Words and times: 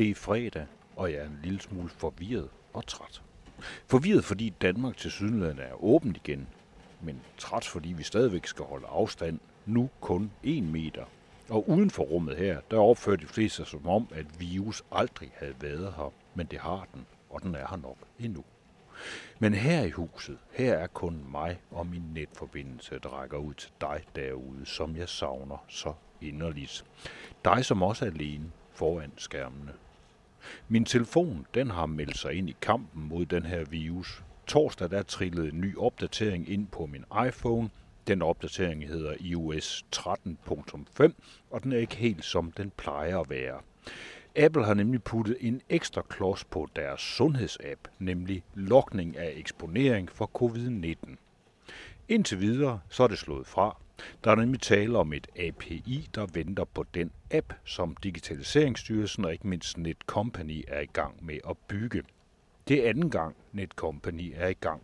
Det 0.00 0.10
er 0.10 0.14
fredag, 0.14 0.66
og 0.96 1.12
jeg 1.12 1.18
er 1.18 1.26
en 1.26 1.38
lille 1.42 1.60
smule 1.60 1.88
forvirret 1.88 2.48
og 2.72 2.86
træt. 2.86 3.22
Forvirret, 3.86 4.24
fordi 4.24 4.50
Danmark 4.62 4.96
til 4.96 5.10
sydenlandet 5.10 5.64
er 5.64 5.84
åbent 5.84 6.16
igen, 6.16 6.48
men 7.00 7.20
træt, 7.38 7.64
fordi 7.64 7.88
vi 7.92 8.02
stadigvæk 8.02 8.46
skal 8.46 8.64
holde 8.64 8.86
afstand, 8.86 9.38
nu 9.66 9.90
kun 10.00 10.30
1 10.42 10.62
meter. 10.62 11.04
Og 11.48 11.68
uden 11.68 11.90
for 11.90 12.02
rummet 12.02 12.36
her, 12.36 12.60
der 12.70 12.78
opfører 12.78 13.16
de 13.16 13.26
fleste 13.26 13.56
sig 13.56 13.66
som 13.66 13.88
om, 13.88 14.08
at 14.12 14.40
virus 14.40 14.82
aldrig 14.92 15.32
havde 15.36 15.54
været 15.60 15.94
her, 15.96 16.12
men 16.34 16.46
det 16.46 16.58
har 16.58 16.86
den, 16.94 17.06
og 17.30 17.42
den 17.42 17.54
er 17.54 17.66
her 17.70 17.76
nok 17.76 17.98
endnu. 18.18 18.44
Men 19.38 19.54
her 19.54 19.82
i 19.82 19.90
huset, 19.90 20.38
her 20.52 20.74
er 20.74 20.86
kun 20.86 21.24
mig 21.30 21.60
og 21.70 21.86
min 21.86 22.04
netforbindelse, 22.14 22.98
der 23.02 23.08
rækker 23.08 23.38
ud 23.38 23.54
til 23.54 23.70
dig 23.80 24.04
derude, 24.16 24.66
som 24.66 24.96
jeg 24.96 25.08
savner 25.08 25.64
så 25.68 25.92
inderligt. 26.20 26.84
Dig, 27.44 27.64
som 27.64 27.82
også 27.82 28.04
er 28.04 28.10
alene 28.10 28.52
foran 28.72 29.12
skærmene. 29.16 29.72
Min 30.68 30.84
telefon, 30.84 31.46
den 31.54 31.70
har 31.70 31.86
meldt 31.86 32.18
sig 32.18 32.34
ind 32.34 32.48
i 32.48 32.56
kampen 32.62 33.08
mod 33.08 33.26
den 33.26 33.46
her 33.46 33.64
virus. 33.64 34.22
Torsdag 34.46 34.90
der 34.90 35.02
trillede 35.02 35.48
en 35.48 35.60
ny 35.60 35.76
opdatering 35.76 36.48
ind 36.48 36.66
på 36.66 36.86
min 36.86 37.04
iPhone. 37.26 37.70
Den 38.06 38.22
opdatering 38.22 38.88
hedder 38.88 39.14
iOS 39.20 39.84
13.5, 39.96 41.12
og 41.50 41.62
den 41.62 41.72
er 41.72 41.78
ikke 41.78 41.96
helt 41.96 42.24
som 42.24 42.52
den 42.52 42.72
plejer 42.76 43.18
at 43.18 43.30
være. 43.30 43.60
Apple 44.36 44.64
har 44.64 44.74
nemlig 44.74 45.02
puttet 45.02 45.36
en 45.40 45.60
ekstra 45.68 46.02
klods 46.08 46.44
på 46.44 46.68
deres 46.76 47.00
sundhedsapp, 47.00 47.88
nemlig 47.98 48.42
lokning 48.54 49.16
af 49.16 49.32
eksponering 49.36 50.10
for 50.10 50.30
covid-19. 50.42 51.16
Indtil 52.08 52.40
videre 52.40 52.80
så 52.88 53.02
er 53.02 53.08
det 53.08 53.18
slået 53.18 53.46
fra. 53.46 53.76
Der 54.24 54.30
er 54.30 54.34
nemlig 54.34 54.60
tale 54.60 54.98
om 54.98 55.12
et 55.12 55.26
API, 55.36 56.08
der 56.14 56.26
venter 56.32 56.64
på 56.64 56.84
den 56.94 57.10
app, 57.30 57.52
som 57.64 57.96
Digitaliseringsstyrelsen 58.02 59.24
og 59.24 59.32
ikke 59.32 59.48
mindst 59.48 59.78
Netcompany 59.78 60.64
er 60.68 60.80
i 60.80 60.88
gang 60.92 61.26
med 61.26 61.38
at 61.48 61.56
bygge. 61.68 62.02
Det 62.68 62.84
er 62.84 62.88
anden 62.88 63.10
gang, 63.10 63.36
Netcompany 63.52 64.32
er 64.36 64.48
i 64.48 64.52
gang. 64.60 64.82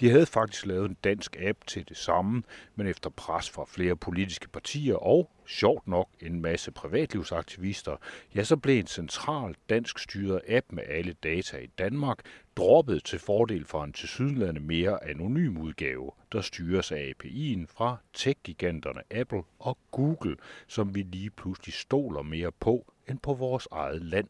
De 0.00 0.10
havde 0.10 0.26
faktisk 0.26 0.66
lavet 0.66 0.90
en 0.90 0.96
dansk 1.04 1.36
app 1.40 1.58
til 1.66 1.88
det 1.88 1.96
samme, 1.96 2.42
men 2.74 2.86
efter 2.86 3.10
pres 3.10 3.50
fra 3.50 3.64
flere 3.68 3.96
politiske 3.96 4.48
partier 4.48 4.94
og, 4.94 5.30
sjovt 5.46 5.86
nok, 5.86 6.08
en 6.20 6.42
masse 6.42 6.70
privatlivsaktivister, 6.70 7.96
ja, 8.34 8.44
så 8.44 8.56
blev 8.56 8.78
en 8.78 8.86
central 8.86 9.54
dansk 9.68 9.98
styret 9.98 10.40
app 10.48 10.72
med 10.72 10.82
alle 10.86 11.12
data 11.12 11.58
i 11.58 11.66
Danmark 11.66 12.18
droppet 12.56 13.04
til 13.04 13.18
fordel 13.18 13.64
for 13.64 13.84
en 13.84 13.92
tilsyneladende 13.92 14.60
mere 14.60 15.04
anonym 15.04 15.56
udgave, 15.56 16.10
der 16.32 16.40
styres 16.40 16.92
af 16.92 17.12
API'en 17.14 17.66
fra 17.66 17.96
tech-giganterne 18.14 19.00
Apple 19.10 19.42
og 19.58 19.78
Google, 19.90 20.36
som 20.66 20.94
vi 20.94 21.02
lige 21.02 21.30
pludselig 21.30 21.74
stoler 21.74 22.22
mere 22.22 22.52
på 22.52 22.92
end 23.08 23.18
på 23.18 23.34
vores 23.34 23.68
eget 23.70 24.02
land. 24.02 24.28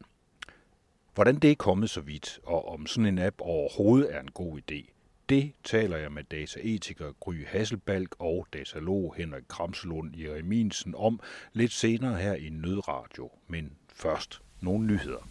Hvordan 1.13 1.35
det 1.35 1.51
er 1.51 1.55
kommet 1.55 1.89
så 1.89 2.01
vidt, 2.01 2.39
og 2.43 2.67
om 2.67 2.85
sådan 2.85 3.05
en 3.05 3.19
app 3.19 3.41
overhovedet 3.41 4.15
er 4.15 4.19
en 4.19 4.31
god 4.31 4.59
idé, 4.59 4.91
det 5.31 5.51
taler 5.63 5.97
jeg 5.97 6.11
med 6.11 6.23
dataetiker 6.23 7.11
Gry 7.19 7.45
Hasselbalg 7.47 8.07
og 8.19 8.47
datalog 8.53 9.15
Henrik 9.17 9.43
Kramslund 9.47 10.17
Jereminsen 10.17 10.95
om 10.95 11.19
lidt 11.53 11.71
senere 11.71 12.17
her 12.17 12.33
i 12.33 12.49
Nødradio. 12.49 13.31
Men 13.47 13.71
først 13.93 14.41
nogle 14.61 14.87
nyheder. 14.87 15.27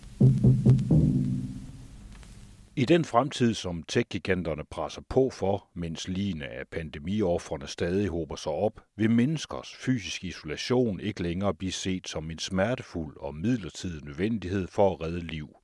I 2.76 2.84
den 2.84 3.04
fremtid, 3.04 3.54
som 3.54 3.82
tech-giganterne 3.82 4.64
presser 4.70 5.02
på 5.08 5.30
for, 5.30 5.68
mens 5.74 6.08
ligene 6.08 6.46
af 6.46 6.68
pandemioffrene 6.68 7.66
stadig 7.66 8.08
håber 8.08 8.36
sig 8.36 8.52
op, 8.52 8.80
vil 8.96 9.10
menneskers 9.10 9.74
fysisk 9.74 10.24
isolation 10.24 11.00
ikke 11.00 11.22
længere 11.22 11.54
blive 11.54 11.72
set 11.72 12.08
som 12.08 12.30
en 12.30 12.38
smertefuld 12.38 13.16
og 13.16 13.34
midlertidig 13.34 14.04
nødvendighed 14.04 14.66
for 14.66 14.94
at 14.94 15.00
redde 15.00 15.20
liv. 15.20 15.59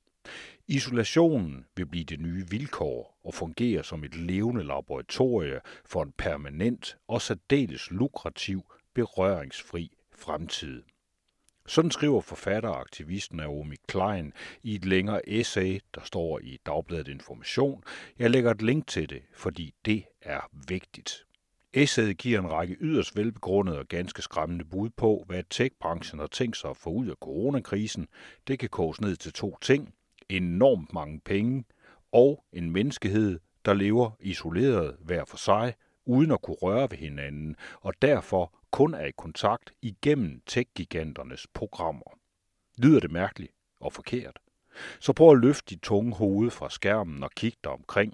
Isolationen 0.69 1.65
vil 1.75 1.85
blive 1.85 2.03
det 2.03 2.19
nye 2.19 2.49
vilkår 2.49 3.19
og 3.23 3.33
fungere 3.33 3.83
som 3.83 4.03
et 4.03 4.15
levende 4.15 4.63
laboratorie 4.63 5.61
for 5.85 6.03
en 6.03 6.11
permanent 6.17 6.97
og 7.07 7.21
særdeles 7.21 7.91
lukrativ, 7.91 8.65
berøringsfri 8.93 9.91
fremtid. 10.15 10.83
Sådan 11.67 11.91
skriver 11.91 12.21
forfatter 12.21 12.69
og 12.69 12.79
aktivist 12.79 13.33
Naomi 13.33 13.75
Klein 13.87 14.33
i 14.63 14.75
et 14.75 14.85
længere 14.85 15.29
essay, 15.29 15.79
der 15.95 16.01
står 16.03 16.39
i 16.39 16.57
Dagbladet 16.65 17.07
Information. 17.07 17.83
Jeg 18.19 18.29
lægger 18.29 18.51
et 18.51 18.61
link 18.61 18.87
til 18.87 19.09
det, 19.09 19.21
fordi 19.33 19.73
det 19.85 20.03
er 20.21 20.49
vigtigt. 20.67 21.25
Essayet 21.73 22.17
giver 22.17 22.39
en 22.39 22.51
række 22.51 22.77
yderst 22.81 23.15
velbegrundede 23.15 23.79
og 23.79 23.87
ganske 23.87 24.21
skræmmende 24.21 24.65
bud 24.65 24.89
på, 24.89 25.23
hvad 25.27 25.43
tech-branchen 25.49 26.19
har 26.19 26.27
tænkt 26.27 26.57
sig 26.57 26.69
at 26.69 26.77
få 26.77 26.89
ud 26.89 27.07
af 27.07 27.15
coronakrisen. 27.21 28.07
Det 28.47 28.59
kan 28.59 28.69
koges 28.69 29.01
ned 29.01 29.15
til 29.15 29.33
to 29.33 29.57
ting 29.61 29.93
enormt 30.29 30.93
mange 30.93 31.19
penge, 31.19 31.63
og 32.11 32.43
en 32.53 32.71
menneskehed, 32.71 33.39
der 33.65 33.73
lever 33.73 34.11
isoleret 34.19 34.97
hver 34.99 35.25
for 35.25 35.37
sig, 35.37 35.73
uden 36.05 36.31
at 36.31 36.41
kunne 36.41 36.57
røre 36.61 36.87
ved 36.91 36.97
hinanden, 36.97 37.55
og 37.81 37.93
derfor 38.01 38.53
kun 38.71 38.93
er 38.93 39.05
i 39.05 39.11
kontakt 39.17 39.71
igennem 39.81 40.41
tech-giganternes 40.45 41.47
programmer. 41.53 42.19
Lyder 42.77 42.99
det 42.99 43.11
mærkeligt 43.11 43.51
og 43.79 43.93
forkert? 43.93 44.39
Så 44.99 45.13
prøv 45.13 45.31
at 45.31 45.39
løfte 45.41 45.75
dit 45.75 45.81
tunge 45.81 46.15
hoved 46.15 46.49
fra 46.49 46.69
skærmen 46.69 47.23
og 47.23 47.31
kig 47.31 47.53
dig 47.63 47.71
omkring. 47.71 48.13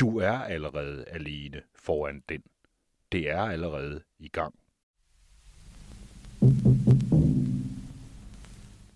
Du 0.00 0.18
er 0.18 0.38
allerede 0.38 1.04
alene 1.08 1.62
foran 1.74 2.22
den. 2.28 2.42
Det 3.12 3.30
er 3.30 3.42
allerede 3.42 4.02
i 4.18 4.28
gang. 4.28 4.54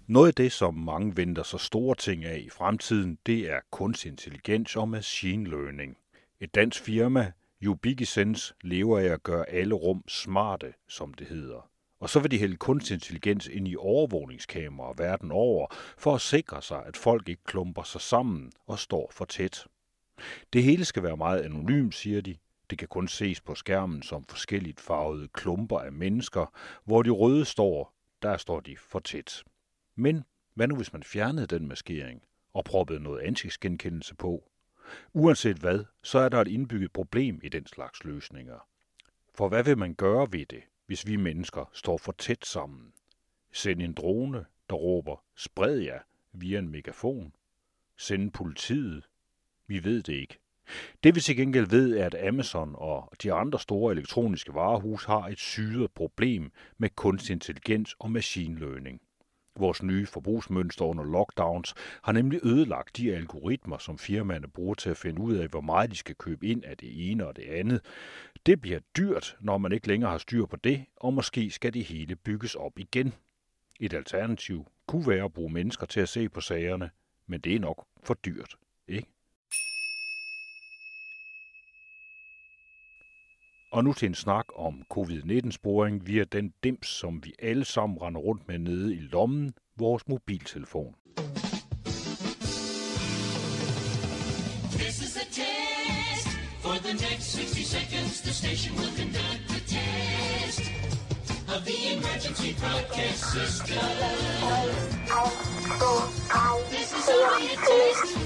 Noget 0.08 0.28
af 0.28 0.34
det, 0.34 0.52
som 0.52 0.74
mange 0.74 1.16
venter 1.16 1.42
så 1.42 1.58
store 1.58 1.94
ting 1.94 2.24
af 2.24 2.38
i 2.38 2.50
fremtiden, 2.50 3.18
det 3.26 3.50
er 3.50 3.60
kunstig 3.70 4.08
intelligens 4.08 4.76
og 4.76 4.88
machine 4.88 5.50
learning. 5.50 5.96
Et 6.40 6.54
dansk 6.54 6.82
firma, 6.82 7.32
Ubiquisense, 7.66 8.54
lever 8.60 8.98
af 8.98 9.04
at 9.04 9.22
gøre 9.22 9.48
alle 9.48 9.74
rum 9.74 10.04
smarte, 10.08 10.74
som 10.88 11.14
det 11.14 11.26
hedder. 11.26 11.70
Og 12.00 12.10
så 12.10 12.20
vil 12.20 12.30
de 12.30 12.38
hælde 12.38 12.56
kunstig 12.56 12.94
intelligens 12.94 13.46
ind 13.46 13.68
i 13.68 13.76
overvågningskameraer 13.76 14.94
verden 14.96 15.32
over, 15.32 15.66
for 15.98 16.14
at 16.14 16.20
sikre 16.20 16.62
sig, 16.62 16.86
at 16.86 16.96
folk 16.96 17.28
ikke 17.28 17.44
klumper 17.44 17.82
sig 17.82 18.00
sammen 18.00 18.52
og 18.66 18.78
står 18.78 19.10
for 19.12 19.24
tæt. 19.24 19.66
Det 20.52 20.62
hele 20.62 20.84
skal 20.84 21.02
være 21.02 21.16
meget 21.16 21.40
anonymt, 21.40 21.94
siger 21.94 22.20
de. 22.20 22.36
Det 22.70 22.78
kan 22.78 22.88
kun 22.88 23.08
ses 23.08 23.40
på 23.40 23.54
skærmen 23.54 24.02
som 24.02 24.24
forskelligt 24.28 24.80
farvede 24.80 25.28
klumper 25.28 25.78
af 25.78 25.92
mennesker, 25.92 26.46
hvor 26.84 27.02
de 27.02 27.10
røde 27.10 27.44
står, 27.44 27.94
der 28.22 28.36
står 28.36 28.60
de 28.60 28.76
for 28.76 28.98
tæt. 28.98 29.42
Men 30.00 30.24
hvad 30.54 30.68
nu 30.68 30.76
hvis 30.76 30.92
man 30.92 31.02
fjernede 31.02 31.46
den 31.46 31.68
maskering 31.68 32.22
og 32.52 32.64
proppede 32.64 33.00
noget 33.00 33.20
ansigtsgenkendelse 33.20 34.14
på? 34.14 34.50
Uanset 35.12 35.56
hvad, 35.56 35.84
så 36.02 36.18
er 36.18 36.28
der 36.28 36.40
et 36.40 36.48
indbygget 36.48 36.92
problem 36.92 37.40
i 37.42 37.48
den 37.48 37.66
slags 37.66 38.04
løsninger. 38.04 38.68
For 39.34 39.48
hvad 39.48 39.64
vil 39.64 39.78
man 39.78 39.94
gøre 39.94 40.32
ved 40.32 40.46
det, 40.46 40.62
hvis 40.86 41.06
vi 41.06 41.16
mennesker 41.16 41.70
står 41.72 41.98
for 41.98 42.12
tæt 42.12 42.46
sammen? 42.46 42.92
Send 43.52 43.82
en 43.82 43.92
drone, 43.92 44.44
der 44.70 44.76
råber, 44.76 45.24
spred 45.36 45.78
jer, 45.78 46.00
via 46.32 46.58
en 46.58 46.68
megafon? 46.68 47.32
Send 47.96 48.30
politiet? 48.30 49.08
Vi 49.66 49.84
ved 49.84 50.02
det 50.02 50.12
ikke. 50.12 50.38
Det 51.04 51.14
vi 51.14 51.20
til 51.20 51.36
gengæld 51.36 51.66
ved 51.66 51.96
er, 51.96 52.06
at 52.06 52.28
Amazon 52.28 52.74
og 52.74 53.12
de 53.22 53.32
andre 53.32 53.58
store 53.58 53.92
elektroniske 53.92 54.54
varehus 54.54 55.04
har 55.04 55.28
et 55.28 55.38
syret 55.38 55.92
problem 55.92 56.52
med 56.76 56.90
kunstig 56.90 57.32
intelligens 57.32 57.96
og 57.98 58.10
machine 58.10 58.58
learning. 58.58 59.00
Vores 59.58 59.82
nye 59.82 60.06
forbrugsmønster 60.06 60.84
under 60.84 61.04
lockdowns 61.04 61.74
har 62.02 62.12
nemlig 62.12 62.40
ødelagt 62.42 62.96
de 62.96 63.14
algoritmer, 63.14 63.78
som 63.78 63.98
firmaerne 63.98 64.48
bruger 64.48 64.74
til 64.74 64.90
at 64.90 64.96
finde 64.96 65.20
ud 65.20 65.34
af, 65.34 65.48
hvor 65.48 65.60
meget 65.60 65.90
de 65.90 65.96
skal 65.96 66.14
købe 66.14 66.46
ind 66.46 66.64
af 66.64 66.76
det 66.76 67.10
ene 67.10 67.26
og 67.26 67.36
det 67.36 67.42
andet. 67.42 67.80
Det 68.46 68.60
bliver 68.60 68.80
dyrt, 68.96 69.36
når 69.40 69.58
man 69.58 69.72
ikke 69.72 69.88
længere 69.88 70.10
har 70.10 70.18
styr 70.18 70.46
på 70.46 70.56
det, 70.56 70.84
og 70.96 71.14
måske 71.14 71.50
skal 71.50 71.74
det 71.74 71.84
hele 71.84 72.16
bygges 72.16 72.54
op 72.54 72.78
igen. 72.78 73.14
Et 73.80 73.94
alternativ 73.94 74.66
kunne 74.86 75.08
være 75.08 75.24
at 75.24 75.32
bruge 75.32 75.52
mennesker 75.52 75.86
til 75.86 76.00
at 76.00 76.08
se 76.08 76.28
på 76.28 76.40
sagerne, 76.40 76.90
men 77.26 77.40
det 77.40 77.54
er 77.54 77.60
nok 77.60 77.86
for 78.02 78.14
dyrt, 78.14 78.56
ikke? 78.88 79.08
Og 83.70 83.84
nu 83.84 83.92
til 83.92 84.06
en 84.06 84.14
snak 84.14 84.44
om 84.56 84.82
covid-19-sporing 84.94 86.06
via 86.06 86.24
den 86.24 86.52
dims, 86.64 86.86
som 86.86 87.24
vi 87.24 87.32
alle 87.42 87.64
sammen 87.64 88.02
render 88.02 88.20
rundt 88.20 88.48
med 88.48 88.58
nede 88.58 88.94
i 88.94 88.98
lommen, 88.98 89.52
vores 89.76 90.08
mobiltelefon. 90.08 90.94
This 94.70 94.96
is 95.06 95.16
a 95.16 95.26
test. 95.40 96.28
For 96.64 96.76
the 96.86 96.94
next 97.06 97.26
60 97.32 97.64
seconds, 97.76 98.20
the 98.22 98.32
station 98.42 98.72
will 98.78 98.94
conduct 99.00 99.42
a 99.58 99.60
test 99.76 100.60
of 101.54 101.60
the 101.68 101.78
emergency 101.94 102.50
broadcast 102.62 103.20
system. 103.36 103.78
This 106.74 106.88
is 106.98 107.08
only 107.16 107.46
a 107.54 107.56
test. 107.68 108.18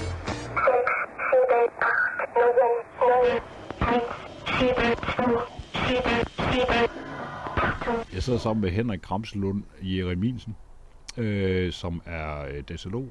Jeg 8.13 8.23
sidder 8.23 8.39
sammen 8.39 8.61
med 8.61 8.69
Henrik 8.69 8.99
Kramselund 8.99 9.63
Jereminsen. 9.83 10.55
øh, 11.17 11.71
som 11.71 12.01
er 12.05 12.45
øh, 12.45 12.63
datalog. 12.69 13.09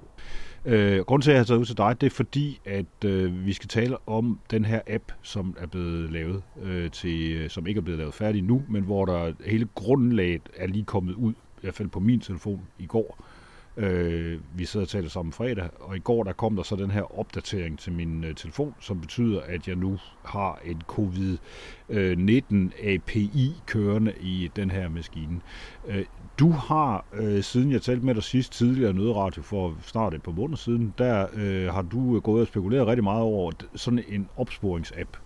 Øh, 0.64 1.00
grunden 1.00 1.22
til, 1.22 1.30
at 1.30 1.34
jeg 1.34 1.40
har 1.40 1.44
taget 1.44 1.60
ud 1.60 1.64
til 1.64 1.76
dig, 1.76 2.00
det 2.00 2.06
er 2.06 2.10
fordi, 2.10 2.60
at 2.64 3.04
øh, 3.04 3.46
vi 3.46 3.52
skal 3.52 3.68
tale 3.68 3.96
om 4.08 4.40
den 4.50 4.64
her 4.64 4.80
app, 4.86 5.12
som 5.22 5.56
er 5.60 5.66
blevet 5.66 6.12
lavet, 6.12 6.42
øh, 6.62 6.90
til, 6.90 7.32
øh, 7.32 7.50
som 7.50 7.66
ikke 7.66 7.78
er 7.78 7.82
blevet 7.82 7.98
lavet 7.98 8.14
færdig 8.14 8.42
nu, 8.42 8.62
men 8.68 8.82
hvor 8.82 9.04
der 9.04 9.32
hele 9.46 9.68
grundlaget 9.74 10.42
er 10.56 10.66
lige 10.66 10.84
kommet 10.84 11.14
ud, 11.14 11.32
i 11.32 11.60
hvert 11.60 11.74
fald 11.74 11.88
på 11.88 12.00
min 12.00 12.20
telefon 12.20 12.60
i 12.78 12.86
går. 12.86 13.24
Øh, 13.76 14.40
vi 14.54 14.64
sidder 14.64 14.86
og 14.86 14.88
taler 14.88 15.08
sammen 15.08 15.32
fredag, 15.32 15.68
og 15.80 15.96
i 15.96 15.98
går 15.98 16.24
der 16.24 16.32
kom 16.32 16.56
der 16.56 16.62
så 16.62 16.76
den 16.76 16.90
her 16.90 17.18
opdatering 17.18 17.78
til 17.78 17.92
min 17.92 18.24
øh, 18.24 18.34
telefon, 18.34 18.74
som 18.80 19.00
betyder, 19.00 19.40
at 19.40 19.68
jeg 19.68 19.76
nu 19.76 19.98
har 20.24 20.60
en 20.64 20.82
covid-19 20.92 22.54
øh, 22.54 22.94
API 22.94 23.52
kørende 23.66 24.12
i 24.20 24.50
den 24.56 24.70
her 24.70 24.88
maskine. 24.88 25.40
Øh, 25.88 26.04
du 26.38 26.50
har, 26.50 27.04
øh, 27.12 27.42
siden 27.42 27.72
jeg 27.72 27.82
talte 27.82 28.06
med 28.06 28.14
dig 28.14 28.22
sidst 28.22 28.52
tidligere 28.52 28.92
nødradio 28.92 29.42
for 29.42 29.76
snart 29.82 30.14
et 30.14 30.22
par 30.22 30.32
måneder 30.32 30.56
siden, 30.56 30.94
der 30.98 31.26
øh, 31.34 31.72
har 31.74 31.82
du 31.82 32.16
øh, 32.16 32.22
gået 32.22 32.40
og 32.40 32.46
spekuleret 32.46 32.86
rigtig 32.86 33.04
meget 33.04 33.22
over 33.22 33.52
sådan 33.74 34.04
en 34.08 34.28
opsporingsapp, 34.36 35.16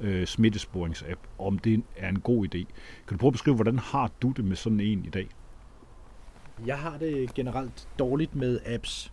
øh, 0.00 0.26
smittesporingsapp, 0.26 1.20
om 1.38 1.58
det 1.58 1.82
er 1.96 2.08
en 2.08 2.20
god 2.20 2.46
idé. 2.46 2.58
Kan 3.06 3.10
du 3.10 3.16
prøve 3.16 3.28
at 3.28 3.32
beskrive, 3.32 3.54
hvordan 3.54 3.78
har 3.78 4.10
du 4.22 4.30
det 4.30 4.44
med 4.44 4.56
sådan 4.56 4.80
en 4.80 5.04
i 5.04 5.10
dag? 5.10 5.28
Jeg 6.66 6.78
har 6.78 6.98
det 6.98 7.34
generelt 7.34 7.88
dårligt 7.98 8.34
med 8.34 8.60
apps. 8.66 9.12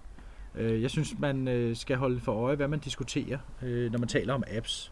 Øh, 0.56 0.82
jeg 0.82 0.90
synes, 0.90 1.20
man 1.20 1.48
øh, 1.48 1.76
skal 1.76 1.98
holde 1.98 2.20
for 2.20 2.32
øje, 2.32 2.56
hvad 2.56 2.68
man 2.68 2.80
diskuterer, 2.80 3.38
øh, 3.62 3.92
når 3.92 4.00
man 4.00 4.08
taler 4.08 4.34
om 4.34 4.44
apps. 4.48 4.92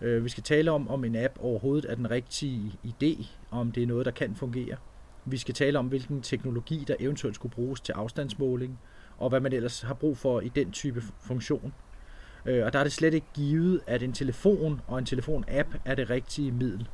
Vi 0.00 0.28
skal 0.28 0.42
tale 0.42 0.70
om, 0.70 0.88
om 0.88 1.04
en 1.04 1.16
app 1.16 1.38
overhovedet 1.40 1.90
er 1.90 1.94
den 1.94 2.10
rigtige 2.10 2.72
idé, 2.86 3.26
om 3.50 3.72
det 3.72 3.82
er 3.82 3.86
noget, 3.86 4.06
der 4.06 4.12
kan 4.12 4.34
fungere. 4.34 4.76
Vi 5.24 5.36
skal 5.36 5.54
tale 5.54 5.78
om, 5.78 5.86
hvilken 5.86 6.22
teknologi, 6.22 6.84
der 6.88 6.94
eventuelt 7.00 7.34
skulle 7.34 7.54
bruges 7.54 7.80
til 7.80 7.92
afstandsmåling, 7.92 8.78
og 9.18 9.28
hvad 9.28 9.40
man 9.40 9.52
ellers 9.52 9.82
har 9.82 9.94
brug 9.94 10.16
for 10.16 10.40
i 10.40 10.48
den 10.48 10.72
type 10.72 11.02
funktion. 11.20 11.72
Og 12.44 12.72
der 12.72 12.78
er 12.78 12.82
det 12.82 12.92
slet 12.92 13.14
ikke 13.14 13.26
givet, 13.34 13.80
at 13.86 14.02
en 14.02 14.12
telefon 14.12 14.80
og 14.86 14.98
en 14.98 15.06
telefon-app 15.06 15.68
er 15.84 15.94
det 15.94 16.10
rigtige 16.10 16.52
middel. 16.52 16.88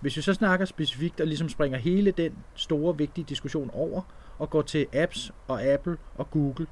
Hvis 0.00 0.16
vi 0.16 0.22
så 0.22 0.34
snakker 0.34 0.66
specifikt 0.66 1.20
og 1.20 1.26
ligesom 1.26 1.48
springer 1.48 1.78
hele 1.78 2.10
den 2.10 2.32
store, 2.54 2.98
vigtige 2.98 3.24
diskussion 3.28 3.70
over 3.72 4.02
og 4.38 4.50
går 4.50 4.62
til 4.62 4.86
apps 4.92 5.32
og 5.48 5.62
Apple 5.62 5.96
og 6.14 6.30
Google, 6.30 6.66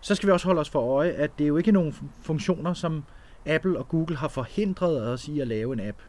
så 0.00 0.14
skal 0.14 0.26
vi 0.26 0.32
også 0.32 0.46
holde 0.46 0.60
os 0.60 0.70
for 0.70 0.80
øje, 0.80 1.10
at 1.10 1.38
det 1.38 1.44
er 1.44 1.48
jo 1.48 1.56
ikke 1.56 1.72
nogen 1.72 1.94
funktioner, 2.22 2.74
som 2.74 3.04
Apple 3.46 3.78
og 3.78 3.88
Google 3.88 4.16
har 4.16 4.28
forhindret 4.28 5.08
os 5.08 5.28
i 5.28 5.40
at 5.40 5.48
lave 5.48 5.72
en 5.72 5.80
app. 5.80 6.02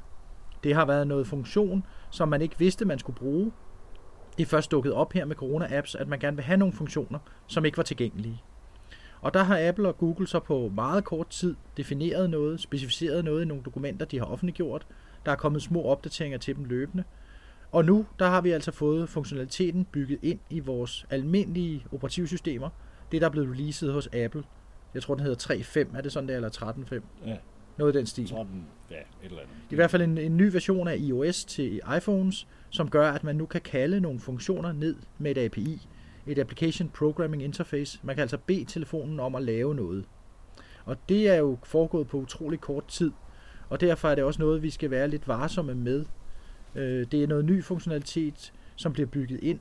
Det 0.63 0.75
har 0.75 0.85
været 0.85 1.07
noget 1.07 1.27
funktion, 1.27 1.85
som 2.09 2.29
man 2.29 2.41
ikke 2.41 2.59
vidste, 2.59 2.85
man 2.85 2.99
skulle 2.99 3.19
bruge. 3.19 3.51
Det 4.37 4.43
er 4.43 4.47
først 4.47 4.71
dukket 4.71 4.93
op 4.93 5.13
her 5.13 5.25
med 5.25 5.35
corona-apps, 5.35 5.95
at 5.99 6.07
man 6.07 6.19
gerne 6.19 6.37
vil 6.37 6.45
have 6.45 6.57
nogle 6.57 6.73
funktioner, 6.73 7.19
som 7.47 7.65
ikke 7.65 7.77
var 7.77 7.83
tilgængelige. 7.83 8.43
Og 9.23 9.33
der 9.33 9.43
har 9.43 9.67
Apple 9.67 9.87
og 9.87 9.97
Google 9.97 10.27
så 10.27 10.39
på 10.39 10.71
meget 10.75 11.03
kort 11.03 11.27
tid 11.27 11.55
defineret 11.77 12.29
noget, 12.29 12.59
specificeret 12.59 13.25
noget 13.25 13.41
i 13.41 13.45
nogle 13.45 13.63
dokumenter, 13.63 14.05
de 14.05 14.19
har 14.19 14.25
offentliggjort, 14.25 14.87
der 15.25 15.31
er 15.31 15.35
kommet 15.35 15.61
små 15.61 15.81
opdateringer 15.81 16.37
til 16.37 16.55
dem 16.55 16.65
løbende. 16.65 17.03
Og 17.71 17.85
nu, 17.85 18.05
der 18.19 18.25
har 18.25 18.41
vi 18.41 18.51
altså 18.51 18.71
fået 18.71 19.09
funktionaliteten 19.09 19.85
bygget 19.85 20.19
ind 20.21 20.39
i 20.49 20.59
vores 20.59 21.05
almindelige 21.09 21.85
operativsystemer. 21.91 22.69
Det, 23.11 23.21
der 23.21 23.27
er 23.27 23.31
blevet 23.31 23.49
releaset 23.49 23.93
hos 23.93 24.09
Apple. 24.13 24.43
Jeg 24.93 25.03
tror, 25.03 25.15
den 25.15 25.23
hedder 25.23 25.53
3.5. 25.53 25.97
Er 25.97 26.01
det 26.01 26.11
sådan 26.11 26.29
der, 26.29 26.35
eller 26.35 26.49
13.5? 26.49 26.99
Ja. 27.25 27.37
Noget 27.77 27.95
i 27.95 27.97
den 27.97 28.05
stil. 28.05 28.29
13, 28.29 28.65
ja, 28.91 28.95
et 28.95 29.03
eller 29.23 29.39
andet. 29.39 29.55
Det 29.65 29.71
i 29.71 29.75
hvert 29.75 29.91
fald 29.91 30.01
en, 30.01 30.17
en 30.17 30.37
ny 30.37 30.51
version 30.51 30.87
af 30.87 30.97
iOS 30.97 31.45
til 31.45 31.81
iPhones, 31.97 32.47
som 32.69 32.89
gør, 32.89 33.11
at 33.11 33.23
man 33.23 33.35
nu 33.35 33.45
kan 33.45 33.61
kalde 33.61 33.99
nogle 33.99 34.19
funktioner 34.19 34.71
ned 34.71 34.95
med 35.17 35.37
et 35.37 35.45
API. 35.45 35.87
Et 36.27 36.39
Application 36.39 36.89
Programming 36.89 37.43
Interface. 37.43 37.99
Man 38.03 38.15
kan 38.15 38.21
altså 38.21 38.37
bede 38.37 38.65
telefonen 38.65 39.19
om 39.19 39.35
at 39.35 39.43
lave 39.43 39.75
noget. 39.75 40.05
Og 40.85 40.97
det 41.09 41.29
er 41.29 41.35
jo 41.35 41.57
foregået 41.63 42.07
på 42.07 42.17
utrolig 42.17 42.61
kort 42.61 42.87
tid. 42.87 43.11
Og 43.69 43.81
derfor 43.81 44.09
er 44.09 44.15
det 44.15 44.23
også 44.23 44.41
noget, 44.41 44.63
vi 44.63 44.69
skal 44.69 44.91
være 44.91 45.07
lidt 45.07 45.27
varsomme 45.27 45.75
med. 45.75 46.05
Øh, 46.75 47.07
det 47.11 47.23
er 47.23 47.27
noget 47.27 47.45
ny 47.45 47.63
funktionalitet, 47.63 48.53
som 48.75 48.93
bliver 48.93 49.07
bygget 49.07 49.39
ind. 49.43 49.59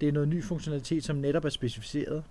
Det 0.00 0.08
er 0.08 0.12
noget 0.12 0.28
ny 0.28 0.44
funktionalitet, 0.44 1.04
som 1.04 1.16
netop 1.16 1.44
er 1.44 1.48
specificeret. 1.48 2.24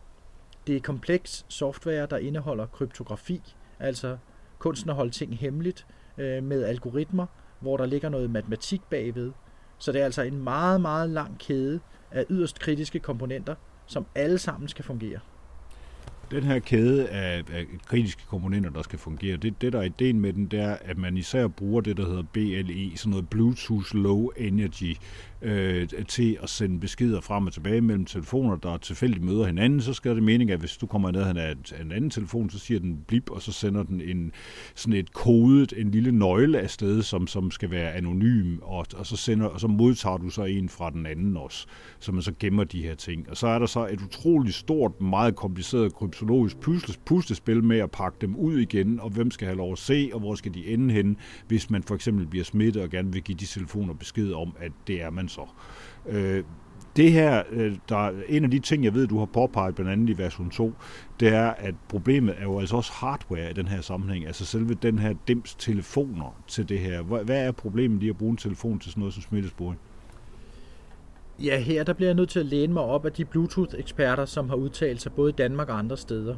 Det 0.68 0.75
er 0.75 0.80
kompleks 0.80 1.45
software, 1.48 2.06
der 2.06 2.18
indeholder 2.18 2.65
kryptografi, 2.65 3.42
altså 3.80 4.18
kunsten 4.60 4.89
at 4.89 4.95
holde 4.95 5.12
ting 5.12 5.38
hemmeligt 5.38 5.88
øh, 6.18 6.44
med 6.44 6.63
algoritmer, 6.63 7.25
hvor 7.60 7.77
der 7.77 7.86
ligger 7.86 8.10
noget 8.10 8.30
matematik 8.30 8.81
bagved. 8.89 9.31
Så 9.77 9.92
det 9.92 10.01
er 10.01 10.06
altså 10.06 10.22
en 10.22 10.44
meget, 10.44 10.81
meget 10.81 11.10
lang 11.10 11.39
kæde 11.39 11.80
af 12.11 12.25
yderst 12.29 12.59
kritiske 12.59 13.00
komponenter, 13.00 13.56
som 13.85 14.06
alle 14.15 14.38
sammen 14.38 14.67
skal 14.67 14.85
fungere. 14.85 15.19
Den 16.31 16.44
her 16.44 16.59
kæde 16.59 17.09
af, 17.09 17.44
af 17.51 17.65
kritiske 17.85 18.21
komponenter, 18.27 18.69
der 18.69 18.81
skal 18.81 19.00
fungere, 19.00 19.38
det, 19.38 19.61
det 19.61 19.73
der 19.73 19.79
er 19.79 19.83
ideen 19.83 20.19
med 20.19 20.33
den, 20.33 20.45
det 20.45 20.59
er, 20.59 20.77
at 20.81 20.97
man 20.97 21.17
især 21.17 21.47
bruger 21.47 21.81
det, 21.81 21.97
der 21.97 22.06
hedder 22.06 22.23
BLE, 22.33 22.97
sådan 22.97 23.09
noget 23.09 23.29
Bluetooth 23.29 23.95
Low 23.95 24.29
Energy 24.38 24.97
øh, 25.41 25.88
til 26.07 26.38
at 26.44 26.50
sende 26.50 26.80
beskeder 26.80 27.21
frem 27.21 27.47
og 27.47 27.53
tilbage 27.53 27.81
mellem 27.81 28.06
telefoner, 28.06 28.56
der 28.56 28.77
tilfældigt 28.77 29.24
møder 29.24 29.45
hinanden, 29.45 29.81
så 29.81 29.94
skal 29.94 30.15
det 30.15 30.24
mening, 30.24 30.51
at 30.51 30.59
hvis 30.59 30.77
du 30.77 30.88
kommer 30.88 31.12
ned 31.12 31.21
af 31.21 31.56
en 31.81 31.91
anden 31.91 32.09
telefon, 32.09 32.50
så 32.50 32.59
siger 32.59 32.80
den 32.80 32.97
blip, 33.07 33.30
og 33.30 33.41
så 33.41 33.51
sender 33.51 33.83
den 33.83 34.01
en, 34.01 34.31
sådan 34.75 35.00
et 35.00 35.13
kodet, 35.13 35.74
en 35.77 35.91
lille 35.91 36.12
nøgle 36.12 36.59
afsted, 36.59 37.01
som, 37.01 37.27
som 37.27 37.51
skal 37.51 37.71
være 37.71 37.94
anonym, 37.94 38.57
og, 38.62 38.86
og, 38.95 39.06
så 39.06 39.18
sender, 39.18 39.45
og 39.45 39.59
så 39.59 39.68
modtager 39.68 40.18
du 40.18 40.30
så 40.30 40.44
en 40.44 40.69
fra 40.69 40.89
den 40.89 41.06
anden 41.06 41.38
også, 41.38 41.65
så 42.00 42.12
man 42.12 42.21
så 42.21 42.33
gemmer 42.39 42.63
de 42.63 42.83
her 42.83 42.95
ting. 42.95 43.30
Og 43.30 43.38
så 43.38 43.47
er 43.47 43.59
der 43.59 43.65
så 43.65 43.88
et 43.88 44.01
utroligt 44.01 44.56
stort, 44.56 45.01
meget 45.01 45.36
kompliceret 45.36 45.94
kryptologisk 45.94 46.57
puslespil 47.06 47.63
med 47.63 47.80
at 47.80 47.91
pakke 47.91 48.18
dem 48.21 48.36
ud 48.36 48.57
igen, 48.57 49.00
og 49.00 49.09
hvem 49.09 49.31
skal 49.31 49.47
have 49.47 49.57
lov 49.57 49.71
at 49.71 49.77
se, 49.77 50.09
og 50.13 50.19
hvor 50.19 50.36
skal 50.36 50.53
de 50.53 50.68
ende 50.68 50.94
hen, 50.94 51.18
hvis 51.47 51.69
man 51.69 51.83
for 51.83 51.95
eksempel 51.95 52.27
bliver 52.27 52.45
smittet 52.45 52.83
og 52.83 52.89
gerne 52.89 53.13
vil 53.13 53.21
give 53.21 53.38
de 53.38 53.45
telefoner 53.45 53.94
besked 53.94 54.31
om, 54.31 54.56
at 54.59 54.71
det 54.88 55.01
er 55.01 55.09
man 55.09 55.28
så. 55.29 55.41
Øh, 56.09 56.43
det 56.95 57.11
her, 57.11 57.43
øh, 57.51 57.75
der 57.89 58.07
er 58.07 58.11
en 58.27 58.43
af 58.43 58.51
de 58.51 58.59
ting, 58.59 58.83
jeg 58.83 58.93
ved, 58.93 59.07
du 59.07 59.19
har 59.19 59.25
påpeget 59.25 59.75
blandt 59.75 59.91
andet 59.91 60.09
i 60.09 60.17
version 60.17 60.49
2, 60.49 60.73
det 61.19 61.27
er, 61.27 61.47
at 61.47 61.75
problemet 61.89 62.35
er 62.37 62.43
jo 62.43 62.59
altså 62.59 62.75
også 62.75 62.91
hardware 62.93 63.49
i 63.49 63.53
den 63.53 63.67
her 63.67 63.81
sammenhæng. 63.81 64.27
Altså 64.27 64.45
selve 64.45 64.73
den 64.73 64.99
her 64.99 65.13
dims 65.27 65.55
telefoner 65.55 66.41
til 66.47 66.69
det 66.69 66.79
her. 66.79 67.01
Hvad 67.01 67.47
er 67.47 67.51
problemet 67.51 68.03
i 68.03 68.09
at 68.09 68.17
bruge 68.17 68.31
en 68.31 68.37
telefon 68.37 68.79
til 68.79 68.91
sådan 68.91 69.01
noget 69.01 69.13
som 69.13 69.23
smittesporing? 69.23 69.79
Ja, 71.43 71.59
her 71.59 71.83
der 71.83 71.93
bliver 71.93 72.09
jeg 72.09 72.15
nødt 72.15 72.29
til 72.29 72.39
at 72.39 72.45
læne 72.45 72.74
mig 72.74 72.83
op 72.83 73.05
af 73.05 73.12
de 73.12 73.25
Bluetooth-eksperter, 73.25 74.25
som 74.25 74.50
har 74.50 74.55
udtalt 74.55 75.01
sig 75.01 75.13
både 75.13 75.29
i 75.29 75.33
Danmark 75.33 75.69
og 75.69 75.79
andre 75.79 75.98
steder, 75.98 76.36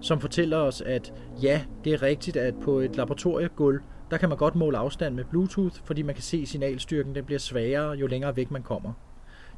som 0.00 0.20
fortæller 0.20 0.56
os, 0.56 0.80
at 0.80 1.12
ja, 1.42 1.62
det 1.84 1.92
er 1.92 2.02
rigtigt, 2.02 2.36
at 2.36 2.54
på 2.62 2.78
et 2.78 2.96
laboratoriegulv, 2.96 3.82
der 4.10 4.16
kan 4.16 4.28
man 4.28 4.38
godt 4.38 4.54
måle 4.54 4.78
afstand 4.78 5.14
med 5.14 5.24
Bluetooth, 5.24 5.76
fordi 5.84 6.02
man 6.02 6.14
kan 6.14 6.22
se, 6.22 6.46
signalstyrken 6.46 7.14
den 7.14 7.24
bliver 7.24 7.38
svagere, 7.38 7.90
jo 7.90 8.06
længere 8.06 8.36
væk 8.36 8.50
man 8.50 8.62
kommer. 8.62 8.92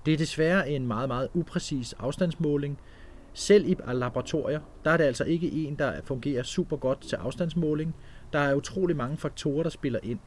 Det 0.06 0.14
er 0.14 0.18
desværre 0.18 0.70
en 0.70 0.86
meget, 0.86 1.08
meget 1.08 1.28
upræcis 1.34 1.92
afstandsmåling. 1.92 2.78
Selv 3.32 3.68
i 3.68 3.76
laboratorier, 3.92 4.60
der 4.84 4.90
er 4.90 4.96
det 4.96 5.04
altså 5.04 5.24
ikke 5.24 5.50
en, 5.52 5.74
der 5.74 5.92
fungerer 6.04 6.42
super 6.42 6.76
godt 6.76 7.00
til 7.00 7.16
afstandsmåling. 7.16 7.94
Der 8.32 8.38
er 8.38 8.54
utrolig 8.54 8.96
mange 8.96 9.16
faktorer, 9.16 9.62
der 9.62 9.70
spiller 9.70 9.98
ind. 10.02 10.18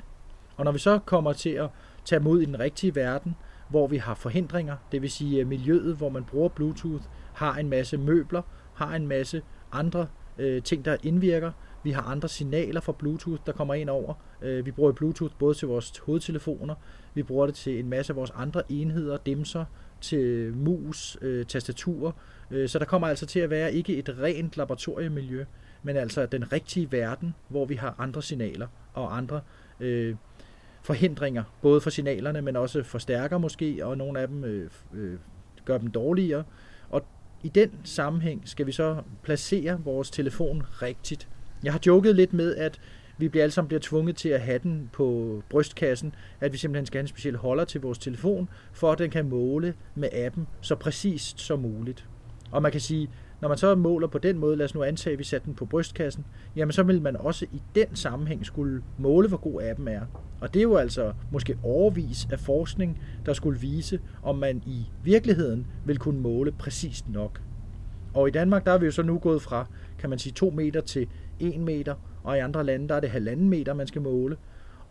Og 0.58 0.66
når 0.66 0.72
vi 0.72 0.80
så 0.80 1.00
kommer 1.00 1.34
til 1.34 1.50
at 1.50 1.70
tage 2.06 2.20
mod 2.20 2.42
i 2.42 2.46
den 2.46 2.60
rigtige 2.60 2.96
verden, 2.96 3.36
hvor 3.70 3.88
vi 3.88 3.98
har 3.98 4.14
forhindringer, 4.14 4.76
det 4.92 5.02
vil 5.02 5.12
sige 5.12 5.42
øh, 5.42 5.48
miljøet, 5.48 5.96
hvor 5.96 6.10
man 6.10 6.24
bruger 6.24 6.50
Bluetooth, 6.50 7.04
har 7.34 7.56
en 7.56 7.70
masse 7.70 7.98
møbler, 7.98 8.42
har 8.74 8.96
en 8.96 9.08
masse 9.08 9.42
andre 9.72 10.08
øh, 10.38 10.64
ting, 10.64 10.86
der 10.86 10.98
indvirker, 11.04 11.52
vi 11.86 11.92
har 11.92 12.02
andre 12.02 12.30
signaler 12.30 12.82
fra 12.82 12.92
Bluetooth, 12.92 13.42
der 13.46 13.52
kommer 13.52 13.74
ind 13.74 13.90
over. 13.90 14.14
Øh, 14.42 14.66
vi 14.66 14.72
bruger 14.72 14.92
Bluetooth 14.92 15.34
både 15.40 15.54
til 15.54 15.68
vores 15.68 15.94
hovedtelefoner, 16.06 16.76
vi 17.14 17.24
bruger 17.24 17.46
det 17.46 17.56
til 17.56 17.80
en 17.80 17.90
masse 17.90 18.14
af 18.14 18.18
vores 18.18 18.32
andre 18.36 18.72
enheder, 18.72 19.18
dimser, 19.18 19.66
til 20.02 20.54
mus, 20.54 21.18
øh, 21.22 21.46
tastaturer. 21.46 22.12
Øh, 22.52 22.70
så 22.70 22.80
der 22.80 22.86
kommer 22.86 23.08
altså 23.08 23.26
til 23.26 23.40
at 23.40 23.50
være 23.50 23.74
ikke 23.74 23.96
et 23.98 24.16
rent 24.20 24.58
laboratoriemiljø, 24.58 25.46
men 25.84 25.98
altså 25.98 26.26
den 26.26 26.52
rigtige 26.52 26.92
verden, 26.92 27.36
hvor 27.48 27.66
vi 27.66 27.76
har 27.76 27.96
andre 27.98 28.22
signaler 28.22 28.68
og 28.94 29.18
andre 29.18 29.42
øh, 29.80 30.16
forhindringer, 30.84 31.44
både 31.62 31.82
for 31.82 31.90
signalerne, 31.90 32.42
men 32.42 32.56
også 32.56 32.84
forstærker 32.84 33.38
måske, 33.38 33.86
og 33.86 33.98
nogle 33.98 34.20
af 34.20 34.28
dem 34.28 34.44
øh, 34.44 34.70
øh, 34.94 35.18
gør 35.66 35.78
dem 35.78 35.92
dårligere. 35.92 36.44
Og 36.90 37.06
i 37.44 37.50
den 37.50 37.72
sammenhæng 37.84 38.42
skal 38.46 38.68
vi 38.68 38.72
så 38.72 39.02
placere 39.24 39.82
vores 39.84 40.12
telefon 40.12 40.64
rigtigt. 40.82 41.30
Jeg 41.66 41.74
har 41.74 41.80
joket 41.86 42.16
lidt 42.16 42.34
med, 42.34 42.56
at 42.56 42.80
vi 43.18 43.30
bliver 43.30 43.44
alle 43.44 43.54
sammen 43.54 43.68
bliver 43.68 43.82
tvunget 43.82 44.16
til 44.16 44.30
at 44.30 44.42
have 44.42 44.60
den 44.64 44.90
på 44.94 45.42
brystkassen, 45.50 46.16
at 46.42 46.54
vi 46.54 46.58
simpelthen 46.58 46.86
skal 46.86 46.98
have 46.98 47.04
en 47.04 47.08
speciel 47.08 47.36
holder 47.36 47.66
til 47.66 47.82
vores 47.82 47.98
telefon, 47.98 48.50
for 48.74 48.92
at 48.92 49.00
den 49.00 49.10
kan 49.10 49.30
måle 49.30 49.74
med 49.96 50.10
appen 50.14 50.48
så 50.62 50.76
præcist 50.76 51.40
som 51.40 51.60
muligt. 51.60 52.08
Og 52.52 52.62
man 52.62 52.72
kan 52.72 52.82
sige, 52.82 53.10
Når 53.42 53.50
man 53.50 53.58
så 53.58 53.76
måler 53.76 54.08
på 54.08 54.18
den 54.18 54.38
måde, 54.38 54.56
lad 54.56 54.66
os 54.66 54.76
nu 54.76 54.84
antage, 54.84 55.14
at 55.14 55.20
vi 55.20 55.24
satte 55.24 55.46
den 55.46 55.56
på 55.56 55.66
brystkassen, 55.66 56.26
jamen 56.56 56.72
så 56.72 56.84
vil 56.84 57.02
man 57.02 57.16
også 57.16 57.46
i 57.54 57.62
den 57.76 57.96
sammenhæng 57.96 58.46
skulle 58.46 58.84
måle, 58.98 59.28
hvor 59.28 59.38
god 59.38 59.62
appen 59.62 59.88
er. 59.88 60.02
Og 60.42 60.54
det 60.54 60.60
er 60.60 60.64
jo 60.64 60.76
altså 60.76 61.14
måske 61.32 61.58
overvis 61.64 62.28
af 62.32 62.40
forskning, 62.40 63.02
der 63.26 63.34
skulle 63.34 63.60
vise, 63.60 64.00
om 64.24 64.36
man 64.38 64.64
i 64.66 64.86
virkeligheden 65.04 65.68
vil 65.86 65.98
kunne 65.98 66.20
måle 66.20 66.52
præcist 66.52 67.10
nok. 67.10 67.42
Og 68.16 68.28
i 68.28 68.32
Danmark, 68.32 68.66
der 68.66 68.72
er 68.72 68.78
vi 68.78 68.86
jo 68.86 68.92
så 68.92 69.04
nu 69.04 69.20
gået 69.20 69.42
fra, 69.42 69.66
kan 70.00 70.10
man 70.10 70.20
sige, 70.20 70.34
2 70.34 70.50
meter 70.50 70.82
til 70.82 71.08
1 71.40 71.60
meter, 71.60 71.96
og 72.24 72.38
i 72.38 72.40
andre 72.40 72.64
lande, 72.64 72.90
der 72.90 72.96
er 72.96 73.00
det 73.00 73.10
halvanden 73.10 73.50
meter, 73.50 73.74
man 73.74 73.88
skal 73.88 74.02
måle. 74.02 74.38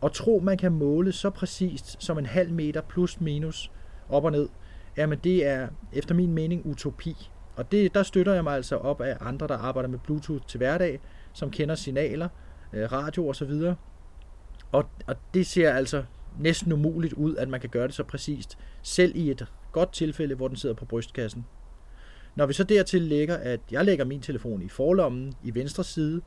Og 0.00 0.12
tro, 0.12 0.40
man 0.44 0.56
kan 0.56 0.72
måle 0.72 1.12
så 1.12 1.30
præcist 1.30 2.02
som 2.02 2.18
en 2.18 2.26
halv 2.26 2.52
meter 2.52 2.80
plus 2.80 3.20
minus 3.20 3.70
op 4.08 4.24
og 4.24 4.32
ned, 4.32 4.48
jamen 4.96 5.18
det 5.24 5.46
er 5.46 5.68
efter 5.92 6.14
min 6.14 6.32
mening 6.32 6.66
utopi. 6.66 7.30
Og 7.56 7.72
det, 7.72 7.94
der 7.94 8.02
støtter 8.02 8.34
jeg 8.34 8.44
mig 8.44 8.54
altså 8.54 8.76
op 8.76 9.00
af 9.00 9.16
andre, 9.20 9.48
der 9.48 9.56
arbejder 9.56 9.88
med 9.88 9.98
Bluetooth 9.98 10.46
til 10.46 10.58
hverdag, 10.58 11.00
som 11.32 11.50
kender 11.50 11.74
signaler, 11.74 12.28
øh, 12.72 12.92
radio 12.92 13.28
osv. 13.28 13.52
Og, 14.72 14.84
og 15.06 15.16
det 15.34 15.46
ser 15.46 15.72
altså 15.72 16.04
næsten 16.38 16.72
umuligt 16.72 17.12
ud, 17.12 17.36
at 17.36 17.48
man 17.48 17.60
kan 17.60 17.70
gøre 17.70 17.86
det 17.86 17.94
så 17.94 18.04
præcist, 18.04 18.58
selv 18.82 19.16
i 19.16 19.30
et 19.30 19.46
godt 19.72 19.92
tilfælde, 19.92 20.34
hvor 20.34 20.48
den 20.48 20.56
sidder 20.56 20.74
på 20.74 20.84
brystkassen. 20.84 21.44
Når 22.36 22.46
vi 22.46 22.52
så 22.52 22.64
dertil 22.64 23.02
lægger, 23.02 23.36
at 23.36 23.60
jeg 23.70 23.84
lægger 23.84 24.04
min 24.04 24.20
telefon 24.20 24.62
i 24.62 24.68
forlommen 24.68 25.32
i 25.44 25.54
venstre 25.54 25.84
side, 25.84 26.20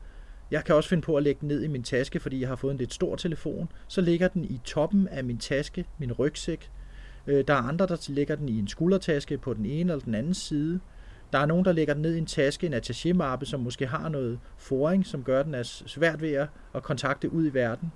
jeg 0.50 0.64
kan 0.64 0.74
også 0.74 0.88
finde 0.88 1.02
på 1.02 1.16
at 1.16 1.22
lægge 1.22 1.40
den 1.40 1.48
ned 1.48 1.62
i 1.62 1.68
min 1.68 1.82
taske, 1.82 2.20
fordi 2.20 2.40
jeg 2.40 2.48
har 2.48 2.56
fået 2.56 2.72
en 2.72 2.78
lidt 2.78 2.94
stor 2.94 3.16
telefon, 3.16 3.68
så 3.88 4.00
ligger 4.00 4.28
den 4.28 4.44
i 4.44 4.60
toppen 4.64 5.08
af 5.08 5.24
min 5.24 5.38
taske, 5.38 5.84
min 5.98 6.12
rygsæk. 6.12 6.70
Øh, 7.26 7.44
der 7.48 7.54
er 7.54 7.58
andre, 7.58 7.86
der 7.86 8.06
lægger 8.08 8.36
den 8.36 8.48
i 8.48 8.58
en 8.58 8.68
skuldertaske 8.68 9.38
på 9.38 9.54
den 9.54 9.66
ene 9.66 9.92
eller 9.92 10.04
den 10.04 10.14
anden 10.14 10.34
side. 10.34 10.80
Der 11.32 11.38
er 11.38 11.46
nogen, 11.46 11.64
der 11.64 11.72
lægger 11.72 11.94
den 11.94 12.02
ned 12.02 12.14
i 12.14 12.18
en 12.18 12.26
taske, 12.26 12.66
en 12.66 12.74
attaché-mappe, 12.74 13.44
som 13.44 13.60
måske 13.60 13.86
har 13.86 14.08
noget 14.08 14.38
foring, 14.56 15.06
som 15.06 15.22
gør 15.22 15.42
den 15.42 15.54
er 15.54 15.62
svært 15.62 16.22
ved 16.22 16.46
at 16.74 16.82
kontakte 16.82 17.32
ud 17.32 17.46
i 17.46 17.54
verden. 17.54 17.92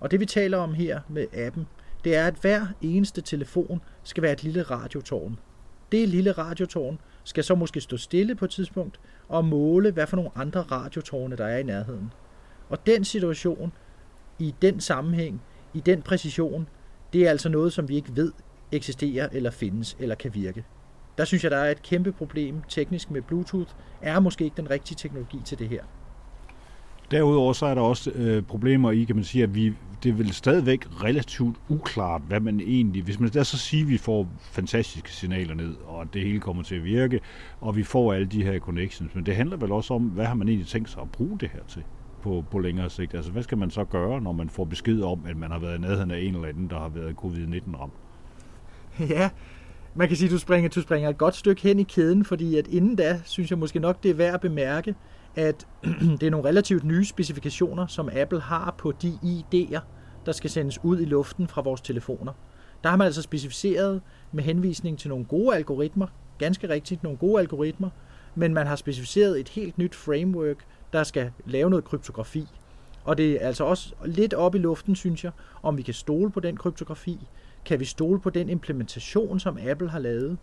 Og 0.00 0.10
det 0.10 0.20
vi 0.20 0.26
taler 0.26 0.58
om 0.58 0.74
her 0.74 1.00
med 1.08 1.26
appen, 1.32 1.66
det 2.04 2.16
er, 2.16 2.26
at 2.26 2.34
hver 2.40 2.66
eneste 2.82 3.20
telefon 3.20 3.80
skal 4.02 4.22
være 4.22 4.32
et 4.32 4.42
lille 4.42 4.62
radiotårn. 4.62 5.38
Det 5.92 6.08
lille 6.08 6.32
radiotårn 6.32 6.98
skal 7.24 7.44
så 7.44 7.54
måske 7.54 7.80
stå 7.80 7.96
stille 7.96 8.34
på 8.34 8.44
et 8.44 8.50
tidspunkt 8.50 9.00
og 9.28 9.44
måle, 9.44 9.90
hvad 9.90 10.06
for 10.06 10.16
nogle 10.16 10.30
andre 10.34 10.60
radiotårne 10.60 11.36
der 11.36 11.46
er 11.46 11.58
i 11.58 11.62
nærheden. 11.62 12.12
Og 12.68 12.86
den 12.86 13.04
situation, 13.04 13.72
i 14.38 14.54
den 14.62 14.80
sammenhæng, 14.80 15.42
i 15.74 15.80
den 15.80 16.02
præcision, 16.02 16.68
det 17.12 17.26
er 17.26 17.30
altså 17.30 17.48
noget, 17.48 17.72
som 17.72 17.88
vi 17.88 17.96
ikke 17.96 18.16
ved 18.16 18.32
eksisterer 18.72 19.28
eller 19.32 19.50
findes 19.50 19.96
eller 20.00 20.14
kan 20.14 20.34
virke. 20.34 20.64
Der 21.18 21.24
synes 21.24 21.44
jeg, 21.44 21.50
der 21.50 21.56
er 21.56 21.70
et 21.70 21.82
kæmpe 21.82 22.12
problem 22.12 22.62
teknisk 22.68 23.10
med 23.10 23.22
Bluetooth, 23.22 23.70
er 24.02 24.20
måske 24.20 24.44
ikke 24.44 24.56
den 24.56 24.70
rigtige 24.70 24.96
teknologi 24.96 25.40
til 25.44 25.58
det 25.58 25.68
her. 25.68 25.84
Derudover 27.14 27.52
så 27.52 27.66
er 27.66 27.74
der 27.74 27.82
også 27.82 28.10
øh, 28.10 28.42
problemer 28.42 28.90
i, 28.90 29.04
kan 29.04 29.16
man 29.16 29.24
sige, 29.24 29.44
at 29.44 29.54
vi, 29.54 29.72
det 30.02 30.08
er 30.08 30.14
vel 30.14 30.32
stadigvæk 30.32 30.86
relativt 31.04 31.56
uklart, 31.68 32.22
hvad 32.28 32.40
man 32.40 32.60
egentlig... 32.60 33.02
Hvis 33.02 33.20
man 33.20 33.28
der 33.28 33.42
så 33.42 33.58
siger, 33.58 33.84
at 33.84 33.90
vi 33.90 33.98
får 33.98 34.28
fantastiske 34.40 35.12
signaler 35.12 35.54
ned, 35.54 35.74
og 35.86 36.14
det 36.14 36.22
hele 36.22 36.40
kommer 36.40 36.62
til 36.62 36.74
at 36.74 36.84
virke, 36.84 37.20
og 37.60 37.76
vi 37.76 37.82
får 37.82 38.12
alle 38.12 38.26
de 38.26 38.44
her 38.44 38.58
connections, 38.58 39.14
men 39.14 39.26
det 39.26 39.36
handler 39.36 39.56
vel 39.56 39.72
også 39.72 39.94
om, 39.94 40.02
hvad 40.02 40.24
har 40.24 40.34
man 40.34 40.48
egentlig 40.48 40.68
tænkt 40.68 40.90
sig 40.90 41.02
at 41.02 41.12
bruge 41.12 41.38
det 41.40 41.50
her 41.52 41.60
til 41.68 41.82
på, 42.22 42.44
på 42.50 42.58
længere 42.58 42.90
sigt? 42.90 43.14
Altså, 43.14 43.30
hvad 43.30 43.42
skal 43.42 43.58
man 43.58 43.70
så 43.70 43.84
gøre, 43.84 44.20
når 44.20 44.32
man 44.32 44.48
får 44.48 44.64
besked 44.64 45.02
om, 45.02 45.20
at 45.26 45.36
man 45.36 45.50
har 45.50 45.58
været 45.58 45.78
i 45.78 45.80
nærheden 45.80 46.10
af 46.10 46.18
en 46.18 46.34
eller 46.34 46.48
anden, 46.48 46.70
der 46.70 46.78
har 46.78 46.88
været 46.88 47.14
covid-19 47.24 47.80
ramt? 47.80 47.92
Ja, 49.10 49.30
man 49.94 50.08
kan 50.08 50.16
sige, 50.16 50.26
at 50.26 50.32
du 50.32 50.38
springer, 50.38 50.70
du 50.70 50.80
springer 50.80 51.08
et 51.08 51.18
godt 51.18 51.36
stykke 51.36 51.62
hen 51.62 51.78
i 51.78 51.82
kæden, 51.82 52.24
fordi 52.24 52.56
at 52.56 52.68
inden 52.68 52.96
da, 52.96 53.20
synes 53.24 53.50
jeg 53.50 53.58
måske 53.58 53.78
nok, 53.78 54.02
det 54.02 54.10
er 54.10 54.14
værd 54.14 54.34
at 54.34 54.40
bemærke, 54.40 54.94
at 55.36 55.66
det 56.20 56.22
er 56.22 56.30
nogle 56.30 56.48
relativt 56.48 56.84
nye 56.84 57.04
specifikationer, 57.04 57.86
som 57.86 58.08
Apple 58.12 58.40
har 58.40 58.74
på 58.78 58.92
de 58.92 59.18
ID'er, 59.22 59.80
der 60.26 60.32
skal 60.32 60.50
sendes 60.50 60.78
ud 60.82 61.00
i 61.00 61.04
luften 61.04 61.48
fra 61.48 61.62
vores 61.62 61.80
telefoner. 61.80 62.32
Der 62.84 62.90
har 62.90 62.96
man 62.96 63.04
altså 63.04 63.22
specificeret 63.22 64.02
med 64.32 64.44
henvisning 64.44 64.98
til 64.98 65.08
nogle 65.08 65.24
gode 65.24 65.56
algoritmer, 65.56 66.06
ganske 66.38 66.68
rigtigt 66.68 67.02
nogle 67.02 67.18
gode 67.18 67.40
algoritmer, 67.40 67.90
men 68.34 68.54
man 68.54 68.66
har 68.66 68.76
specificeret 68.76 69.40
et 69.40 69.48
helt 69.48 69.78
nyt 69.78 69.94
framework, 69.94 70.64
der 70.92 71.02
skal 71.02 71.30
lave 71.46 71.70
noget 71.70 71.84
kryptografi. 71.84 72.46
Og 73.04 73.18
det 73.18 73.42
er 73.42 73.46
altså 73.46 73.64
også 73.64 73.94
lidt 74.04 74.34
op 74.34 74.54
i 74.54 74.58
luften, 74.58 74.96
synes 74.96 75.24
jeg, 75.24 75.32
om 75.62 75.76
vi 75.76 75.82
kan 75.82 75.94
stole 75.94 76.30
på 76.30 76.40
den 76.40 76.56
kryptografi. 76.56 77.28
Kan 77.64 77.80
vi 77.80 77.84
stole 77.84 78.20
på 78.20 78.30
den 78.30 78.48
implementation, 78.48 79.40
som 79.40 79.58
Apple 79.66 79.90
har 79.90 79.98
lavet? 79.98 80.38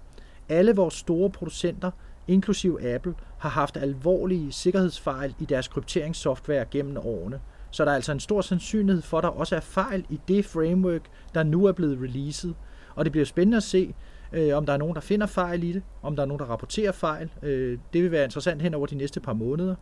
Alle 0.50 0.76
vores 0.76 0.94
store 0.94 1.30
producenter 1.30 1.92
inklusiv 2.28 2.80
Apple, 2.84 3.14
har 3.38 3.50
haft 3.50 3.78
alvorlige 3.78 4.52
sikkerhedsfejl 4.52 5.36
i 5.40 5.46
deres 5.46 5.68
krypteringssoftware 5.68 6.66
gennem 6.72 6.98
årene. 6.98 7.40
Så 7.72 7.86
der 7.86 7.92
er 7.92 7.96
altså 7.96 8.12
en 8.12 8.20
stor 8.20 8.42
sandsynlighed 8.42 9.02
for, 9.02 9.18
at 9.18 9.24
der 9.24 9.30
også 9.30 9.56
er 9.56 9.60
fejl 9.60 10.06
i 10.10 10.20
det 10.28 10.46
framework, 10.46 11.02
der 11.34 11.44
nu 11.44 11.66
er 11.66 11.72
blevet 11.72 12.00
releaset. 12.02 12.56
Og 12.96 13.06
det 13.06 13.12
bliver 13.12 13.26
spændende 13.26 13.58
at 13.58 13.64
se, 13.64 13.94
øh, 14.34 14.58
om 14.58 14.66
der 14.66 14.74
er 14.74 14.78
nogen, 14.78 14.96
der 14.96 15.02
finder 15.02 15.28
fejl 15.28 15.64
i 15.64 15.72
det, 15.72 15.84
om 16.02 16.16
der 16.16 16.24
er 16.24 16.28
nogen, 16.28 16.40
der 16.40 16.46
rapporterer 16.46 16.92
fejl. 16.92 17.30
Øh, 17.42 17.78
det 17.94 18.04
vil 18.04 18.12
være 18.12 18.24
interessant 18.24 18.62
hen 18.62 18.74
over 18.74 18.86
de 18.86 18.96
næste 18.96 19.20
par 19.20 19.34
måneder. 19.34 19.76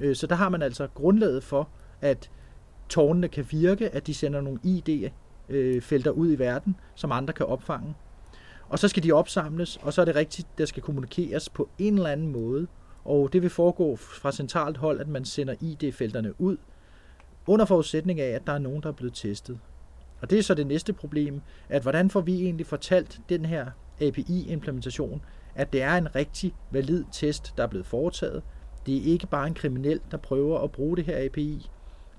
Øh, 0.00 0.16
så 0.16 0.26
der 0.26 0.34
har 0.34 0.48
man 0.48 0.62
altså 0.62 0.88
grundlaget 0.94 1.44
for, 1.44 1.68
at 2.00 2.30
tårnene 2.88 3.28
kan 3.28 3.46
virke, 3.50 3.94
at 3.94 4.06
de 4.06 4.14
sender 4.14 4.40
nogle 4.40 4.60
ID-felter 4.62 6.12
øh, 6.12 6.18
ud 6.18 6.32
i 6.32 6.38
verden, 6.38 6.76
som 6.94 7.12
andre 7.12 7.32
kan 7.32 7.46
opfange. 7.46 7.94
Og 8.74 8.80
så 8.80 8.88
skal 8.88 9.02
de 9.02 9.12
opsamles, 9.12 9.76
og 9.82 9.92
så 9.92 10.00
er 10.00 10.04
det 10.04 10.14
rigtigt, 10.14 10.48
der 10.58 10.64
skal 10.64 10.82
kommunikeres 10.82 11.48
på 11.48 11.68
en 11.78 11.94
eller 11.94 12.10
anden 12.10 12.32
måde. 12.32 12.66
Og 13.04 13.32
det 13.32 13.42
vil 13.42 13.50
foregå 13.50 13.96
fra 13.96 14.32
centralt 14.32 14.76
hold, 14.76 15.00
at 15.00 15.08
man 15.08 15.24
sender 15.24 15.54
ID-felterne 15.60 16.40
ud, 16.40 16.56
under 17.46 17.64
forudsætning 17.64 18.20
af, 18.20 18.28
at 18.28 18.46
der 18.46 18.52
er 18.52 18.58
nogen, 18.58 18.82
der 18.82 18.88
er 18.88 18.92
blevet 18.92 19.14
testet. 19.14 19.58
Og 20.22 20.30
det 20.30 20.38
er 20.38 20.42
så 20.42 20.54
det 20.54 20.66
næste 20.66 20.92
problem, 20.92 21.40
at 21.68 21.82
hvordan 21.82 22.10
får 22.10 22.20
vi 22.20 22.42
egentlig 22.42 22.66
fortalt 22.66 23.20
den 23.28 23.44
her 23.44 23.66
API-implementation, 24.00 25.22
at 25.54 25.72
det 25.72 25.82
er 25.82 25.94
en 25.96 26.14
rigtig 26.14 26.54
valid 26.70 27.04
test, 27.12 27.54
der 27.56 27.62
er 27.62 27.68
blevet 27.68 27.86
foretaget. 27.86 28.42
Det 28.86 28.96
er 28.96 29.12
ikke 29.12 29.26
bare 29.26 29.46
en 29.46 29.54
kriminel, 29.54 30.00
der 30.10 30.16
prøver 30.16 30.58
at 30.58 30.72
bruge 30.72 30.96
det 30.96 31.04
her 31.04 31.24
API. 31.24 31.70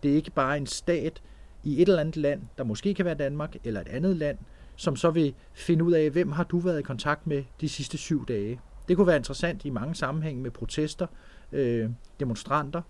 Det 0.04 0.12
er 0.12 0.16
ikke 0.16 0.32
bare 0.32 0.58
en 0.58 0.68
stat 0.68 1.22
i 1.64 1.82
et 1.82 1.88
eller 1.88 2.02
andet 2.02 2.18
land, 2.18 2.42
der 2.58 2.64
måske 2.64 2.94
kan 2.94 3.06
være 3.06 3.16
Danmark 3.16 3.56
eller 3.64 3.82
et 3.82 3.88
andet 3.88 4.18
land, 4.18 4.38
som 4.76 4.96
så 4.96 5.12
vil 5.12 5.34
finde 5.54 5.84
ud 5.84 5.94
af, 5.94 6.10
hvem 6.10 6.32
har 6.32 6.44
du 6.44 6.60
været 6.60 6.80
i 6.80 6.84
kontakt 6.84 7.28
med 7.28 7.44
de 7.62 7.70
sidste 7.70 7.98
syv 7.98 8.26
dage. 8.28 8.60
Det 8.88 8.98
kunne 8.98 9.08
være 9.08 9.18
interessant 9.18 9.66
i 9.66 9.70
mange 9.70 9.96
sammenhænge 9.96 10.42
med 10.42 10.52
protester, 10.52 11.08
øh, 11.52 11.90
demonstranter, 12.20 12.82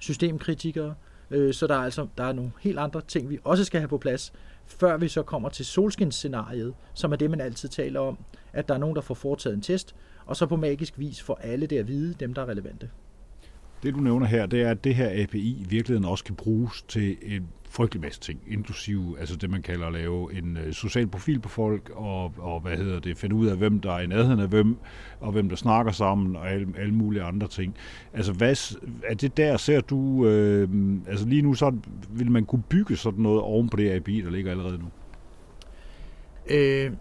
systemkritikere, 0.00 0.94
øh, 1.30 1.54
så 1.54 1.66
der 1.66 1.74
er 1.74 1.78
altså 1.78 2.06
der 2.18 2.24
er 2.24 2.32
nogle 2.32 2.50
helt 2.60 2.78
andre 2.78 3.00
ting, 3.00 3.30
vi 3.30 3.38
også 3.44 3.64
skal 3.64 3.80
have 3.80 3.88
på 3.88 3.98
plads, 3.98 4.32
før 4.66 4.96
vi 4.96 5.08
så 5.08 5.22
kommer 5.22 5.48
til 5.48 5.66
solskinsscenariet, 5.66 6.74
som 6.94 7.12
er 7.12 7.16
det, 7.16 7.30
man 7.30 7.40
altid 7.40 7.68
taler 7.68 8.00
om, 8.00 8.18
at 8.52 8.68
der 8.68 8.74
er 8.74 8.78
nogen, 8.78 8.96
der 8.96 9.02
får 9.02 9.14
foretaget 9.14 9.54
en 9.54 9.62
test, 9.62 9.94
og 10.26 10.36
så 10.36 10.46
på 10.46 10.56
magisk 10.56 10.98
vis 10.98 11.22
får 11.22 11.34
alle 11.42 11.66
det 11.66 11.78
at 11.78 11.88
vide, 11.88 12.14
dem 12.14 12.34
der 12.34 12.42
er 12.42 12.48
relevante. 12.48 12.90
Det 13.82 13.94
du 13.94 14.00
nævner 14.00 14.26
her, 14.26 14.46
det 14.46 14.62
er, 14.62 14.70
at 14.70 14.84
det 14.84 14.94
her 14.94 15.22
API 15.22 15.50
i 15.60 15.66
virkeligheden 15.68 16.04
også 16.04 16.24
kan 16.24 16.34
bruges 16.34 16.82
til 16.82 17.16
en 17.22 17.48
frygtelig 17.70 18.02
masse 18.02 18.20
ting, 18.20 18.40
inklusive 18.46 19.16
altså 19.20 19.36
det, 19.36 19.50
man 19.50 19.62
kalder 19.62 19.86
at 19.86 19.92
lave 19.92 20.38
en 20.38 20.56
øh, 20.56 20.72
social 20.72 21.06
profil 21.06 21.40
på 21.40 21.48
folk, 21.48 21.90
og, 21.94 22.32
og 22.38 22.60
hvad 22.60 22.76
hedder 22.76 23.00
det, 23.00 23.18
finde 23.18 23.34
ud 23.36 23.46
af, 23.46 23.56
hvem 23.56 23.80
der 23.80 23.92
er 23.92 24.00
i 24.00 24.06
nærheden 24.06 24.40
af 24.40 24.48
hvem, 24.48 24.76
og 25.20 25.32
hvem 25.32 25.48
der 25.48 25.56
snakker 25.56 25.92
sammen, 25.92 26.36
og 26.36 26.50
alle, 26.50 26.66
alle 26.78 26.94
mulige 26.94 27.22
andre 27.22 27.48
ting. 27.48 27.74
Altså, 28.12 28.32
hvad, 28.32 28.76
er 29.04 29.14
det 29.14 29.36
der, 29.36 29.56
ser 29.56 29.80
du, 29.80 30.26
øh, 30.26 30.68
altså 31.08 31.26
lige 31.26 31.42
nu, 31.42 31.54
så 31.54 31.72
vil 32.10 32.30
man 32.30 32.44
kunne 32.44 32.62
bygge 32.68 32.96
sådan 32.96 33.22
noget 33.22 33.40
oven 33.40 33.68
på 33.68 33.76
det 33.76 33.90
API, 33.90 34.20
der 34.20 34.30
ligger 34.30 34.50
allerede 34.50 34.78
nu? 34.78 34.88
Øh, 36.50 36.92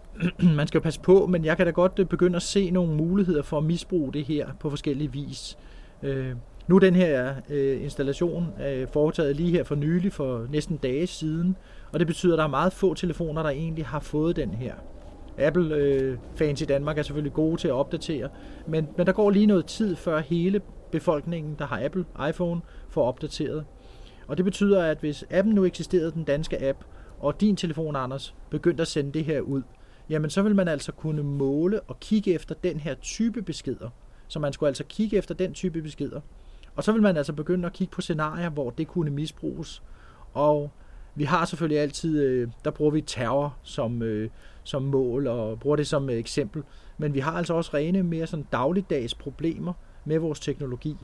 man 0.58 0.68
skal 0.68 0.78
jo 0.78 0.84
passe 0.84 1.02
på, 1.02 1.28
men 1.28 1.46
jeg 1.46 1.58
kan 1.58 1.66
da 1.66 1.72
godt 1.72 2.00
øh, 2.00 2.06
begynde 2.06 2.36
at 2.36 2.42
se 2.42 2.72
nogle 2.72 2.96
muligheder 2.96 3.42
for 3.42 3.58
at 3.58 3.64
misbruge 3.64 4.14
det 4.14 4.26
her 4.26 4.48
på 4.60 4.70
forskellige 4.70 5.12
vis. 5.12 5.58
Øh, 6.04 6.34
nu 6.70 6.76
er 6.76 6.80
den 6.80 6.96
her 6.96 7.36
øh, 7.50 7.84
installation 7.84 8.48
øh, 8.68 8.88
foretaget 8.88 9.36
lige 9.36 9.52
her 9.52 9.64
for 9.64 9.76
nylig, 9.76 10.14
for 10.14 10.48
næsten 10.52 10.78
dage 10.78 11.08
siden, 11.08 11.56
og 11.92 12.00
det 12.00 12.08
betyder, 12.08 12.34
at 12.34 12.38
der 12.38 12.44
er 12.44 12.48
meget 12.48 12.74
få 12.74 12.94
telefoner, 12.94 13.44
der 13.44 13.50
egentlig 13.50 13.86
har 13.86 14.00
fået 14.00 14.36
den 14.36 14.50
her. 14.50 14.74
Apple-fans 15.38 16.62
øh, 16.62 16.66
i 16.66 16.68
Danmark 16.68 16.98
er 16.98 17.02
selvfølgelig 17.04 17.34
gode 17.34 17.58
til 17.58 17.68
at 17.68 17.74
opdatere, 17.74 18.30
men, 18.68 18.88
men 18.98 19.08
der 19.08 19.14
går 19.14 19.30
lige 19.30 19.46
noget 19.46 19.66
tid, 19.66 19.96
før 19.96 20.20
hele 20.20 20.62
befolkningen, 20.92 21.56
der 21.60 21.66
har 21.66 21.86
Apple 21.86 22.06
iPhone, 22.30 22.62
får 22.90 23.08
opdateret. 23.08 23.66
Og 24.28 24.38
det 24.38 24.46
betyder, 24.46 24.84
at 24.84 24.98
hvis 25.00 25.26
appen 25.30 25.54
nu 25.54 25.66
eksisterede, 25.66 26.12
den 26.12 26.24
danske 26.24 26.68
app, 26.70 26.84
og 27.20 27.42
din 27.42 27.56
telefon, 27.56 27.96
Anders, 27.96 28.36
begyndte 28.50 28.82
at 28.82 28.88
sende 28.88 29.12
det 29.12 29.26
her 29.26 29.42
ud, 29.42 29.62
jamen 30.10 30.30
så 30.30 30.42
vil 30.42 30.56
man 30.56 30.68
altså 30.68 30.92
kunne 30.92 31.24
måle 31.24 31.82
og 31.82 32.00
kigge 32.00 32.34
efter 32.34 32.56
den 32.64 32.80
her 32.80 32.94
type 32.94 33.42
beskeder. 33.42 33.90
Så 34.28 34.40
man 34.40 34.54
skulle 34.54 34.68
altså 34.68 34.84
kigge 34.84 35.18
efter 35.18 35.36
den 35.36 35.54
type 35.54 35.82
beskeder. 35.82 36.22
Og 36.80 36.84
så 36.84 36.92
vil 36.92 37.02
man 37.02 37.18
altså 37.18 37.34
begynde 37.34 37.66
at 37.66 37.74
kigge 37.74 37.92
på 37.92 38.02
scenarier, 38.02 38.50
hvor 38.50 38.70
det 38.70 38.88
kunne 38.88 39.12
misbruges. 39.12 39.84
Og 40.34 40.72
Vi 41.16 41.24
har 41.24 41.46
selvfølgelig 41.46 41.80
altid, 41.80 42.24
øh, 42.24 42.48
der 42.66 42.72
bruger 42.72 42.92
vi 42.92 43.02
terror 43.02 43.58
som, 43.64 44.02
øh, 44.02 44.30
som 44.64 44.82
mål 44.82 45.28
og 45.28 45.60
bruger 45.60 45.76
det 45.76 45.88
som 45.88 46.10
øh, 46.10 46.16
eksempel. 46.16 46.64
Men 46.98 47.14
vi 47.14 47.20
har 47.20 47.32
altså 47.32 47.54
også 47.54 47.72
rene 47.74 48.04
mere 48.04 48.28
sådan 48.28 48.46
dagligdags 48.52 49.16
problemer 49.16 49.74
med 50.06 50.20
vores 50.20 50.40
teknologi. 50.40 50.98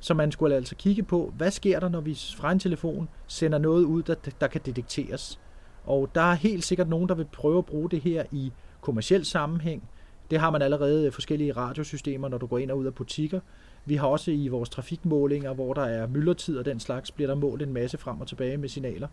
Så 0.00 0.14
man 0.14 0.32
skulle 0.32 0.56
altså 0.56 0.74
kigge 0.74 1.02
på, 1.02 1.32
hvad 1.36 1.50
sker 1.50 1.80
der, 1.80 1.88
når 1.88 2.00
vi 2.00 2.18
fra 2.36 2.52
en 2.52 2.58
telefon 2.58 3.08
sender 3.26 3.58
noget 3.58 3.84
ud, 3.84 4.02
der, 4.02 4.14
der 4.40 4.46
kan 4.46 4.60
detekteres. 4.66 5.40
Og 5.84 6.10
der 6.14 6.20
er 6.20 6.34
helt 6.34 6.64
sikkert 6.64 6.88
nogen, 6.88 7.08
der 7.08 7.14
vil 7.14 7.26
prøve 7.32 7.58
at 7.58 7.66
bruge 7.66 7.90
det 7.90 8.00
her 8.00 8.24
i 8.32 8.52
kommersiel 8.80 9.24
sammenhæng. 9.24 9.88
Det 10.30 10.40
har 10.40 10.50
man 10.50 10.62
allerede 10.62 11.06
øh, 11.06 11.12
forskellige 11.12 11.52
radiosystemer, 11.52 12.28
når 12.28 12.38
du 12.38 12.46
går 12.46 12.58
ind 12.58 12.70
og 12.70 12.78
ud 12.78 12.86
af 12.86 12.94
butikker. 12.94 13.40
Vi 13.84 13.96
har 13.96 14.06
også 14.06 14.30
i 14.30 14.48
vores 14.48 14.68
trafikmålinger, 14.68 15.54
hvor 15.54 15.74
der 15.74 15.84
er 15.84 16.06
myldretid 16.06 16.58
og 16.58 16.64
den 16.64 16.80
slags, 16.80 17.10
bliver 17.10 17.28
der 17.28 17.34
målt 17.34 17.62
en 17.62 17.72
masse 17.72 17.98
frem 17.98 18.20
og 18.20 18.26
tilbage 18.26 18.56
med 18.56 18.68
signaler. 18.68 19.08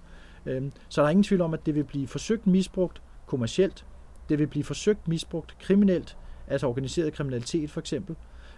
Øhm, 0.45 0.71
så 0.89 1.01
der 1.01 1.07
er 1.07 1.11
ingen 1.11 1.23
tvivl 1.23 1.41
om, 1.41 1.53
at 1.53 1.65
det 1.65 1.75
vil 1.75 1.83
blive 1.83 2.07
forsøgt 2.07 2.47
misbrugt 2.47 3.01
kommercielt. 3.25 3.85
Det 4.29 4.39
vil 4.39 4.47
blive 4.47 4.63
forsøgt 4.63 5.07
misbrugt 5.07 5.55
kriminelt, 5.59 6.17
altså 6.47 6.67
organiseret 6.67 7.13
kriminalitet 7.13 7.71
for 7.71 7.79
eksempel. 7.79 8.15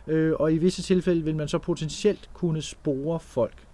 Øh, 0.07 0.33
og 0.39 0.53
i 0.53 0.57
visse 0.57 0.81
tilfælde 0.81 1.23
vil 1.23 1.35
man 1.35 1.47
så 1.47 1.57
potentielt 1.57 2.29
kunne 2.33 2.61
spore 2.61 3.19
folk. 3.19 3.67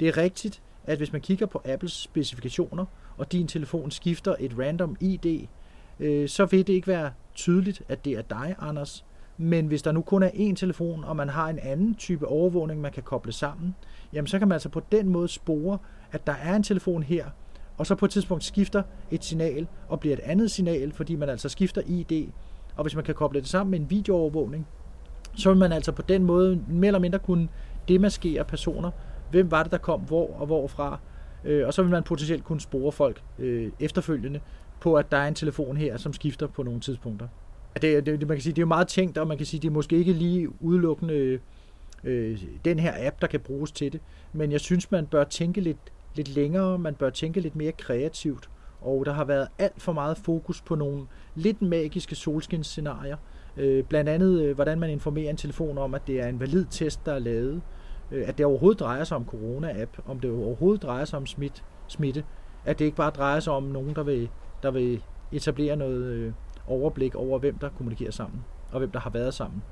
Det 0.00 0.08
er 0.08 0.16
rigtigt, 0.16 0.62
at 0.84 0.98
hvis 0.98 1.12
man 1.12 1.20
kigger 1.20 1.46
på 1.46 1.62
Apples 1.64 1.92
specifikationer, 1.92 2.84
og 3.18 3.32
din 3.32 3.46
telefon 3.46 3.90
skifter 3.90 4.34
et 4.40 4.58
random 4.58 4.96
ID, 5.00 5.46
øh, 6.00 6.28
så 6.28 6.46
vil 6.46 6.66
det 6.66 6.72
ikke 6.72 6.86
være 6.86 7.10
tydeligt, 7.34 7.82
at 7.88 8.04
det 8.04 8.12
er 8.12 8.22
dig, 8.22 8.56
Anders. 8.58 9.04
Men 9.38 9.66
hvis 9.66 9.82
der 9.82 9.92
nu 9.92 10.00
kun 10.00 10.22
er 10.22 10.28
én 10.28 10.54
telefon, 10.54 11.04
og 11.04 11.16
man 11.16 11.28
har 11.28 11.48
en 11.48 11.58
anden 11.58 11.94
type 11.94 12.28
overvågning, 12.28 12.80
man 12.80 12.92
kan 12.92 13.02
koble 13.02 13.32
sammen, 13.32 13.74
jamen 14.12 14.26
så 14.26 14.38
kan 14.38 14.48
man 14.48 14.54
altså 14.54 14.68
på 14.68 14.82
den 14.92 15.08
måde 15.08 15.28
spore, 15.28 15.78
at 16.12 16.26
der 16.26 16.34
er 16.42 16.56
en 16.56 16.62
telefon 16.62 17.02
her, 17.02 17.24
og 17.78 17.86
så 17.86 17.94
på 17.94 18.04
et 18.04 18.10
tidspunkt 18.10 18.44
skifter 18.44 18.82
et 19.10 19.24
signal 19.24 19.66
og 19.88 20.00
bliver 20.00 20.16
et 20.16 20.20
andet 20.20 20.50
signal, 20.50 20.92
fordi 20.92 21.14
man 21.14 21.28
altså 21.28 21.48
skifter 21.48 21.82
ID. 21.86 22.28
Og 22.76 22.84
hvis 22.84 22.94
man 22.94 23.04
kan 23.04 23.14
koble 23.14 23.40
det 23.40 23.48
sammen 23.48 23.70
med 23.70 23.80
en 23.80 23.90
videoovervågning, 23.90 24.66
så 25.34 25.48
vil 25.48 25.58
man 25.58 25.72
altså 25.72 25.92
på 25.92 26.02
den 26.02 26.24
måde 26.24 26.60
mere 26.68 26.86
eller 26.86 26.98
mindre 26.98 27.18
kunne 27.18 27.48
demaskere 27.88 28.44
personer. 28.44 28.90
Hvem 29.30 29.50
var 29.50 29.62
det, 29.62 29.72
der 29.72 29.78
kom 29.78 30.00
hvor 30.00 30.36
og 30.40 30.46
hvorfra? 30.46 30.98
Øh, 31.44 31.66
og 31.66 31.74
så 31.74 31.82
vil 31.82 31.90
man 31.90 32.02
potentielt 32.02 32.44
kunne 32.44 32.60
spore 32.60 32.92
folk 32.92 33.22
øh, 33.38 33.70
efterfølgende 33.80 34.40
på, 34.80 34.94
at 34.94 35.10
der 35.10 35.16
er 35.16 35.28
en 35.28 35.34
telefon 35.34 35.76
her, 35.76 35.96
som 35.96 36.12
skifter 36.12 36.46
på 36.46 36.62
nogle 36.62 36.80
tidspunkter. 36.80 37.28
Det, 37.82 38.06
det, 38.06 38.28
man 38.28 38.36
kan 38.36 38.40
sige, 38.40 38.52
det 38.52 38.58
er 38.58 38.62
jo 38.62 38.66
meget 38.66 38.88
tænkt, 38.88 39.18
og 39.18 39.26
man 39.26 39.36
kan 39.36 39.46
sige, 39.46 39.60
det 39.60 39.68
er 39.68 39.72
måske 39.72 39.96
ikke 39.96 40.12
lige 40.12 40.62
udelukkende 40.62 41.40
øh, 42.04 42.38
den 42.64 42.78
her 42.78 42.92
app, 43.06 43.20
der 43.20 43.26
kan 43.26 43.40
bruges 43.40 43.72
til 43.72 43.92
det. 43.92 44.00
Men 44.32 44.52
jeg 44.52 44.60
synes, 44.60 44.90
man 44.90 45.06
bør 45.06 45.24
tænke 45.24 45.60
lidt, 45.60 45.78
lidt 46.14 46.28
længere, 46.28 46.78
man 46.78 46.94
bør 46.94 47.10
tænke 47.10 47.40
lidt 47.40 47.56
mere 47.56 47.72
kreativt. 47.72 48.50
Og 48.80 49.06
der 49.06 49.12
har 49.12 49.24
været 49.24 49.48
alt 49.58 49.82
for 49.82 49.92
meget 49.92 50.18
fokus 50.18 50.60
på 50.62 50.74
nogle 50.74 51.06
lidt 51.34 51.62
magiske 51.62 52.14
solskinsscenarier. 52.14 53.16
Øh, 53.56 53.84
blandt 53.84 54.10
andet, 54.10 54.42
øh, 54.42 54.54
hvordan 54.54 54.80
man 54.80 54.90
informerer 54.90 55.30
en 55.30 55.36
telefon 55.36 55.78
om, 55.78 55.94
at 55.94 56.06
det 56.06 56.20
er 56.20 56.26
en 56.26 56.40
valid 56.40 56.66
test, 56.70 57.06
der 57.06 57.12
er 57.12 57.18
lavet. 57.18 57.62
Øh, 58.12 58.28
at 58.28 58.38
det 58.38 58.46
overhovedet 58.46 58.80
drejer 58.80 59.04
sig 59.04 59.16
om 59.16 59.24
corona-app, 59.24 60.10
om 60.10 60.20
det 60.20 60.30
overhovedet 60.30 60.82
drejer 60.82 61.04
sig 61.04 61.16
om 61.16 61.26
smit, 61.26 61.64
smitte. 61.88 62.24
At 62.64 62.78
det 62.78 62.84
ikke 62.84 62.96
bare 62.96 63.10
drejer 63.10 63.40
sig 63.40 63.52
om 63.52 63.62
nogen, 63.62 63.94
der 63.94 64.02
vil, 64.02 64.28
der 64.66 64.72
vil 64.72 65.02
etablere 65.32 65.76
noget 65.76 66.04
øh, 66.04 66.32
overblik 66.66 67.14
over, 67.14 67.38
hvem 67.38 67.58
der 67.58 67.68
kommunikerer 67.68 68.10
sammen, 68.10 68.40
og 68.72 68.78
hvem 68.78 68.90
der 68.90 69.00
har 69.00 69.10
været 69.10 69.34
sammen. 69.34 69.62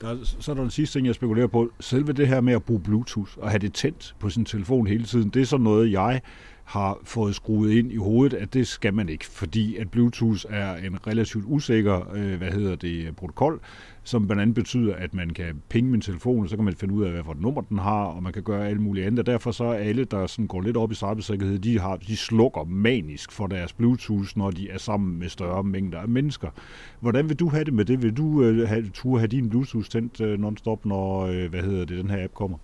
Der, 0.00 0.16
så 0.22 0.50
er 0.50 0.54
der 0.54 0.62
den 0.62 0.70
sidste 0.70 0.98
ting, 0.98 1.06
jeg 1.06 1.14
spekulerer 1.14 1.46
på. 1.46 1.70
Selve 1.80 2.12
det 2.12 2.28
her 2.28 2.40
med 2.40 2.52
at 2.52 2.62
bruge 2.62 2.80
Bluetooth 2.80 3.38
og 3.38 3.50
have 3.50 3.58
det 3.58 3.74
tændt 3.74 4.16
på 4.20 4.30
sin 4.30 4.44
telefon 4.44 4.86
hele 4.86 5.04
tiden, 5.04 5.28
det 5.30 5.42
er 5.42 5.46
sådan 5.46 5.64
noget, 5.64 5.92
jeg 5.92 6.20
har 6.64 6.98
fået 7.04 7.34
skruet 7.34 7.72
ind 7.72 7.92
i 7.92 7.96
hovedet, 7.96 8.36
at 8.36 8.54
det 8.54 8.66
skal 8.66 8.94
man 8.94 9.08
ikke, 9.08 9.24
fordi 9.26 9.76
at 9.76 9.90
Bluetooth 9.90 10.44
er 10.48 10.76
en 10.76 11.06
relativt 11.06 11.44
usikker, 11.46 12.14
øh, 12.14 12.38
hvad 12.38 12.50
hedder 12.50 12.76
det, 12.76 13.16
protokol, 13.16 13.60
som 14.04 14.26
blandt 14.26 14.42
andet 14.42 14.54
betyder, 14.54 14.94
at 14.94 15.14
man 15.14 15.30
kan 15.30 15.62
pinge 15.68 15.90
min 15.90 16.00
telefon, 16.00 16.42
og 16.42 16.48
så 16.48 16.56
kan 16.56 16.64
man 16.64 16.74
finde 16.74 16.94
ud 16.94 17.04
af, 17.04 17.10
hvad 17.12 17.24
for 17.24 17.32
et 17.32 17.40
nummer 17.40 17.60
den 17.60 17.78
har, 17.78 18.04
og 18.04 18.22
man 18.22 18.32
kan 18.32 18.42
gøre 18.42 18.68
alt 18.68 18.80
muligt 18.80 19.06
andet. 19.06 19.26
Derfor 19.26 19.50
så 19.50 19.64
er 19.64 19.74
alle, 19.74 20.04
der 20.04 20.26
sådan 20.26 20.46
går 20.46 20.60
lidt 20.60 20.76
op 20.76 20.92
i 20.92 20.94
cybersikkerhed, 20.94 21.58
de, 21.58 21.78
har, 21.78 21.96
de 21.96 22.16
slukker 22.16 22.64
manisk 22.64 23.32
for 23.32 23.46
deres 23.46 23.72
Bluetooth, 23.72 24.28
når 24.36 24.50
de 24.50 24.70
er 24.70 24.78
sammen 24.78 25.18
med 25.18 25.28
større 25.28 25.64
mængder 25.64 25.98
af 25.98 26.08
mennesker. 26.08 26.48
Hvordan 27.00 27.28
vil 27.28 27.36
du 27.36 27.48
have 27.48 27.64
det 27.64 27.74
med 27.74 27.84
det? 27.84 28.02
Vil 28.02 28.16
du 28.16 28.42
øh, 28.42 28.68
have, 28.68 28.88
turde 28.88 29.18
have 29.18 29.28
din 29.28 29.50
Bluetooth 29.50 29.88
tændt 29.88 30.20
øh, 30.20 30.38
non-stop, 30.38 30.86
når 30.86 31.20
øh, 31.26 31.50
hvad 31.50 31.62
hedder 31.62 31.84
det, 31.84 31.98
den 31.98 32.10
her 32.10 32.24
app 32.24 32.34
kommer? 32.34 32.58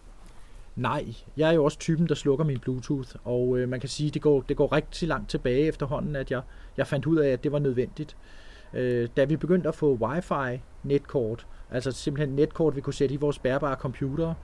Nej, 0.79 1.15
jeg 1.37 1.49
er 1.49 1.53
jo 1.53 1.65
også 1.65 1.79
typen, 1.79 2.09
der 2.09 2.15
slukker 2.15 2.45
min 2.45 2.59
Bluetooth, 2.59 3.09
og 3.25 3.59
øh, 3.59 3.69
man 3.69 3.81
kan 3.81 3.89
sige, 3.89 4.11
det 4.11 4.23
går, 4.23 4.41
det 4.41 4.57
går 4.57 4.73
rigtig 4.73 5.09
langt 5.09 5.31
tilbage 5.31 5.67
efterhånden, 5.67 6.17
at 6.17 6.31
jeg, 6.31 6.43
jeg 6.77 6.87
fandt 6.87 7.07
ud 7.07 7.17
af, 7.17 7.29
at 7.29 7.45
det 7.45 7.53
var 7.53 7.59
nødvendigt. 7.59 8.17
Øh, 8.75 9.09
da 9.17 9.25
vi 9.25 9.37
begyndte 9.37 9.69
at 9.69 9.75
få 9.75 9.99
Wi-Fi-netkort, 10.01 11.47
altså 11.71 11.93
simpelthen 11.93 12.37
netkort, 12.37 12.77
vi 12.77 12.81
kunne 12.81 12.95
sætte 12.95 13.15
i 13.15 13.19
vores 13.19 13.39
bærbare 13.39 13.77
computere, 13.77 14.35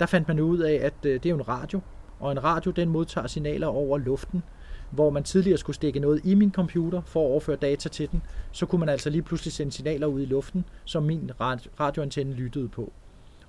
der 0.00 0.06
fandt 0.06 0.28
man 0.28 0.40
ud 0.40 0.58
af, 0.58 0.74
at 0.74 0.94
øh, 1.04 1.12
det 1.12 1.26
er 1.26 1.30
jo 1.30 1.36
en 1.36 1.48
radio, 1.48 1.80
og 2.20 2.32
en 2.32 2.44
radio 2.44 2.70
den 2.70 2.88
modtager 2.88 3.26
signaler 3.26 3.66
over 3.66 3.98
luften, 3.98 4.42
hvor 4.90 5.10
man 5.10 5.24
tidligere 5.24 5.58
skulle 5.58 5.76
stikke 5.76 6.00
noget 6.00 6.20
i 6.24 6.34
min 6.34 6.52
computer 6.52 7.02
for 7.06 7.20
at 7.20 7.30
overføre 7.30 7.56
data 7.56 7.88
til 7.88 8.10
den, 8.10 8.22
så 8.52 8.66
kunne 8.66 8.78
man 8.78 8.88
altså 8.88 9.10
lige 9.10 9.22
pludselig 9.22 9.52
sende 9.52 9.72
signaler 9.72 10.06
ud 10.06 10.20
i 10.20 10.24
luften, 10.24 10.64
som 10.84 11.02
min 11.02 11.30
radioantenne 11.80 12.32
lyttede 12.32 12.68
på. 12.68 12.92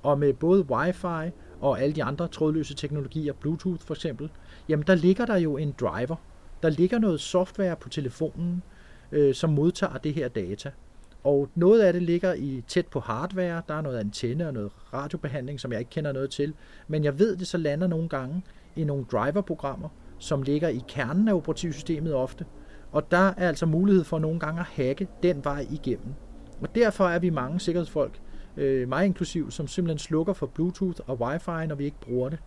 Og 0.04 0.20
med 0.20 0.34
både 0.34 0.62
wifi 0.62 1.32
og 1.62 1.82
alle 1.82 1.96
de 1.96 2.04
andre 2.04 2.28
trådløse 2.28 2.74
teknologier, 2.74 3.34
Bluetooth 3.34 3.82
for 3.82 3.94
eksempel, 3.94 4.30
jamen 4.70 4.88
der 4.88 4.96
ligger 4.96 5.26
der 5.26 5.38
jo 5.38 5.58
en 5.58 5.76
driver. 5.80 6.16
Der 6.64 6.70
ligger 6.70 7.00
noget 7.00 7.22
software 7.22 7.76
på 7.76 7.90
telefonen, 7.90 8.64
øh, 9.12 9.36
som 9.36 9.50
modtager 9.50 9.98
det 9.98 10.14
her 10.14 10.28
data. 10.28 10.72
Og 11.24 11.50
noget 11.56 11.82
af 11.82 11.94
det 11.94 12.02
ligger 12.02 12.34
i 12.34 12.64
tæt 12.68 12.88
på 12.88 13.00
hardware. 13.00 13.62
Der 13.68 13.74
er 13.74 13.82
noget 13.82 14.00
antenne 14.00 14.48
og 14.48 14.54
noget 14.54 14.72
radiobehandling, 14.94 15.60
som 15.60 15.72
jeg 15.72 15.80
ikke 15.80 15.92
kender 15.92 16.12
noget 16.12 16.30
til. 16.30 16.54
Men 16.88 17.04
jeg 17.04 17.20
ved, 17.20 17.38
det 17.38 17.48
så 17.48 17.58
lander 17.58 17.88
nogle 17.88 18.10
gange 18.10 18.44
i 18.76 18.84
nogle 18.84 19.06
driverprogrammer, 19.12 19.90
som 20.18 20.42
ligger 20.42 20.68
i 20.68 20.82
kernen 20.88 21.28
af 21.28 21.34
operativsystemet 21.34 22.14
ofte. 22.14 22.46
Og 22.92 23.12
der 23.12 23.18
er 23.38 23.48
altså 23.48 23.66
mulighed 23.66 24.04
for 24.04 24.20
nogle 24.20 24.40
gange 24.40 24.60
at 24.60 24.66
hacke 24.66 25.08
den 25.24 25.44
vej 25.44 25.68
igennem. 25.72 26.14
Og 26.62 26.76
derfor 26.76 27.08
er 27.08 27.20
vi 27.20 27.30
mange 27.30 27.60
sikkerhedsfolk, 27.60 28.20
øh, 28.58 28.90
mig 28.90 29.06
inklusiv, 29.06 29.52
som 29.52 29.68
simpelthen 29.68 30.00
slukker 30.00 30.34
for 30.34 30.46
Bluetooth 30.46 31.00
og 31.08 31.18
Wi-Fi, 31.22 31.66
når 31.66 31.76
vi 31.76 31.86
ikke 31.86 32.00
bruger 32.02 32.30
det. 32.30 32.40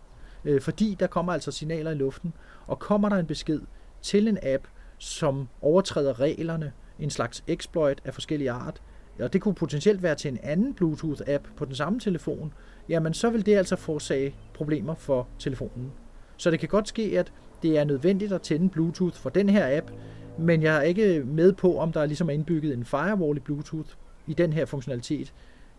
Øh, 0.45 0.61
fordi 0.61 0.97
der 0.99 1.07
kommer 1.07 1.33
altså 1.33 1.51
signaler 1.51 1.91
i 1.91 1.95
luften, 1.95 2.33
og 2.67 2.79
kommer 2.79 3.09
der 3.09 3.15
en 3.15 3.25
besked 3.25 3.61
til 4.01 4.27
en 4.27 4.37
app, 4.43 4.67
som 4.97 5.47
overtræder 5.61 6.19
reglerne, 6.19 6.71
en 6.99 7.09
slags 7.09 7.43
exploit 7.47 8.01
af 8.05 8.13
forskellige 8.13 8.51
art, 8.51 8.81
og 9.19 9.33
det 9.33 9.41
kunne 9.41 9.55
potentielt 9.55 10.03
være 10.03 10.15
til 10.15 10.31
en 10.31 10.39
anden 10.43 10.75
Bluetooth-app 10.81 11.55
på 11.55 11.65
den 11.65 11.75
samme 11.75 11.99
telefon, 11.99 12.53
jamen 12.89 13.13
så 13.13 13.29
vil 13.29 13.45
det 13.45 13.55
altså 13.55 13.75
forårsage 13.75 14.35
problemer 14.53 14.95
for 14.95 15.27
telefonen. 15.39 15.91
Så 16.37 16.51
det 16.51 16.59
kan 16.59 16.69
godt 16.69 16.87
ske, 16.87 17.19
at 17.19 17.33
det 17.63 17.77
er 17.77 17.83
nødvendigt 17.83 18.31
at 18.31 18.41
tænde 18.41 18.69
Bluetooth 18.69 19.17
for 19.17 19.29
den 19.29 19.49
her 19.49 19.77
app, 19.77 19.91
men 20.37 20.63
jeg 20.63 20.77
er 20.77 20.81
ikke 20.81 21.23
med 21.25 21.53
på, 21.53 21.77
om 21.77 21.91
der 21.91 22.05
ligesom 22.05 22.29
er 22.29 22.33
indbygget 22.33 22.73
en 22.73 22.85
firewall 22.85 23.37
i 23.37 23.39
Bluetooth 23.39 23.89
i 24.27 24.33
den 24.33 24.53
her 24.53 24.65
funktionalitet. 24.65 25.33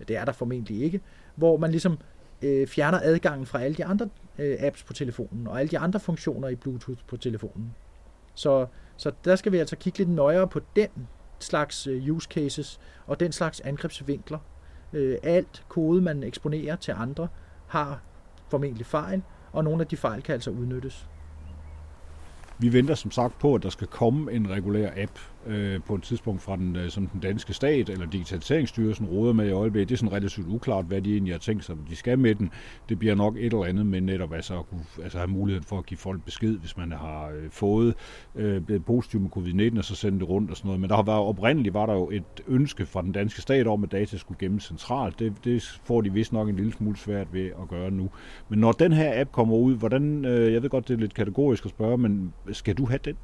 Det 0.08 0.16
er 0.16 0.24
der 0.24 0.32
formentlig 0.32 0.82
ikke, 0.82 1.00
hvor 1.34 1.56
man 1.56 1.70
ligesom 1.70 1.98
øh, 2.42 2.66
fjerner 2.66 3.00
adgangen 3.02 3.46
fra 3.46 3.62
alle 3.62 3.76
de 3.76 3.84
andre 3.84 4.08
øh, 4.38 4.56
apps 4.60 4.82
på 4.82 4.92
telefonen 4.92 5.46
og 5.46 5.60
alle 5.60 5.70
de 5.70 5.78
andre 5.78 6.00
funktioner 6.00 6.48
i 6.48 6.54
Bluetooth 6.54 7.00
på 7.06 7.16
telefonen. 7.16 7.74
Så, 8.34 8.66
så 8.96 9.12
der 9.24 9.36
skal 9.36 9.52
vi 9.52 9.58
altså 9.58 9.76
kigge 9.76 9.98
lidt 9.98 10.10
nøjere 10.10 10.48
på 10.48 10.60
den 10.76 10.88
slags 11.38 11.86
øh, 11.86 12.10
use 12.10 12.28
cases 12.30 12.80
og 13.06 13.20
den 13.20 13.32
slags 13.32 13.60
angrebsvinkler. 13.60 14.38
Øh, 14.92 15.18
alt 15.22 15.64
kode, 15.68 16.02
man 16.02 16.22
eksponerer 16.22 16.76
til 16.76 16.94
andre, 16.96 17.28
har 17.66 18.00
formentlig 18.48 18.86
fejl, 18.86 19.22
og 19.52 19.64
nogle 19.64 19.80
af 19.80 19.86
de 19.86 19.96
fejl 19.96 20.22
kan 20.22 20.32
altså 20.32 20.50
udnyttes. 20.50 21.08
Vi 22.58 22.72
venter 22.72 22.94
som 22.94 23.10
sagt 23.10 23.38
på, 23.38 23.54
at 23.54 23.62
der 23.62 23.68
skal 23.68 23.86
komme 23.86 24.32
en 24.32 24.50
regulær 24.50 24.90
app 24.96 25.18
øh, 25.46 25.80
på 25.82 25.94
et 25.94 26.02
tidspunkt 26.02 26.42
fra 26.42 26.56
den, 26.56 26.76
øh, 26.76 26.90
som 26.90 27.06
den 27.06 27.20
danske 27.20 27.54
stat 27.54 27.88
eller 27.88 28.06
Digitaliseringsstyrelsen 28.06 29.06
råder 29.06 29.32
med 29.32 29.48
i 29.48 29.50
øjeblikket. 29.50 29.88
Det 29.88 29.94
er 29.94 29.98
sådan 29.98 30.12
relativt 30.12 30.46
uklart, 30.48 30.84
hvad 30.84 31.02
de 31.02 31.12
egentlig 31.12 31.34
har 31.34 31.38
tænkt 31.38 31.64
sig, 31.64 31.76
de 31.90 31.96
skal 31.96 32.18
med 32.18 32.34
den. 32.34 32.50
Det 32.88 32.98
bliver 32.98 33.14
nok 33.14 33.36
et 33.36 33.44
eller 33.44 33.64
andet 33.64 33.86
med 33.86 34.00
netop 34.00 34.32
altså, 34.32 34.58
at 34.58 34.66
kunne, 34.68 34.84
altså 35.02 35.18
have 35.18 35.28
mulighed 35.28 35.62
for 35.62 35.78
at 35.78 35.86
give 35.86 35.98
folk 35.98 36.24
besked, 36.24 36.58
hvis 36.58 36.76
man 36.76 36.92
har 36.92 37.28
øh, 37.28 37.50
fået 37.50 37.94
øh, 38.34 38.60
blevet 38.60 38.84
positiv 38.84 39.20
med 39.20 39.30
covid-19 39.36 39.78
og 39.78 39.84
så 39.84 39.94
sende 39.94 40.18
det 40.18 40.28
rundt 40.28 40.50
og 40.50 40.56
sådan 40.56 40.68
noget. 40.68 40.80
Men 40.80 40.90
der 40.90 40.96
har 40.96 41.02
været 41.02 41.18
oprindeligt 41.18 41.74
var 41.74 41.86
der 41.86 41.94
jo 41.94 42.10
et 42.10 42.42
ønske 42.48 42.86
fra 42.86 43.02
den 43.02 43.12
danske 43.12 43.42
stat 43.42 43.66
om, 43.66 43.84
at 43.84 43.92
data 43.92 44.16
skulle 44.16 44.38
gemmes 44.38 44.64
centralt. 44.64 45.18
Det, 45.18 45.32
det 45.44 45.80
får 45.84 46.00
de 46.00 46.12
vist 46.12 46.32
nok 46.32 46.48
en 46.48 46.56
lille 46.56 46.72
smule 46.72 46.96
svært 46.96 47.32
ved 47.32 47.46
at 47.46 47.68
gøre 47.68 47.90
nu. 47.90 48.10
Men 48.48 48.58
når 48.58 48.72
den 48.72 48.92
her 48.92 49.20
app 49.20 49.32
kommer 49.32 49.56
ud, 49.56 49.74
hvordan, 49.74 50.24
øh, 50.24 50.52
jeg 50.52 50.62
ved 50.62 50.70
godt, 50.70 50.88
det 50.88 50.94
er 50.94 50.98
lidt 50.98 51.14
kategorisk 51.14 51.64
at 51.64 51.70
spørge, 51.70 51.98
men 51.98 52.32
skal 52.52 52.74
du 52.74 52.86
have 52.86 53.00
den? 53.04 53.16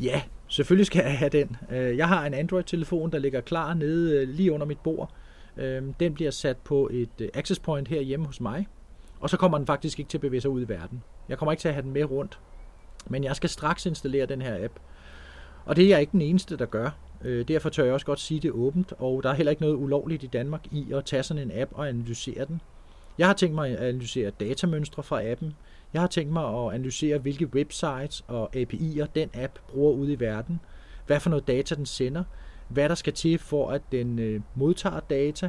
Ja, 0.00 0.22
selvfølgelig 0.48 0.86
skal 0.86 1.02
jeg 1.02 1.18
have 1.18 1.28
den. 1.28 1.56
Øh, 1.70 1.96
jeg 1.96 2.08
har 2.08 2.26
en 2.26 2.34
Android-telefon, 2.34 3.12
der 3.12 3.18
ligger 3.18 3.40
klar 3.40 3.74
nede 3.74 4.16
øh, 4.16 4.28
lige 4.28 4.52
under 4.52 4.66
mit 4.66 4.78
bord. 4.78 5.10
Øhm, 5.56 5.94
den 5.94 6.14
bliver 6.14 6.30
sat 6.30 6.56
på 6.56 6.88
et 6.92 7.20
øh, 7.20 7.28
access 7.34 7.60
point 7.60 7.88
her 7.88 8.00
hjemme 8.00 8.26
hos 8.26 8.40
mig, 8.40 8.68
og 9.20 9.30
så 9.30 9.36
kommer 9.36 9.58
den 9.58 9.66
faktisk 9.66 9.98
ikke 9.98 10.08
til 10.08 10.18
at 10.18 10.22
bevæge 10.22 10.40
sig 10.40 10.50
ud 10.50 10.62
i 10.62 10.68
verden. 10.68 11.02
Jeg 11.28 11.38
kommer 11.38 11.52
ikke 11.52 11.60
til 11.60 11.68
at 11.68 11.74
have 11.74 11.82
den 11.82 11.92
med 11.92 12.04
rundt. 12.04 12.38
Men 13.06 13.24
jeg 13.24 13.36
skal 13.36 13.50
straks 13.50 13.86
installere 13.86 14.26
den 14.26 14.42
her 14.42 14.64
app. 14.64 14.72
Og 15.64 15.76
det 15.76 15.84
er 15.84 15.88
jeg 15.88 16.00
ikke 16.00 16.12
den 16.12 16.22
eneste, 16.22 16.56
der 16.56 16.66
gør. 16.66 16.90
Derfor 17.48 17.68
tør 17.68 17.84
jeg 17.84 17.94
også 17.94 18.06
godt 18.06 18.20
sige 18.20 18.40
det 18.40 18.50
åbent, 18.50 18.92
og 18.98 19.22
der 19.22 19.30
er 19.30 19.34
heller 19.34 19.50
ikke 19.50 19.62
noget 19.62 19.74
ulovligt 19.74 20.22
i 20.22 20.26
Danmark 20.26 20.60
i 20.72 20.92
at 20.92 21.04
tage 21.04 21.22
sådan 21.22 21.50
en 21.50 21.58
app 21.60 21.70
og 21.74 21.88
analysere 21.88 22.44
den. 22.44 22.60
Jeg 23.18 23.26
har 23.26 23.34
tænkt 23.34 23.54
mig 23.54 23.70
at 23.70 23.88
analysere 23.88 24.30
datamønstre 24.30 25.02
fra 25.02 25.30
appen. 25.30 25.54
Jeg 25.94 26.02
har 26.02 26.08
tænkt 26.08 26.32
mig 26.32 26.44
at 26.44 26.74
analysere, 26.74 27.18
hvilke 27.18 27.46
websites 27.46 28.24
og 28.28 28.56
API'er 28.56 29.06
den 29.14 29.30
app 29.34 29.58
bruger 29.68 29.92
ude 29.92 30.12
i 30.12 30.20
verden. 30.20 30.60
Hvad 31.06 31.20
for 31.20 31.30
noget 31.30 31.46
data 31.46 31.74
den 31.74 31.86
sender. 31.86 32.24
Hvad 32.68 32.88
der 32.88 32.94
skal 32.94 33.12
til 33.12 33.38
for, 33.38 33.70
at 33.70 33.82
den 33.92 34.18
øh, 34.18 34.40
modtager 34.54 35.00
data. 35.00 35.48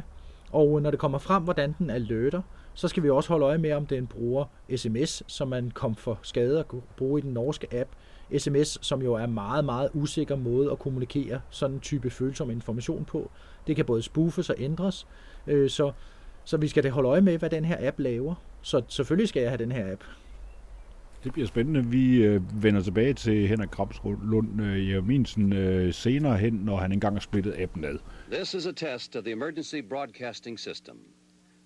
Og 0.52 0.76
øh, 0.76 0.82
når 0.82 0.90
det 0.90 1.00
kommer 1.00 1.18
frem, 1.18 1.42
hvordan 1.42 1.74
den 1.78 1.90
alerter, 1.90 2.42
så 2.74 2.88
skal 2.88 3.02
vi 3.02 3.10
også 3.10 3.28
holde 3.28 3.46
øje 3.46 3.58
med, 3.58 3.72
om 3.72 3.86
den 3.86 4.06
bruger 4.06 4.44
sms, 4.76 5.22
som 5.26 5.48
man 5.48 5.70
kom 5.70 5.94
for 5.94 6.18
skade 6.22 6.58
at 6.58 6.66
bruge 6.96 7.18
i 7.18 7.22
den 7.22 7.32
norske 7.32 7.74
app. 7.74 7.90
SMS, 8.38 8.78
som 8.82 9.02
jo 9.02 9.14
er 9.14 9.24
en 9.24 9.34
meget, 9.34 9.64
meget 9.64 9.90
usikker 9.94 10.36
måde 10.36 10.72
at 10.72 10.78
kommunikere 10.78 11.40
sådan 11.50 11.76
en 11.76 11.80
type 11.80 12.10
følsom 12.10 12.50
information 12.50 13.04
på. 13.04 13.30
Det 13.66 13.76
kan 13.76 13.84
både 13.84 14.02
spoofes 14.02 14.50
og 14.50 14.56
ændres, 14.58 15.06
øh, 15.46 15.70
så, 15.70 15.92
så 16.44 16.56
vi 16.56 16.68
skal 16.68 16.84
da 16.84 16.90
holde 16.90 17.08
øje 17.08 17.20
med, 17.20 17.38
hvad 17.38 17.50
den 17.50 17.64
her 17.64 17.88
app 17.88 17.98
laver. 17.98 18.34
Så 18.62 18.82
selvfølgelig 18.88 19.28
skal 19.28 19.40
jeg 19.40 19.50
have 19.50 19.58
den 19.58 19.72
her 19.72 19.92
app. 19.92 20.04
Det 21.26 21.32
bliver 21.32 21.48
spændende. 21.48 21.86
Vi 21.86 22.24
øh, 22.24 22.62
vender 22.62 22.82
tilbage 22.82 23.14
til 23.14 23.48
Henrik 23.48 23.68
øh, 24.60 24.90
Jerminsen 24.90 25.52
øh, 25.52 25.94
senere 25.94 26.38
hen, 26.38 26.52
når 26.52 26.76
han 26.76 26.92
engang 26.92 27.14
har 27.14 27.20
splittet 27.20 27.54
appen 27.58 27.84
ad. 27.84 27.98
This 28.30 28.54
is 28.54 28.66
a 28.66 28.72
test 28.72 29.16
of 29.16 29.24
the 29.24 29.32
emergency 29.32 29.80
broadcasting 29.88 30.60
system. 30.60 30.98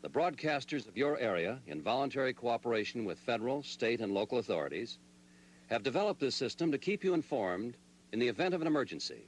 The 0.03 0.21
broadcasters 0.21 0.89
of 0.89 0.97
your 0.97 1.19
area, 1.21 1.59
in 1.67 1.85
voluntary 1.85 2.33
cooperation 2.33 3.07
with 3.07 3.21
federal, 3.27 3.63
state, 3.63 4.01
and 4.01 4.13
local 4.13 4.39
authorities, 4.39 4.99
have 5.67 5.83
developed 5.83 6.21
this 6.21 6.35
system 6.35 6.73
to 6.73 6.79
keep 6.79 7.05
you 7.05 7.15
informed 7.15 7.75
in 8.13 8.19
the 8.19 8.29
event 8.29 8.55
of 8.55 8.61
an 8.61 8.67
emergency. 8.67 9.23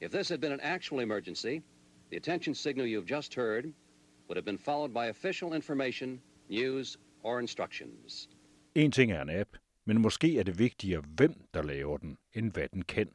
If 0.00 0.10
this 0.10 0.28
had 0.28 0.40
been 0.40 0.52
an 0.52 0.60
actual 0.62 1.00
emergency, 1.00 1.62
the 2.10 2.16
attention 2.16 2.54
signal 2.54 2.86
you've 2.86 3.10
just 3.18 3.34
heard 3.34 3.72
would 4.26 4.36
have 4.36 4.44
been 4.44 4.58
followed 4.58 4.92
by 4.92 5.06
official 5.06 5.54
information, 5.54 6.20
news, 6.48 6.96
or 7.22 7.38
instructions. 7.38 8.28
En 8.74 8.90
ting 8.90 9.12
er 9.12 9.22
en 9.22 9.30
app, 9.30 9.50
men 9.84 10.02
måske 10.02 10.38
er 10.38 10.42
det 10.42 10.58
vigtigere, 10.58 11.02
hvem 11.16 11.34
der 11.54 11.62
laver 11.62 11.96
den, 11.96 12.18
end 12.34 12.52
hvad 12.52 12.68
den 12.68 12.82
kan. 12.82 13.08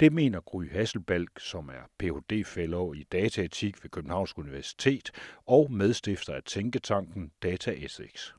Det 0.00 0.12
mener 0.12 0.40
Gry 0.40 0.64
Hasselbalg, 0.70 1.28
som 1.38 1.68
er 1.68 1.84
Ph.D.-fellow 1.98 2.92
i 2.92 3.02
dataetik 3.12 3.82
ved 3.82 3.90
Københavns 3.90 4.38
Universitet 4.38 5.10
og 5.46 5.72
medstifter 5.72 6.34
af 6.34 6.42
tænketanken 6.42 7.32
Data 7.42 7.70
Ethics. 7.70 8.34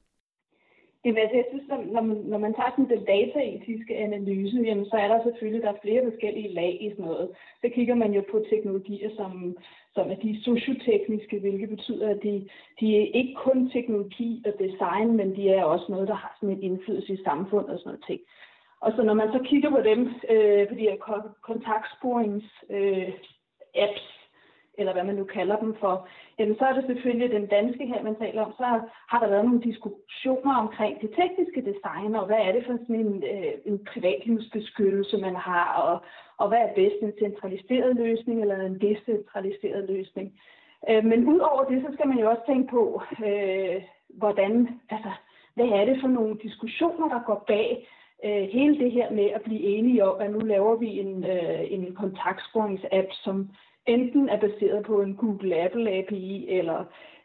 Jamen, 1.05 1.17
altså, 1.17 1.35
jeg 1.35 1.45
synes, 1.49 1.67
når 1.67 2.01
man, 2.01 2.17
når 2.17 2.37
man 2.37 2.53
tager 2.53 2.71
sådan 2.71 2.97
den 2.97 3.05
dataetiske 3.05 3.97
analyse, 3.97 4.57
jamen, 4.57 4.85
så 4.85 4.95
er 4.95 5.07
der 5.07 5.23
selvfølgelig 5.23 5.63
der 5.63 5.71
er 5.71 5.83
flere 5.83 6.03
forskellige 6.09 6.53
lag 6.53 6.77
i 6.81 6.89
sådan 6.89 7.05
noget. 7.05 7.29
Så 7.61 7.69
kigger 7.75 7.95
man 7.95 8.11
jo 8.13 8.23
på 8.31 8.45
teknologier, 8.49 9.09
som, 9.15 9.57
som 9.95 10.11
er 10.11 10.15
de 10.15 10.43
sociotekniske, 10.43 11.39
hvilket 11.39 11.69
betyder, 11.69 12.09
at 12.09 12.19
de, 12.23 12.49
de 12.79 12.97
er 12.97 13.05
ikke 13.13 13.33
kun 13.35 13.69
teknologi 13.69 14.43
og 14.45 14.53
design, 14.59 15.17
men 15.17 15.35
de 15.35 15.49
er 15.49 15.63
også 15.63 15.85
noget, 15.89 16.07
der 16.07 16.13
har 16.13 16.37
sådan 16.39 16.55
en 16.55 16.63
indflydelse 16.63 17.13
i 17.13 17.23
samfundet 17.23 17.69
og 17.73 17.79
sådan 17.79 17.89
noget 17.89 18.05
ting. 18.07 18.21
Og 18.81 18.91
så 18.95 19.03
når 19.03 19.13
man 19.13 19.31
så 19.31 19.39
kigger 19.49 19.69
på 19.69 19.81
dem, 19.89 19.99
øh, 20.29 20.67
på 20.67 20.73
de 20.73 20.87
her 20.89 20.97
kontaktsporings 21.41 22.45
øh, 22.69 23.09
apps, 23.75 24.05
eller 24.77 24.93
hvad 24.93 25.03
man 25.03 25.15
nu 25.15 25.23
kalder 25.23 25.57
dem 25.59 25.75
for, 25.79 26.07
jamen 26.39 26.55
så 26.57 26.65
er 26.65 26.73
det 26.73 26.85
selvfølgelig 26.87 27.31
den 27.31 27.47
danske 27.47 27.85
her, 27.85 28.03
man 28.03 28.15
taler 28.15 28.41
om. 28.45 28.51
Så 28.57 28.63
har 29.11 29.19
der 29.19 29.29
været 29.29 29.45
nogle 29.45 29.61
diskussioner 29.61 30.55
omkring 30.55 31.01
det 31.01 31.09
tekniske 31.19 31.61
design, 31.71 32.15
og 32.15 32.25
hvad 32.25 32.41
er 32.47 32.51
det 32.51 32.63
for 32.65 32.77
sådan 32.77 32.95
en, 32.95 33.23
øh, 33.33 33.53
en 33.65 33.85
privatlivsbeskyttelse, 33.91 35.17
man 35.17 35.35
har, 35.35 35.65
og, 35.81 35.95
og 36.37 36.47
hvad 36.47 36.57
er 36.57 36.73
bedst, 36.75 36.99
en 37.01 37.13
centraliseret 37.19 37.95
løsning 37.95 38.41
eller 38.41 38.55
en 38.55 38.81
decentraliseret 38.81 39.89
løsning. 39.89 40.39
Øh, 40.89 41.03
men 41.05 41.27
udover 41.33 41.63
det, 41.63 41.83
så 41.85 41.89
skal 41.93 42.07
man 42.07 42.19
jo 42.19 42.29
også 42.29 42.43
tænke 42.47 42.71
på, 42.71 43.01
øh, 43.27 43.81
hvordan, 44.09 44.79
altså, 44.89 45.11
hvad 45.55 45.65
er 45.65 45.85
det 45.85 45.97
for 46.01 46.07
nogle 46.07 46.37
diskussioner, 46.43 47.07
der 47.09 47.21
går 47.25 47.43
bag 47.47 47.87
øh, 48.25 48.43
hele 48.55 48.79
det 48.79 48.91
her 48.91 49.11
med 49.11 49.29
at 49.37 49.41
blive 49.41 49.61
enige 49.61 50.05
om, 50.05 50.21
at 50.21 50.31
nu 50.31 50.39
laver 50.39 50.75
vi 50.75 50.99
en, 50.99 51.23
øh, 51.23 51.61
en 51.71 51.95
kontaktsporingsapp, 51.95 53.07
som 53.23 53.49
enten 53.85 54.29
er 54.29 54.39
baseret 54.39 54.85
på 54.85 55.01
en 55.01 55.15
Google 55.15 55.55
Apple 55.55 55.91
API, 55.91 56.49
eller, 56.49 56.79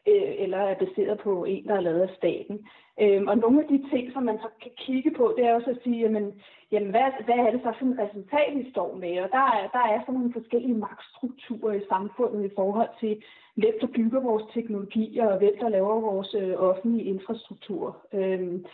øh, 0.09 0.33
eller 0.39 0.59
er 0.59 0.75
baseret 0.75 1.19
på 1.19 1.45
en, 1.45 1.65
der 1.67 1.75
er 1.75 1.81
lavet 1.81 2.01
af 2.01 2.15
staten. 2.17 2.67
Øhm, 3.03 3.29
og 3.29 3.37
nogle 3.37 3.63
af 3.63 3.69
de 3.69 3.91
ting, 3.91 4.13
som 4.13 4.23
man 4.23 4.39
så 4.39 4.49
kan 4.63 4.71
kigge 4.77 5.11
på, 5.11 5.35
det 5.37 5.45
er 5.47 5.55
også 5.55 5.71
at 5.71 5.83
sige, 5.85 6.01
jamen, 6.01 6.43
jamen 6.73 6.91
hvad, 6.91 7.25
hvad 7.25 7.35
er 7.35 7.51
det 7.51 7.61
så 7.63 7.73
for 7.79 7.87
en 7.87 7.99
resultat, 7.99 8.51
vi 8.57 8.71
står 8.71 8.97
med? 8.97 9.21
Og 9.21 9.29
der 9.33 9.47
er, 9.59 9.69
der 9.77 9.85
er 9.93 10.01
sådan 10.01 10.15
nogle 10.15 10.33
forskellige 10.33 10.75
magtstrukturer 10.75 11.73
i 11.73 11.89
samfundet 11.89 12.45
i 12.45 12.55
forhold 12.55 12.89
til, 13.01 13.23
hvem 13.55 13.75
der 13.81 13.87
bygger 13.87 14.21
vores 14.21 14.45
teknologier, 14.55 15.27
og 15.27 15.39
hvem 15.39 15.55
der 15.61 15.69
laver 15.69 16.01
vores 16.01 16.35
øh, 16.35 16.55
offentlige 16.59 17.05
infrastruktur. 17.05 17.97
Øhm, 18.13 18.65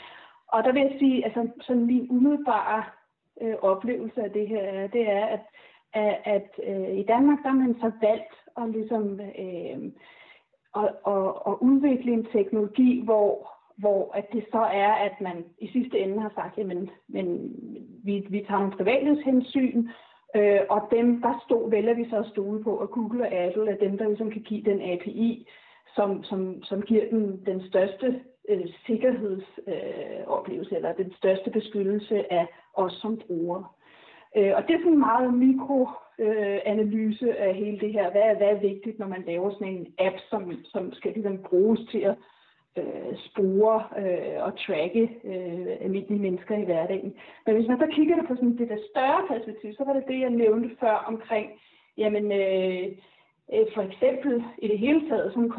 og 0.49 0.65
der 0.65 0.73
vil 0.73 0.83
jeg 0.83 0.97
sige, 0.99 1.25
altså 1.25 1.49
sådan 1.61 1.87
min 1.87 2.07
umiddelbare 2.11 2.85
øh, 3.43 3.55
oplevelse 3.63 4.23
af 4.23 4.31
det 4.31 4.49
her, 4.49 4.87
det 4.87 5.11
er, 5.11 5.27
at 5.27 5.41
at, 6.05 6.15
at 6.25 6.51
øh, 6.71 6.99
i 6.99 7.03
Danmark 7.03 7.39
der 7.43 7.49
har 7.49 7.59
man 7.65 7.75
så 7.81 7.91
valgt 8.01 8.35
at, 8.61 8.69
ligesom, 8.77 9.21
øh, 9.43 9.79
at, 10.81 10.89
at, 11.13 11.29
at 11.49 11.55
udvikle 11.61 12.13
en 12.13 12.27
teknologi, 12.33 13.05
hvor, 13.05 13.53
hvor 13.77 14.13
at 14.15 14.27
det 14.33 14.45
så 14.53 14.63
er, 14.87 14.93
at 14.93 15.21
man 15.21 15.45
i 15.59 15.69
sidste 15.69 15.99
ende 15.99 16.21
har 16.21 16.33
sagt, 16.35 16.59
jamen 16.59 16.91
men 17.09 17.27
vi, 18.05 18.27
vi 18.31 18.45
tager 18.49 18.61
nogle 18.61 18.77
privatlivshensyn, 18.77 19.89
øh, 20.37 20.61
og 20.71 20.89
dem, 20.91 21.23
der 21.23 21.43
stod, 21.47 21.71
vælger 21.71 21.95
vi 21.95 22.11
så 22.11 22.17
at 22.17 22.31
stole 22.33 22.65
på, 22.65 22.79
at 22.79 22.91
Google 22.91 23.23
og 23.23 23.33
Apple 23.33 23.71
er 23.71 23.77
dem, 23.77 23.99
der 23.99 24.09
ligesom 24.09 24.31
kan 24.31 24.43
give 24.43 24.65
den 24.71 24.81
API, 24.81 25.49
som, 25.95 26.25
som, 26.25 26.63
som 26.63 26.83
giver 26.83 27.11
den, 27.11 27.47
den 27.47 27.69
største 27.69 28.21
øh, 28.49 28.67
sikkerhedsoplevelse, 28.87 30.71
øh, 30.71 30.77
eller 30.77 30.93
den 30.93 31.13
største 31.13 31.51
beskyttelse 31.51 32.33
af 32.33 32.47
os 32.75 32.93
som 32.93 33.21
brugere. 33.27 33.65
Øh, 34.37 34.53
og 34.57 34.63
det 34.67 34.75
er 34.75 34.79
sådan 34.79 34.93
en 34.93 34.99
meget 34.99 35.35
mikroanalyse 35.35 37.27
øh, 37.27 37.35
af 37.39 37.55
hele 37.55 37.79
det 37.81 37.93
her. 37.93 38.11
Hvad 38.11 38.23
er, 38.23 38.35
hvad 38.37 38.49
er 38.49 38.61
vigtigt, 38.71 38.99
når 38.99 39.07
man 39.07 39.25
laver 39.27 39.51
sådan 39.51 39.75
en 39.75 39.87
app, 39.99 40.17
som, 40.31 40.53
som 40.65 40.93
skal 40.93 41.13
ligesom 41.13 41.39
bruges 41.49 41.81
til 41.91 41.99
at 41.99 42.17
øh, 42.79 43.13
spore 43.27 43.79
øh, 44.03 44.45
og 44.47 44.53
tracke 44.59 45.05
øh, 45.25 45.77
almindelige 45.81 46.23
mennesker 46.27 46.57
i 46.57 46.65
hverdagen. 46.65 47.15
Men 47.47 47.55
hvis 47.55 47.69
man 47.69 47.79
så 47.79 47.87
kigger 47.93 48.27
på 48.29 48.35
sådan 48.35 48.59
det 48.59 48.69
der 48.69 48.79
større 48.91 49.23
perspektiv, 49.29 49.75
så 49.75 49.85
var 49.85 49.93
det 49.93 50.05
det, 50.09 50.21
jeg 50.21 50.31
nævnte 50.31 50.77
før 50.81 51.05
omkring, 51.11 51.51
jamen 51.97 52.33
øh, 52.33 52.85
øh 53.55 53.67
for 53.75 53.83
eksempel 53.83 54.45
i 54.59 54.69
det 54.69 54.79
hele 54.79 55.09
taget 55.09 55.33
sådan 55.33 55.45
en 55.45 55.57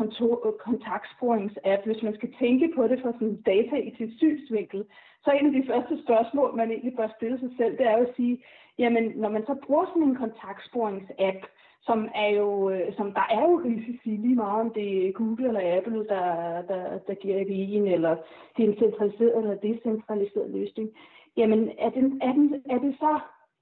kontaktsporingsapp, 0.65 1.85
hvis 1.85 2.03
man 2.03 2.15
skal 2.15 2.33
tænke 2.39 2.67
på 2.75 2.87
det 2.87 3.01
fra 3.01 3.11
sådan 3.13 3.27
en 3.27 3.41
dataetisk 3.41 4.13
synsvinkel, 4.17 4.85
så 5.23 5.31
en 5.31 5.45
af 5.45 5.61
de 5.61 5.67
første 5.71 6.03
spørgsmål, 6.03 6.55
man 6.55 6.71
egentlig 6.71 6.95
bør 6.95 7.09
stille 7.17 7.39
sig 7.39 7.49
selv, 7.57 7.77
det 7.77 7.85
er 7.87 7.97
jo 7.97 8.03
at 8.03 8.15
sige, 8.15 8.43
jamen 8.77 9.13
når 9.15 9.29
man 9.29 9.45
så 9.45 9.55
bruger 9.65 9.85
sådan 9.85 10.03
en 10.03 10.15
kontaktsporingsapp, 10.15 11.41
som 11.81 12.09
er 12.15 12.29
jo, 12.29 12.69
øh, 12.69 12.95
som 12.97 13.13
der 13.13 13.25
er 13.29 13.41
jo 13.41 13.61
risici 13.65 14.09
lige 14.09 14.35
meget 14.35 14.61
om 14.61 14.73
det 14.73 15.07
er 15.07 15.11
Google 15.11 15.47
eller 15.47 15.77
Apple, 15.77 16.07
der, 16.07 16.25
der, 16.61 16.99
der 17.07 17.13
giver 17.13 17.37
API'en, 17.41 17.93
eller 17.95 18.15
det 18.57 18.65
er 18.65 18.69
en 18.69 18.79
centraliseret 18.79 19.37
eller 19.37 19.55
decentraliseret 19.55 20.49
løsning. 20.49 20.89
Jamen 21.37 21.71
er, 21.79 21.89
den, 21.89 22.21
er, 22.21 22.33
den, 22.33 22.63
er 22.69 22.79
det 22.79 22.95
så, 22.99 23.19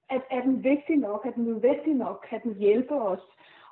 er, 0.09 0.19
er 0.31 0.41
den 0.41 0.63
vigtig 0.63 0.97
nok, 0.97 1.25
er 1.25 1.31
den 1.31 1.43
nødvendig 1.43 1.93
nok, 1.93 2.25
kan 2.29 2.39
den 2.43 2.55
hjælpe 2.55 2.93
os? 2.93 3.23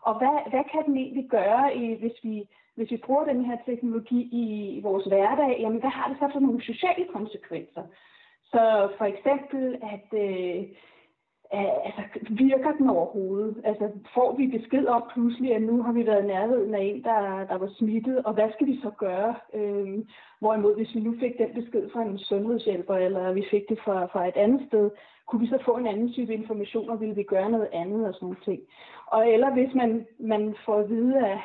Og 0.01 0.17
hvad, 0.17 0.49
hvad 0.49 0.63
kan 0.71 0.85
den 0.85 0.97
egentlig 0.97 1.29
gøre, 1.29 1.95
hvis 1.99 2.17
vi 2.23 2.47
hvis 2.75 2.91
vi 2.91 2.97
bruger 3.05 3.25
den 3.25 3.45
her 3.45 3.57
teknologi 3.65 4.19
i, 4.21 4.79
vores 4.83 5.05
hverdag, 5.05 5.57
jamen 5.59 5.79
hvad 5.79 5.89
har 5.89 6.07
det 6.07 6.17
så 6.19 6.29
for 6.33 6.39
nogle 6.39 6.63
sociale 6.63 7.05
konsekvenser? 7.13 7.83
Så 8.43 8.89
for 8.97 9.05
eksempel, 9.05 9.77
at 9.93 10.07
øh, 10.25 10.63
Øh, 11.55 11.85
altså, 11.85 12.01
virker 12.29 12.71
den 12.71 12.89
overhovedet? 12.89 13.61
Altså, 13.63 13.89
får 14.13 14.35
vi 14.37 14.57
besked 14.57 14.85
om 14.85 15.03
pludselig, 15.13 15.55
at 15.55 15.61
nu 15.61 15.83
har 15.83 15.93
vi 15.93 16.05
været 16.05 16.23
i 16.23 16.27
nærheden 16.27 16.75
af 16.75 16.83
en, 16.83 17.03
der, 17.03 17.45
der 17.49 17.57
var 17.57 17.69
smittet, 17.77 18.17
og 18.25 18.33
hvad 18.33 18.49
skal 18.53 18.67
vi 18.67 18.79
så 18.83 18.91
gøre? 18.97 19.35
Øhm, 19.53 20.07
hvorimod, 20.39 20.75
hvis 20.75 20.95
vi 20.95 20.99
nu 20.99 21.15
fik 21.19 21.37
den 21.37 21.63
besked 21.63 21.89
fra 21.93 22.01
en 22.01 22.17
sundhedshjælper, 22.17 22.95
eller 22.95 23.33
vi 23.33 23.43
fik 23.51 23.69
det 23.69 23.79
fra, 23.85 24.05
fra 24.05 24.27
et 24.27 24.35
andet 24.35 24.61
sted, 24.67 24.91
kunne 25.27 25.41
vi 25.41 25.47
så 25.47 25.59
få 25.65 25.77
en 25.77 25.87
anden 25.87 26.13
type 26.13 26.33
information, 26.33 26.89
og 26.89 26.99
ville 26.99 27.15
vi 27.15 27.23
gøre 27.23 27.49
noget 27.51 27.69
andet 27.73 28.07
og 28.07 28.13
sådan 28.13 28.25
noget 28.25 28.43
ting? 28.45 28.61
Og 29.07 29.29
eller 29.29 29.53
hvis 29.53 29.73
man, 29.75 30.05
man 30.19 30.55
får 30.65 30.77
at 30.79 30.89
vide, 30.89 31.27
at 31.27 31.37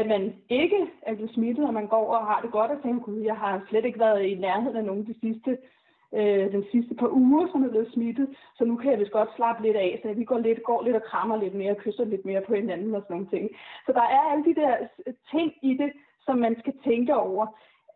at 0.00 0.06
man 0.06 0.34
ikke 0.48 0.80
er 1.02 1.14
blevet 1.14 1.34
smittet, 1.34 1.66
og 1.66 1.74
man 1.74 1.86
går 1.86 2.14
og 2.14 2.26
har 2.26 2.40
det 2.40 2.52
godt 2.52 2.70
og 2.70 2.82
tænker, 2.82 3.02
gud, 3.02 3.20
jeg 3.20 3.36
har 3.36 3.62
slet 3.68 3.84
ikke 3.84 3.98
været 3.98 4.22
i 4.22 4.34
nærheden 4.34 4.76
af 4.76 4.84
nogen 4.84 5.06
de 5.06 5.14
sidste, 5.20 5.58
øh, 6.14 6.52
den 6.52 6.64
sidste 6.72 6.94
par 6.94 7.08
uger, 7.08 7.46
som 7.52 7.64
er 7.64 7.68
blevet 7.68 7.92
smittet, 7.92 8.28
så 8.56 8.64
nu 8.64 8.76
kan 8.76 8.90
jeg 8.90 9.00
vist 9.00 9.12
godt 9.12 9.36
slappe 9.36 9.62
lidt 9.62 9.76
af, 9.76 10.00
så 10.02 10.12
vi 10.12 10.24
går 10.24 10.38
lidt, 10.38 10.62
går 10.62 10.82
lidt 10.84 10.96
og 10.96 11.02
krammer 11.02 11.36
lidt 11.36 11.54
mere, 11.54 11.70
og 11.70 11.76
kysser 11.76 12.04
lidt 12.04 12.24
mere 12.24 12.40
på 12.40 12.54
hinanden 12.54 12.94
og 12.94 13.02
sådan 13.02 13.14
nogle 13.14 13.30
ting. 13.30 13.50
Så 13.86 13.92
der 13.92 14.02
er 14.02 14.30
alle 14.30 14.44
de 14.44 14.54
der 14.54 14.76
ting 15.30 15.52
i 15.62 15.74
det, 15.74 15.92
som 16.20 16.38
man 16.38 16.56
skal 16.58 16.74
tænke 16.84 17.16
over, 17.16 17.46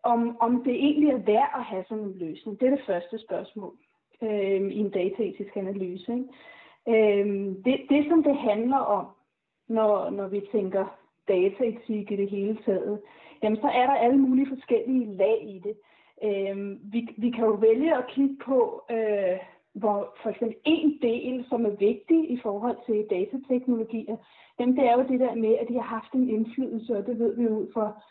om, 0.03 0.37
om 0.39 0.63
det 0.63 0.73
egentlig 0.73 1.09
er 1.09 1.17
værd 1.17 1.51
at 1.55 1.63
have 1.63 1.83
sådan 1.89 2.03
en 2.03 2.17
løsning. 2.17 2.59
Det 2.59 2.65
er 2.67 2.75
det 2.75 2.85
første 2.87 3.17
spørgsmål. 3.17 3.73
øh, 4.21 4.71
i 4.71 4.79
en 4.79 4.89
dataetisk 4.89 5.55
analyse. 5.55 6.13
Ikke? 6.13 7.19
Øh, 7.19 7.55
det, 7.65 7.75
det, 7.89 8.05
som 8.09 8.23
det 8.23 8.37
handler 8.37 8.77
om, 8.77 9.05
når, 9.67 10.09
når 10.09 10.27
vi 10.27 10.41
tænker 10.51 10.85
dataetik 11.27 12.11
i 12.11 12.15
det 12.15 12.29
hele 12.29 12.57
taget, 12.65 13.01
jamen 13.43 13.61
så 13.61 13.67
er 13.67 13.85
der 13.85 13.93
alle 13.93 14.17
mulige 14.17 14.47
forskellige 14.55 15.17
lag 15.17 15.43
i 15.47 15.59
det. 15.59 15.75
Øh, 16.23 16.55
vi, 16.93 17.09
vi 17.17 17.29
kan 17.29 17.45
jo 17.45 17.51
vælge 17.51 17.97
at 17.97 18.07
kigge 18.07 18.37
på, 18.45 18.83
øh, 18.91 19.37
hvor 19.73 20.15
for 20.21 20.29
eksempel 20.29 20.57
en 20.65 20.99
del, 21.01 21.45
som 21.49 21.65
er 21.65 21.75
vigtig 21.89 22.31
i 22.31 22.39
forhold 22.43 22.77
til 22.85 23.07
datateknologier, 23.09 24.17
jamen 24.59 24.75
det 24.77 24.85
er 24.85 24.93
jo 24.97 25.07
det 25.11 25.19
der 25.19 25.35
med, 25.35 25.53
at 25.61 25.67
de 25.67 25.73
har 25.73 25.89
haft 25.97 26.13
en 26.13 26.29
indflydelse, 26.29 26.97
og 26.97 27.05
det 27.05 27.19
ved 27.19 27.35
vi 27.35 27.43
jo 27.43 27.49
ud 27.49 27.67
fra, 27.73 28.01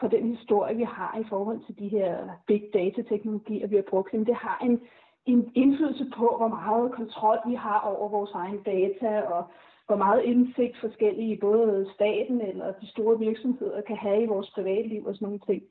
fra 0.00 0.08
den 0.08 0.36
historie, 0.36 0.76
vi 0.76 0.82
har 0.82 1.18
i 1.20 1.24
forhold 1.28 1.60
til 1.66 1.78
de 1.78 1.88
her 1.88 2.28
big 2.46 2.62
data-teknologier, 2.74 3.66
vi 3.66 3.76
har 3.76 3.90
brugt. 3.90 4.12
dem. 4.12 4.24
det 4.24 4.34
har 4.34 4.58
en, 4.64 4.80
en 5.26 5.52
indflydelse 5.54 6.06
på, 6.16 6.34
hvor 6.38 6.48
meget 6.48 6.92
kontrol 6.92 7.38
vi 7.46 7.54
har 7.54 7.80
over 7.80 8.08
vores 8.08 8.32
egen 8.32 8.62
data, 8.62 9.20
og 9.20 9.44
hvor 9.86 9.96
meget 9.96 10.22
indsigt 10.22 10.76
forskellige, 10.80 11.36
både 11.40 11.90
staten 11.94 12.40
eller 12.40 12.72
de 12.72 12.88
store 12.88 13.18
virksomheder, 13.18 13.80
kan 13.80 13.96
have 13.96 14.22
i 14.22 14.26
vores 14.26 14.50
privatliv 14.50 15.06
og 15.06 15.14
sådan 15.14 15.26
nogle 15.26 15.40
ting. 15.46 15.62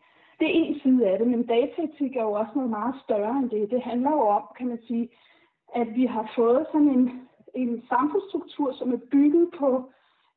Det 0.43 0.51
er 0.51 0.63
en 0.63 0.79
side 0.79 1.07
af 1.07 1.19
det, 1.19 1.27
men 1.27 1.45
dataetik 1.47 2.15
er 2.15 2.23
jo 2.23 2.31
også 2.31 2.51
noget 2.55 2.69
meget 2.69 2.95
større 3.03 3.37
end 3.39 3.49
det. 3.49 3.71
Det 3.71 3.81
handler 3.81 4.11
jo 4.11 4.21
om, 4.37 4.43
kan 4.57 4.67
man 4.67 4.79
sige, 4.87 5.09
at 5.75 5.87
vi 5.95 6.05
har 6.05 6.31
fået 6.35 6.65
sådan 6.71 6.89
en, 6.97 7.29
en 7.55 7.83
samfundsstruktur, 7.89 8.73
som 8.73 8.93
er 8.93 9.01
bygget 9.11 9.47
på 9.59 9.69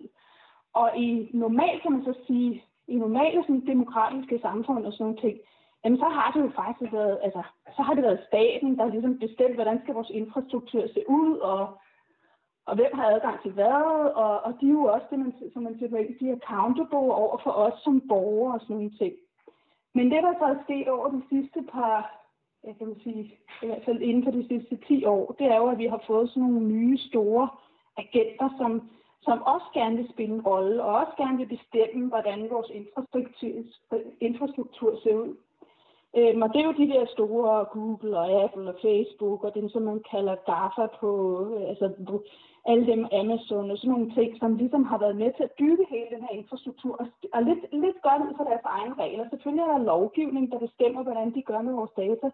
Og 0.74 0.98
i 0.98 1.30
normalt 1.34 1.82
kan 1.82 1.92
man 1.92 2.04
så 2.04 2.14
sige, 2.28 2.64
i 2.88 2.96
normale 2.96 3.42
sådan, 3.44 3.68
demokratiske 3.68 4.40
samfund 4.42 4.86
og 4.86 4.94
sådan 4.94 5.04
nogle 5.06 5.22
ting, 5.22 5.38
jamen 5.84 6.00
så 6.00 6.10
har 6.18 6.32
det 6.32 6.42
jo 6.42 6.52
faktisk 6.56 6.94
været, 6.94 7.20
altså, 7.24 7.42
så 7.76 7.82
har 7.82 7.94
det 7.94 8.04
været 8.04 8.26
staten, 8.28 8.78
der 8.78 8.84
har 8.84 8.92
ligesom 8.92 9.20
bestemt, 9.20 9.56
hvordan 9.56 9.80
skal 9.82 9.94
vores 9.94 10.10
infrastruktur 10.10 10.84
se 10.88 11.02
ud, 11.10 11.38
og, 11.38 11.62
og 12.68 12.76
hvem 12.76 12.92
har 12.94 13.06
adgang 13.06 13.42
til 13.42 13.52
hvad, 13.52 13.82
og, 14.24 14.34
og 14.46 14.52
de 14.62 14.66
er 14.68 14.78
jo 14.80 14.84
også 14.84 15.08
det, 15.12 15.20
man, 15.20 15.34
som 15.54 15.64
man 15.64 15.76
siger 15.78 15.90
de 16.20 16.30
er 16.30 16.36
accountable 16.42 17.14
over 17.22 17.38
for 17.44 17.52
os 17.52 17.80
som 17.84 18.02
borgere 18.10 18.54
og 18.54 18.62
sådan 18.62 18.76
nogle 18.76 18.98
ting. 19.02 19.14
Men 19.96 20.12
det, 20.12 20.24
der 20.24 20.34
så 20.40 20.46
er 20.46 20.64
sket 20.64 20.88
over 20.88 21.08
de 21.10 21.22
sidste 21.30 21.60
par, 21.72 21.98
jeg 22.64 22.76
kan 22.78 22.96
sige, 23.04 23.24
i 23.64 23.66
hvert 23.66 23.86
fald 23.86 24.02
inden 24.02 24.24
for 24.24 24.32
de 24.32 24.48
sidste 24.48 24.76
10 24.88 25.06
år, 25.06 25.36
det 25.40 25.48
er 25.48 25.58
jo, 25.58 25.68
at 25.68 25.78
vi 25.78 25.88
har 25.88 26.04
fået 26.08 26.30
sådan 26.30 26.44
nogle 26.44 26.68
nye 26.68 26.98
store 26.98 27.50
agenter, 27.98 28.50
som, 28.58 28.72
som 29.22 29.42
også 29.42 29.68
gerne 29.74 29.96
vil 29.98 30.10
spille 30.14 30.36
en 30.36 30.42
rolle, 30.42 30.84
og 30.84 30.96
også 30.96 31.14
gerne 31.18 31.38
vil 31.38 31.58
bestemme, 31.58 32.08
hvordan 32.08 32.50
vores 32.50 32.70
infrastruktur, 32.70 33.50
infrastruktur 34.20 35.00
ser 35.04 35.16
ud. 35.16 35.36
Øhm, 36.18 36.42
og 36.42 36.50
det 36.54 36.60
er 36.60 36.66
jo 36.66 36.82
de 36.82 36.92
der 36.94 37.06
store 37.06 37.66
Google 37.66 38.18
og 38.20 38.44
Apple 38.44 38.70
og 38.70 38.78
Facebook 38.82 39.44
og 39.44 39.54
den, 39.54 39.70
som 39.70 39.82
man 39.82 40.04
kalder 40.12 40.36
GAFA 40.50 40.86
på, 41.00 41.12
øh, 41.56 41.70
altså 41.70 41.88
alle 42.68 42.86
dem 42.92 43.02
Amazon 43.22 43.72
og 43.72 43.78
sådan 43.78 43.92
nogle 43.92 44.14
ting, 44.18 44.30
som 44.40 44.56
ligesom 44.56 44.84
har 44.92 44.98
været 44.98 45.16
med 45.16 45.32
til 45.34 45.44
at 45.44 45.56
bygge 45.60 45.86
hele 45.90 46.10
den 46.16 46.22
her 46.26 46.34
infrastruktur 46.40 46.94
og, 47.02 47.08
og 47.34 47.44
lidt, 47.44 47.64
lidt 47.72 48.00
godt 48.08 48.22
ud 48.28 48.34
for 48.38 48.44
deres 48.44 48.66
egne 48.66 48.96
regler. 49.04 49.26
Selvfølgelig 49.30 49.64
er 49.64 49.72
der 49.72 49.90
lovgivning, 49.94 50.52
der 50.52 50.60
bestemmer, 50.60 51.04
hvordan 51.04 51.34
de 51.36 51.42
gør 51.42 51.62
med 51.62 51.74
vores 51.74 51.92
data, 51.98 52.28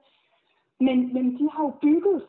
men, 0.79 1.13
men 1.13 1.25
de 1.39 1.49
har 1.53 1.63
jo 1.63 1.73
bygget 1.81 2.21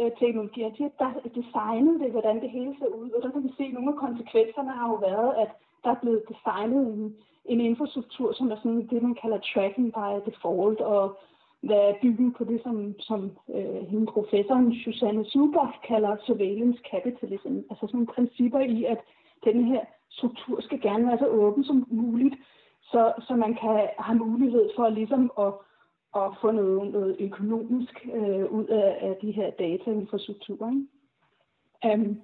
øh, 0.00 0.10
teknologier, 0.20 0.70
de 0.70 0.90
har 0.98 1.14
designet 1.40 2.00
det, 2.00 2.10
hvordan 2.10 2.36
det 2.42 2.50
hele 2.50 2.74
ser 2.78 2.86
ud, 3.00 3.10
og 3.10 3.22
der 3.22 3.30
kan 3.30 3.44
vi 3.44 3.52
se, 3.56 3.64
at 3.64 3.72
nogle 3.72 3.92
af 3.92 3.98
konsekvenserne 4.06 4.70
har 4.70 4.88
jo 4.88 4.94
været, 4.94 5.30
at 5.42 5.50
der 5.84 5.90
er 5.90 6.00
blevet 6.02 6.22
designet 6.28 6.82
en, 6.94 7.16
en 7.44 7.60
infrastruktur, 7.60 8.32
som 8.32 8.50
er 8.50 8.56
sådan 8.56 8.86
det, 8.90 9.02
man 9.02 9.16
kalder 9.22 9.38
tracking 9.38 9.92
by 9.92 10.30
default, 10.30 10.80
og 10.80 11.16
hvad 11.62 11.76
er 11.76 11.94
bygget 12.02 12.34
på 12.38 12.44
det, 12.44 12.60
som, 12.62 13.00
som 13.00 13.20
øh, 13.54 13.82
hende 13.90 14.06
professoren 14.06 14.74
Susanne 14.84 15.24
Zuboff 15.24 15.72
kalder 15.88 16.16
surveillance 16.26 16.80
capitalism. 16.90 17.54
Altså 17.70 17.86
sådan 17.86 17.96
nogle 17.96 18.14
principper 18.16 18.60
i, 18.60 18.84
at 18.84 18.98
den 19.44 19.64
her 19.64 19.80
struktur 20.10 20.60
skal 20.60 20.80
gerne 20.80 21.06
være 21.06 21.18
så 21.18 21.26
åben 21.26 21.64
som 21.64 21.86
muligt, 21.90 22.34
så, 22.82 23.12
så 23.26 23.36
man 23.36 23.54
kan 23.54 23.88
have 23.98 24.18
mulighed 24.18 24.68
for 24.76 24.88
ligesom 24.88 25.30
at, 25.38 25.52
at 26.16 26.30
få 26.40 26.50
noget, 26.50 26.92
noget 26.92 27.16
økonomisk 27.20 28.06
øh, 28.14 28.44
ud 28.44 28.66
af, 28.66 28.98
af 29.00 29.16
de 29.22 29.30
her 29.30 29.50
data 29.50 29.90
inden 29.90 30.08
for 30.10 30.18
strukturen. 30.18 30.88
Um, 31.84 31.90
øhm. 31.90 32.20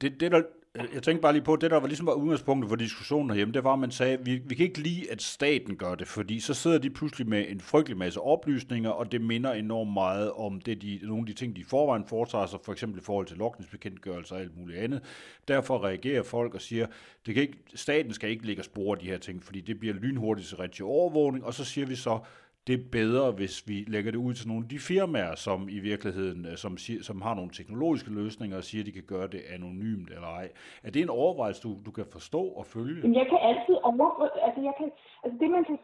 det, 0.00 0.20
det, 0.20 0.32
der, 0.32 0.42
Øh, 0.80 0.94
jeg 0.94 1.02
tænkte 1.02 1.22
bare 1.22 1.32
lige 1.32 1.42
på, 1.42 1.52
at 1.52 1.60
det 1.60 1.70
der 1.70 1.80
var 1.80 1.86
ligesom 1.86 2.06
var 2.06 2.12
udgangspunktet 2.12 2.68
for 2.68 2.76
diskussionen 2.76 3.30
herhjemme, 3.30 3.54
det 3.54 3.64
var, 3.64 3.72
at 3.72 3.78
man 3.78 3.90
sagde, 3.90 4.18
vi, 4.24 4.42
vi 4.44 4.54
kan 4.54 4.66
ikke 4.66 4.80
lide, 4.80 5.10
at 5.10 5.22
staten 5.22 5.76
gør 5.76 5.94
det, 5.94 6.08
fordi 6.08 6.40
så 6.40 6.54
sidder 6.54 6.78
de 6.78 6.90
pludselig 6.90 7.28
med 7.28 7.44
en 7.48 7.60
frygtelig 7.60 7.98
masse 7.98 8.20
oplysninger, 8.20 8.90
og 8.90 9.12
det 9.12 9.20
minder 9.20 9.52
enormt 9.52 9.92
meget 9.92 10.32
om 10.32 10.60
det, 10.60 10.82
de, 10.82 11.00
nogle 11.02 11.20
af 11.20 11.26
de 11.26 11.32
ting, 11.32 11.56
de 11.56 11.60
i 11.60 11.64
forvejen 11.64 12.04
foretager 12.08 12.46
sig, 12.46 12.58
for 12.64 12.72
eksempel 12.72 13.00
i 13.00 13.04
forhold 13.04 13.26
til 13.26 13.36
lokningsbekendtgørelser 13.36 14.34
og 14.34 14.40
alt 14.40 14.56
muligt 14.56 14.78
andet. 14.78 15.02
Derfor 15.48 15.84
reagerer 15.84 16.22
folk 16.22 16.54
og 16.54 16.60
siger, 16.60 16.86
det 17.26 17.34
kan 17.34 17.42
ikke, 17.42 17.58
staten 17.74 18.12
skal 18.12 18.30
ikke 18.30 18.46
lægge 18.46 18.62
spore 18.62 18.96
af 18.96 19.00
de 19.00 19.06
her 19.06 19.18
ting, 19.18 19.42
fordi 19.44 19.60
det 19.60 19.80
bliver 19.80 19.94
lynhurtigt 19.94 20.48
til 20.48 20.56
rigtig 20.56 20.84
overvågning, 20.84 21.44
og 21.44 21.54
så 21.54 21.64
siger 21.64 21.86
vi 21.86 21.94
så, 21.94 22.18
det 22.66 22.74
er 22.74 22.84
bedre, 22.92 23.30
hvis 23.32 23.64
vi 23.68 23.84
lægger 23.94 24.10
det 24.10 24.18
ud 24.18 24.34
til 24.34 24.48
nogle 24.48 24.64
af 24.64 24.68
de 24.68 24.78
firmaer, 24.78 25.34
som 25.34 25.68
i 25.68 25.78
virkeligheden 25.90 26.46
øh, 26.46 26.56
som, 26.56 26.72
som 27.08 27.22
har 27.22 27.34
nogle 27.34 27.50
teknologiske 27.50 28.10
løsninger 28.20 28.56
og 28.56 28.64
siger, 28.64 28.82
at 28.82 28.86
de 28.86 28.92
kan 28.92 29.08
gøre 29.14 29.28
det 29.34 29.42
anonymt 29.54 30.10
eller 30.16 30.30
ej. 30.40 30.48
Er 30.84 30.90
det 30.90 31.02
en 31.02 31.16
overvejelse, 31.22 31.62
du, 31.62 31.70
du 31.86 31.90
kan 31.90 32.06
forstå 32.12 32.42
og 32.60 32.66
følge? 32.66 33.18
Jeg 33.20 33.26
kan 33.32 33.40
altid 33.50 33.76
over... 33.82 34.06
Altså, 34.46 34.60
jeg 34.68 34.74
kan, 34.78 34.88
altså 35.24 35.36
det, 35.40 35.50
man 35.50 35.64
kan 35.64 35.78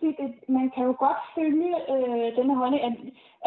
se, 0.00 0.06
det, 0.20 0.28
man 0.48 0.70
kan 0.74 0.84
jo 0.84 0.94
godt 1.04 1.20
følge 1.36 1.70
øh, 1.94 2.36
denne 2.36 2.54
holdning, 2.60 2.82
at, 2.88 2.94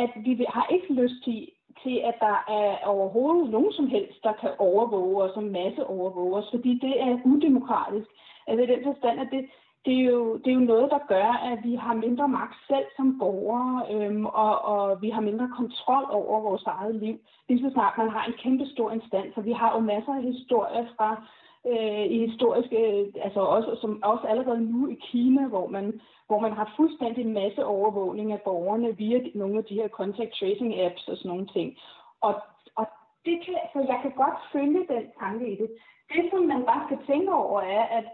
at 0.03 0.11
vi 0.25 0.45
har 0.55 0.67
ikke 0.75 0.93
lyst 1.01 1.19
til, 1.25 1.39
til, 1.83 1.95
at 2.09 2.15
der 2.19 2.37
er 2.59 2.69
overhovedet 2.93 3.49
nogen 3.49 3.73
som 3.73 3.87
helst, 3.87 4.23
der 4.23 4.33
kan 4.41 4.51
overvåge 4.57 5.23
os 5.23 5.35
og 5.35 5.43
masse 5.43 5.85
overvåge 5.85 6.35
os, 6.39 6.49
fordi 6.53 6.71
det 6.85 7.01
er 7.01 7.19
udemokratisk. 7.25 8.09
Altså 8.47 8.61
i 8.63 8.71
den 8.73 8.83
forstand, 8.83 9.19
at 9.19 9.27
det, 9.31 9.41
det 9.85 9.95
er, 9.99 10.05
jo, 10.13 10.37
det 10.37 10.47
er 10.47 10.59
jo 10.59 10.69
noget, 10.73 10.91
der 10.91 11.07
gør, 11.07 11.29
at 11.51 11.59
vi 11.63 11.75
har 11.75 11.93
mindre 11.93 12.27
magt 12.27 12.55
selv 12.67 12.85
som 12.95 13.19
borgere, 13.19 13.85
øhm, 13.93 14.25
og, 14.25 14.61
og 14.61 15.01
vi 15.01 15.09
har 15.09 15.21
mindre 15.21 15.49
kontrol 15.57 16.05
over 16.09 16.41
vores 16.41 16.63
eget 16.63 16.95
liv. 16.95 17.19
Lige 17.49 17.61
så 17.63 17.69
snart 17.73 17.97
man 17.97 18.09
har 18.09 18.25
en 18.25 18.33
kæmpe 18.43 18.65
stor 18.65 18.91
instans, 18.91 19.37
og 19.37 19.45
vi 19.45 19.51
har 19.51 19.73
jo 19.75 19.79
masser 19.79 20.13
af 20.13 20.23
historier 20.23 20.85
fra 20.97 21.23
øh, 21.71 22.05
i 22.15 22.17
historiske, 22.27 22.77
øh, 22.91 23.07
altså 23.25 23.39
også, 23.39 23.77
som 23.81 24.03
også 24.03 24.27
allerede 24.27 24.61
nu 24.71 24.87
i 24.87 24.97
Kina, 25.11 25.47
hvor 25.47 25.67
man, 25.67 26.01
hvor 26.27 26.39
man 26.39 26.53
har 26.53 26.73
fuldstændig 26.75 27.27
masse 27.27 27.65
overvågning 27.65 28.31
af 28.31 28.41
borgerne 28.41 28.97
via 28.97 29.19
nogle 29.35 29.57
af 29.57 29.63
de 29.63 29.75
her 29.75 29.87
contact 29.87 30.33
tracing 30.39 30.79
apps 30.79 31.07
og 31.07 31.17
sådan 31.17 31.29
nogle 31.29 31.47
ting. 31.47 31.77
Og, 32.21 32.33
og 32.75 32.85
det 33.25 33.35
kan, 33.45 33.55
så 33.73 33.79
jeg 33.79 33.99
kan 34.01 34.11
godt 34.11 34.37
følge 34.53 34.85
den 34.93 35.03
tanke 35.19 35.51
i 35.53 35.55
det. 35.55 35.69
Det, 36.13 36.23
som 36.31 36.43
man 36.43 36.63
bare 36.65 36.83
skal 36.87 36.99
tænke 37.07 37.33
over, 37.33 37.61
er, 37.61 37.83
at, 37.83 38.05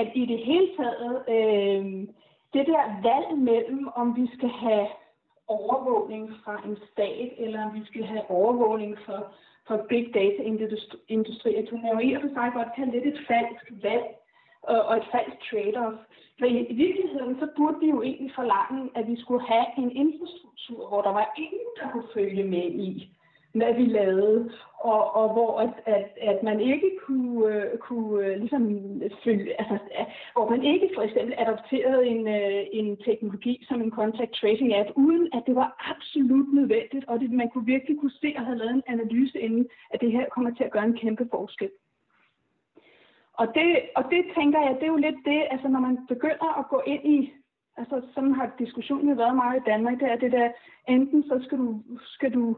at 0.00 0.08
i 0.14 0.24
det 0.32 0.38
hele 0.38 0.68
taget, 0.78 1.14
øh, 1.36 1.84
det 2.54 2.66
der 2.72 2.82
valg 3.08 3.38
mellem, 3.38 3.88
om 3.94 4.16
vi 4.16 4.26
skal 4.36 4.48
have 4.48 4.86
overvågning 5.48 6.24
fra 6.44 6.62
en 6.66 6.76
stat, 6.92 7.30
eller 7.38 7.64
om 7.66 7.74
vi 7.74 7.84
skal 7.84 8.04
have 8.04 8.30
overvågning 8.30 8.98
for, 9.06 9.20
for 9.66 9.86
big 9.88 10.14
data 10.14 10.42
industri, 11.08 11.54
at 11.54 11.68
kan 11.68 11.92
jo 11.92 11.98
i 11.98 12.12
og 12.12 12.20
for 12.22 12.28
sig 12.28 12.50
godt 12.54 12.74
kan 12.76 12.90
lidt 12.90 13.06
et 13.06 13.20
falsk 13.28 13.64
valg 13.82 14.06
og, 14.62 14.82
og 14.88 14.96
et 14.96 15.06
falsk 15.12 15.36
trade-off. 15.48 15.98
For 16.38 16.46
i, 16.46 16.66
i 16.72 16.74
virkeligheden, 16.74 17.38
så 17.40 17.48
burde 17.56 17.80
vi 17.80 17.88
jo 17.90 18.02
egentlig 18.02 18.32
forlange, 18.34 18.90
at 18.94 19.06
vi 19.06 19.20
skulle 19.20 19.44
have 19.52 19.66
en 19.78 19.90
infrastruktur, 19.90 20.88
hvor 20.88 21.02
der 21.02 21.12
var 21.20 21.34
ingen, 21.36 21.68
der 21.78 21.90
kunne 21.90 22.08
følge 22.14 22.44
med 22.44 22.66
i 22.88 23.16
hvad 23.58 23.74
vi 23.74 23.84
lavede, 23.84 24.50
og, 24.92 25.16
og 25.20 25.26
hvor 25.32 25.60
at, 25.60 25.74
at, 25.86 26.08
at 26.30 26.42
man 26.42 26.60
ikke 26.60 26.90
kunne, 27.04 27.32
uh, 27.46 27.78
kunne 27.78 28.12
uh, 28.20 28.38
ligesom 28.42 28.62
følge, 29.24 29.60
altså, 29.60 29.78
hvor 30.32 30.50
man 30.50 30.62
ikke 30.64 30.90
for 30.94 31.02
eksempel 31.02 31.34
adopterede 31.38 32.06
en, 32.06 32.22
uh, 32.36 32.62
en 32.80 32.96
teknologi 32.96 33.64
som 33.68 33.82
en 33.82 33.90
contact 33.90 34.32
tracing 34.40 34.74
app, 34.74 34.90
uden 34.94 35.28
at 35.32 35.42
det 35.46 35.54
var 35.54 35.70
absolut 35.92 36.54
nødvendigt, 36.54 37.04
og 37.08 37.20
det, 37.20 37.30
man 37.30 37.50
kunne 37.50 37.66
virkelig 37.66 38.00
kunne 38.00 38.18
se 38.20 38.34
og 38.36 38.44
have 38.46 38.58
lavet 38.58 38.74
en 38.74 38.82
analyse 38.86 39.40
inden, 39.40 39.66
at 39.90 40.00
det 40.00 40.12
her 40.12 40.26
kommer 40.34 40.50
til 40.54 40.64
at 40.64 40.70
gøre 40.70 40.84
en 40.84 40.98
kæmpe 41.02 41.28
forskel. 41.30 41.70
Og 43.40 43.46
det, 43.54 43.68
og 43.96 44.04
det 44.10 44.24
tænker 44.38 44.60
jeg, 44.60 44.74
det 44.74 44.82
er 44.82 44.94
jo 44.96 45.04
lidt 45.06 45.20
det, 45.24 45.42
altså 45.50 45.68
når 45.68 45.80
man 45.80 45.98
begynder 46.08 46.58
at 46.58 46.68
gå 46.68 46.82
ind 46.86 47.04
i, 47.04 47.32
altså 47.76 48.02
sådan 48.14 48.34
har 48.34 48.50
diskussionen 48.58 49.18
været 49.18 49.36
meget 49.36 49.60
i 49.60 49.68
Danmark, 49.70 50.00
det 50.00 50.08
er 50.12 50.16
det 50.16 50.32
der, 50.32 50.48
enten 50.88 51.22
så 51.22 51.40
skal 51.44 51.58
du, 51.58 51.82
skal 52.14 52.34
du 52.34 52.56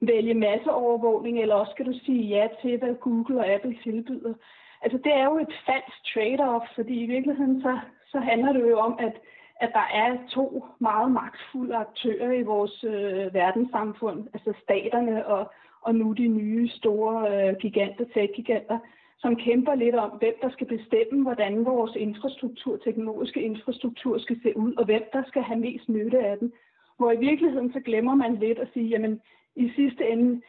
vælge 0.00 0.34
masseovervågning, 0.34 1.40
eller 1.40 1.54
også 1.54 1.72
skal 1.72 1.86
du 1.86 1.98
sige 2.04 2.22
ja 2.22 2.48
til, 2.62 2.78
hvad 2.78 2.94
Google 2.94 3.38
og 3.38 3.46
Apple 3.46 3.76
tilbyder. 3.82 4.34
Altså 4.82 4.98
det 5.04 5.12
er 5.14 5.24
jo 5.24 5.38
et 5.38 5.54
falsk 5.66 5.98
trade-off, 6.10 6.74
fordi 6.74 6.94
i 7.02 7.06
virkeligheden 7.06 7.62
så, 7.62 7.78
så 8.12 8.18
handler 8.18 8.52
det 8.52 8.70
jo 8.70 8.78
om, 8.78 8.96
at, 8.98 9.12
at 9.60 9.70
der 9.72 9.86
er 9.94 10.16
to 10.30 10.64
meget 10.78 11.12
magtfulde 11.12 11.76
aktører 11.76 12.32
i 12.32 12.42
vores 12.42 12.84
øh, 12.84 13.34
verdenssamfund, 13.34 14.28
altså 14.34 14.52
staterne 14.62 15.26
og, 15.26 15.52
og 15.82 15.94
nu 15.94 16.12
de 16.12 16.28
nye 16.28 16.68
store 16.68 17.48
øh, 17.48 17.56
giganter, 17.56 18.04
tech-giganter, 18.14 18.78
som 19.18 19.36
kæmper 19.36 19.74
lidt 19.74 19.94
om, 19.94 20.10
hvem 20.10 20.34
der 20.42 20.50
skal 20.50 20.66
bestemme, 20.66 21.22
hvordan 21.22 21.64
vores 21.64 21.96
infrastruktur, 21.96 22.76
teknologiske 22.76 23.42
infrastruktur 23.42 24.18
skal 24.18 24.36
se 24.42 24.56
ud, 24.56 24.74
og 24.74 24.84
hvem 24.84 25.02
der 25.12 25.22
skal 25.26 25.42
have 25.42 25.60
mest 25.60 25.88
nytte 25.88 26.18
af 26.18 26.38
den. 26.38 26.52
Hvor 26.96 27.12
i 27.12 27.16
virkeligheden 27.16 27.72
så 27.72 27.80
glemmer 27.80 28.14
man 28.14 28.34
lidt 28.34 28.58
at 28.58 28.68
sige, 28.72 28.88
jamen 28.88 29.20
i 29.56 29.72
sidste 29.76 30.08
ende, 30.08 30.42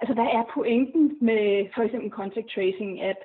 altså 0.00 0.14
hvad 0.14 0.28
er 0.32 0.44
pointen 0.54 1.16
med 1.20 1.66
for 1.74 1.82
eksempel 1.82 2.10
contact 2.10 2.48
tracing 2.54 3.02
app? 3.02 3.18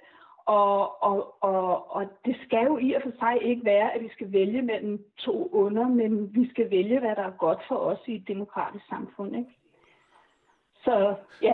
Og, 0.46 1.04
og, 1.04 1.44
og, 1.44 1.96
og 1.96 2.06
det 2.26 2.36
skal 2.46 2.66
jo 2.66 2.78
i 2.78 2.94
og 2.94 3.02
for 3.02 3.12
sig 3.20 3.50
ikke 3.50 3.66
være, 3.66 3.94
at 3.94 4.02
vi 4.04 4.10
skal 4.10 4.32
vælge 4.32 4.62
mellem 4.62 5.06
to 5.18 5.50
under, 5.52 5.88
men 5.88 6.36
vi 6.36 6.50
skal 6.50 6.72
vælge, 6.72 7.00
hvad 7.00 7.16
der 7.16 7.24
er 7.24 7.38
godt 7.38 7.60
for 7.68 7.76
os 7.76 8.00
i 8.08 8.16
et 8.16 8.28
demokratisk 8.28 8.86
samfund. 8.90 9.36
Ikke? 9.36 9.50
Så 10.84 11.16
ja. 11.42 11.54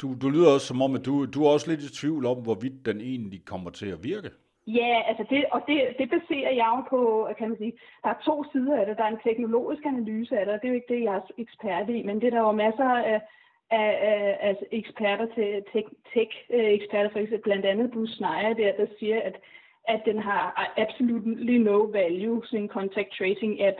Du, 0.00 0.14
du 0.22 0.28
lyder 0.28 0.54
også 0.54 0.66
som 0.66 0.82
om, 0.82 0.94
at 0.94 1.06
du, 1.06 1.26
du 1.26 1.44
er 1.44 1.50
også 1.50 1.70
lidt 1.70 1.82
i 1.82 1.94
tvivl 2.00 2.26
om, 2.26 2.42
hvorvidt 2.42 2.86
den 2.86 3.00
egentlig 3.00 3.44
kommer 3.44 3.70
til 3.70 3.86
at 3.86 4.04
virke. 4.04 4.30
Ja, 4.66 5.02
altså 5.08 5.24
det, 5.30 5.44
og 5.50 5.62
det, 5.68 5.78
det 5.98 6.10
baserer 6.10 6.52
jeg 6.52 6.72
jo 6.76 6.80
på, 6.90 7.28
kan 7.38 7.48
man 7.48 7.58
sige, 7.58 7.72
der 8.02 8.08
er 8.08 8.22
to 8.24 8.44
sider 8.52 8.80
af 8.80 8.86
det. 8.86 8.96
Der 8.98 9.04
er 9.04 9.08
en 9.08 9.24
teknologisk 9.24 9.84
analyse 9.84 10.38
af 10.38 10.46
det, 10.46 10.54
og 10.54 10.60
det 10.60 10.68
er 10.68 10.72
jo 10.72 10.80
ikke 10.80 10.94
det, 10.94 11.02
jeg 11.02 11.14
er 11.14 11.20
ekspert 11.38 11.90
i, 11.90 12.02
men 12.02 12.20
det 12.20 12.26
er 12.26 12.30
der 12.30 12.40
jo 12.40 12.52
masser 12.52 12.90
af, 12.90 13.20
af, 13.70 13.90
af, 14.10 14.38
af 14.40 14.56
eksperter 14.72 15.26
til 15.34 15.64
tech-eksperter, 16.12 17.10
øh, 17.10 17.12
for 17.12 17.18
eksempel 17.18 17.42
blandt 17.42 17.66
andet 17.66 17.90
Bruce 17.90 18.14
Schneier 18.14 18.54
der, 18.54 18.72
der 18.76 18.86
siger, 18.98 19.20
at, 19.20 19.36
at 19.88 20.02
den 20.04 20.18
har 20.18 20.72
absolutely 20.76 21.56
no 21.56 21.78
value, 21.78 22.46
sådan 22.46 22.62
en 22.62 22.68
contact 22.68 23.10
tracing 23.18 23.62
app, 23.62 23.78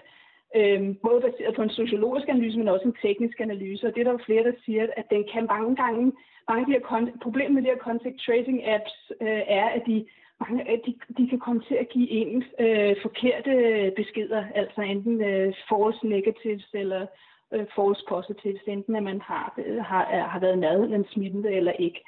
øhm, 0.58 0.94
både 0.94 1.20
baseret 1.20 1.54
på 1.56 1.62
en 1.62 1.70
sociologisk 1.80 2.28
analyse, 2.28 2.58
men 2.58 2.68
også 2.68 2.86
en 2.88 3.00
teknisk 3.02 3.40
analyse. 3.40 3.86
Og 3.86 3.94
det 3.94 4.00
er 4.00 4.04
der 4.04 4.18
jo 4.18 4.26
flere, 4.26 4.44
der 4.44 4.52
siger, 4.64 4.86
at 4.96 5.06
den 5.10 5.24
kan 5.32 5.46
mange 5.54 5.76
gange, 5.76 6.12
mange 6.48 6.60
af 6.60 6.66
de 6.66 6.72
her 6.72 7.12
problemer 7.22 7.54
med 7.54 7.62
de 7.62 7.72
her 7.72 7.84
contact 7.88 8.18
tracing 8.26 8.58
apps 8.74 8.94
øh, 9.20 9.42
er, 9.60 9.68
at 9.76 9.82
de 9.86 10.06
mange 10.40 10.68
af 10.70 10.80
de, 10.86 10.94
de 11.18 11.28
kan 11.28 11.38
komme 11.38 11.62
til 11.68 11.74
at 11.74 11.88
give 11.88 12.10
en 12.10 12.44
øh, 12.60 12.96
forkerte 13.02 13.52
beskeder, 13.96 14.44
altså 14.54 14.80
enten 14.80 15.20
øh, 15.22 15.54
false 15.68 16.06
negatives 16.06 16.68
eller 16.72 17.06
øh, 17.52 17.66
false 17.76 18.04
positives, 18.08 18.62
enten 18.66 18.96
at 18.96 19.02
man 19.02 19.20
har, 19.20 19.54
øh, 19.66 19.84
har, 19.84 20.04
har 20.32 20.40
været 20.40 20.58
nærheden 20.58 21.04
smittende 21.12 21.52
eller 21.52 21.72
ikke. 21.72 22.00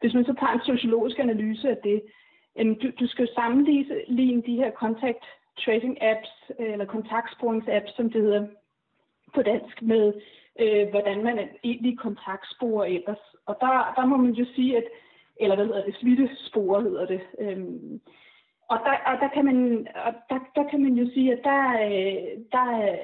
Hvis 0.00 0.14
man 0.14 0.24
så 0.24 0.34
tager 0.40 0.52
en 0.52 0.70
sociologisk 0.76 1.18
analyse 1.18 1.70
af 1.70 1.76
det, 1.76 2.02
øh, 2.58 2.66
du, 2.66 2.86
du 3.00 3.06
skal 3.06 3.26
jo 3.26 3.32
sammenligne 3.34 4.42
de 4.42 4.56
her 4.56 4.70
contact 4.70 5.24
tracing 5.58 5.98
apps, 6.02 6.50
eller 6.58 6.84
kontaktsporingsapps, 6.84 7.96
som 7.96 8.10
det 8.10 8.22
hedder 8.22 8.46
på 9.34 9.42
dansk, 9.42 9.82
med 9.82 10.12
øh, 10.60 10.88
hvordan 10.88 11.24
man 11.24 11.48
egentlig 11.64 11.98
kontaktsporer 11.98 12.84
ellers. 12.84 13.24
Og 13.46 13.56
der, 13.60 13.92
der 13.96 14.06
må 14.06 14.16
man 14.16 14.32
jo 14.32 14.46
sige, 14.54 14.76
at 14.76 14.84
eller 15.36 15.56
hvad 15.56 15.66
hedder 15.66 15.84
det, 15.84 15.96
smittespor 16.00 16.80
hedder 16.80 17.06
det. 17.06 17.20
Øhm, 17.38 18.00
og 18.68 18.78
der, 18.84 19.12
og 19.12 19.18
der, 19.20 19.28
kan 19.34 19.44
man, 19.44 19.88
og 20.06 20.12
der, 20.30 20.38
der 20.54 20.68
kan 20.70 20.82
man 20.82 20.92
jo 20.92 21.10
sige, 21.14 21.32
at 21.32 21.40
der, 21.44 21.62
øh, 21.86 22.38
der, 22.52 22.96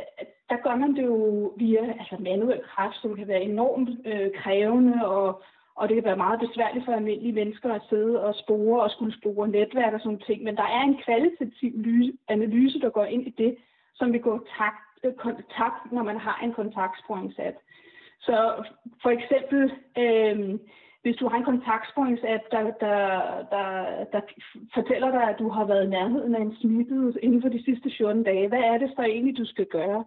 der 0.51 0.57
gør 0.63 0.77
man 0.77 0.97
det 0.97 1.05
jo 1.05 1.53
via 1.57 1.95
altså 2.01 2.17
manuel 2.21 2.61
kraft, 2.65 2.97
som 3.03 3.17
kan 3.17 3.29
være 3.29 3.43
enormt 3.43 3.91
øh, 4.05 4.31
krævende, 4.35 5.07
og, 5.07 5.43
og 5.79 5.88
det 5.88 5.95
kan 5.97 6.05
være 6.05 6.25
meget 6.27 6.41
besværligt 6.41 6.85
for 6.85 6.93
almindelige 6.93 7.38
mennesker 7.41 7.73
at 7.75 7.83
sidde 7.88 8.25
og 8.27 8.35
spore 8.35 8.83
og 8.83 8.91
skulle 8.91 9.14
spore 9.19 9.49
netværk 9.49 9.95
og 9.95 10.01
sådan 10.01 10.27
ting. 10.27 10.43
Men 10.43 10.57
der 10.57 10.69
er 10.77 10.83
en 10.83 11.01
kvalitativ 11.05 11.73
analyse, 12.29 12.81
der 12.81 12.91
går 12.91 13.05
ind 13.05 13.27
i 13.27 13.35
det, 13.43 13.57
som 13.95 14.12
vil 14.12 14.21
gå 14.21 14.35
takt, 14.59 14.88
øh, 15.05 15.14
kontakt, 15.14 15.93
når 15.93 16.03
man 16.03 16.19
har 16.27 16.41
en 16.45 16.53
kontaktsporingsapp. 16.53 17.57
Så 18.21 18.37
for 19.03 19.11
eksempel, 19.11 19.61
øh, 19.99 20.59
hvis 21.03 21.17
du 21.17 21.29
har 21.29 21.37
en 21.38 21.51
kontaktsporingsapp, 21.53 22.43
der, 22.51 22.62
der, 22.85 22.99
der, 23.55 23.69
der 24.12 24.21
fortæller 24.75 25.11
dig, 25.11 25.25
at 25.31 25.38
du 25.38 25.49
har 25.49 25.64
været 25.64 25.85
i 25.85 25.95
nærheden 25.97 26.35
af 26.35 26.41
en 26.41 26.57
smittet 26.61 27.19
inden 27.23 27.43
for 27.43 27.49
de 27.49 27.64
sidste 27.64 27.91
14 27.99 28.23
dage, 28.23 28.49
hvad 28.49 28.62
er 28.71 28.79
det 28.79 28.93
så 28.97 29.03
egentlig, 29.03 29.37
du 29.38 29.45
skal 29.45 29.67
gøre? 29.67 30.05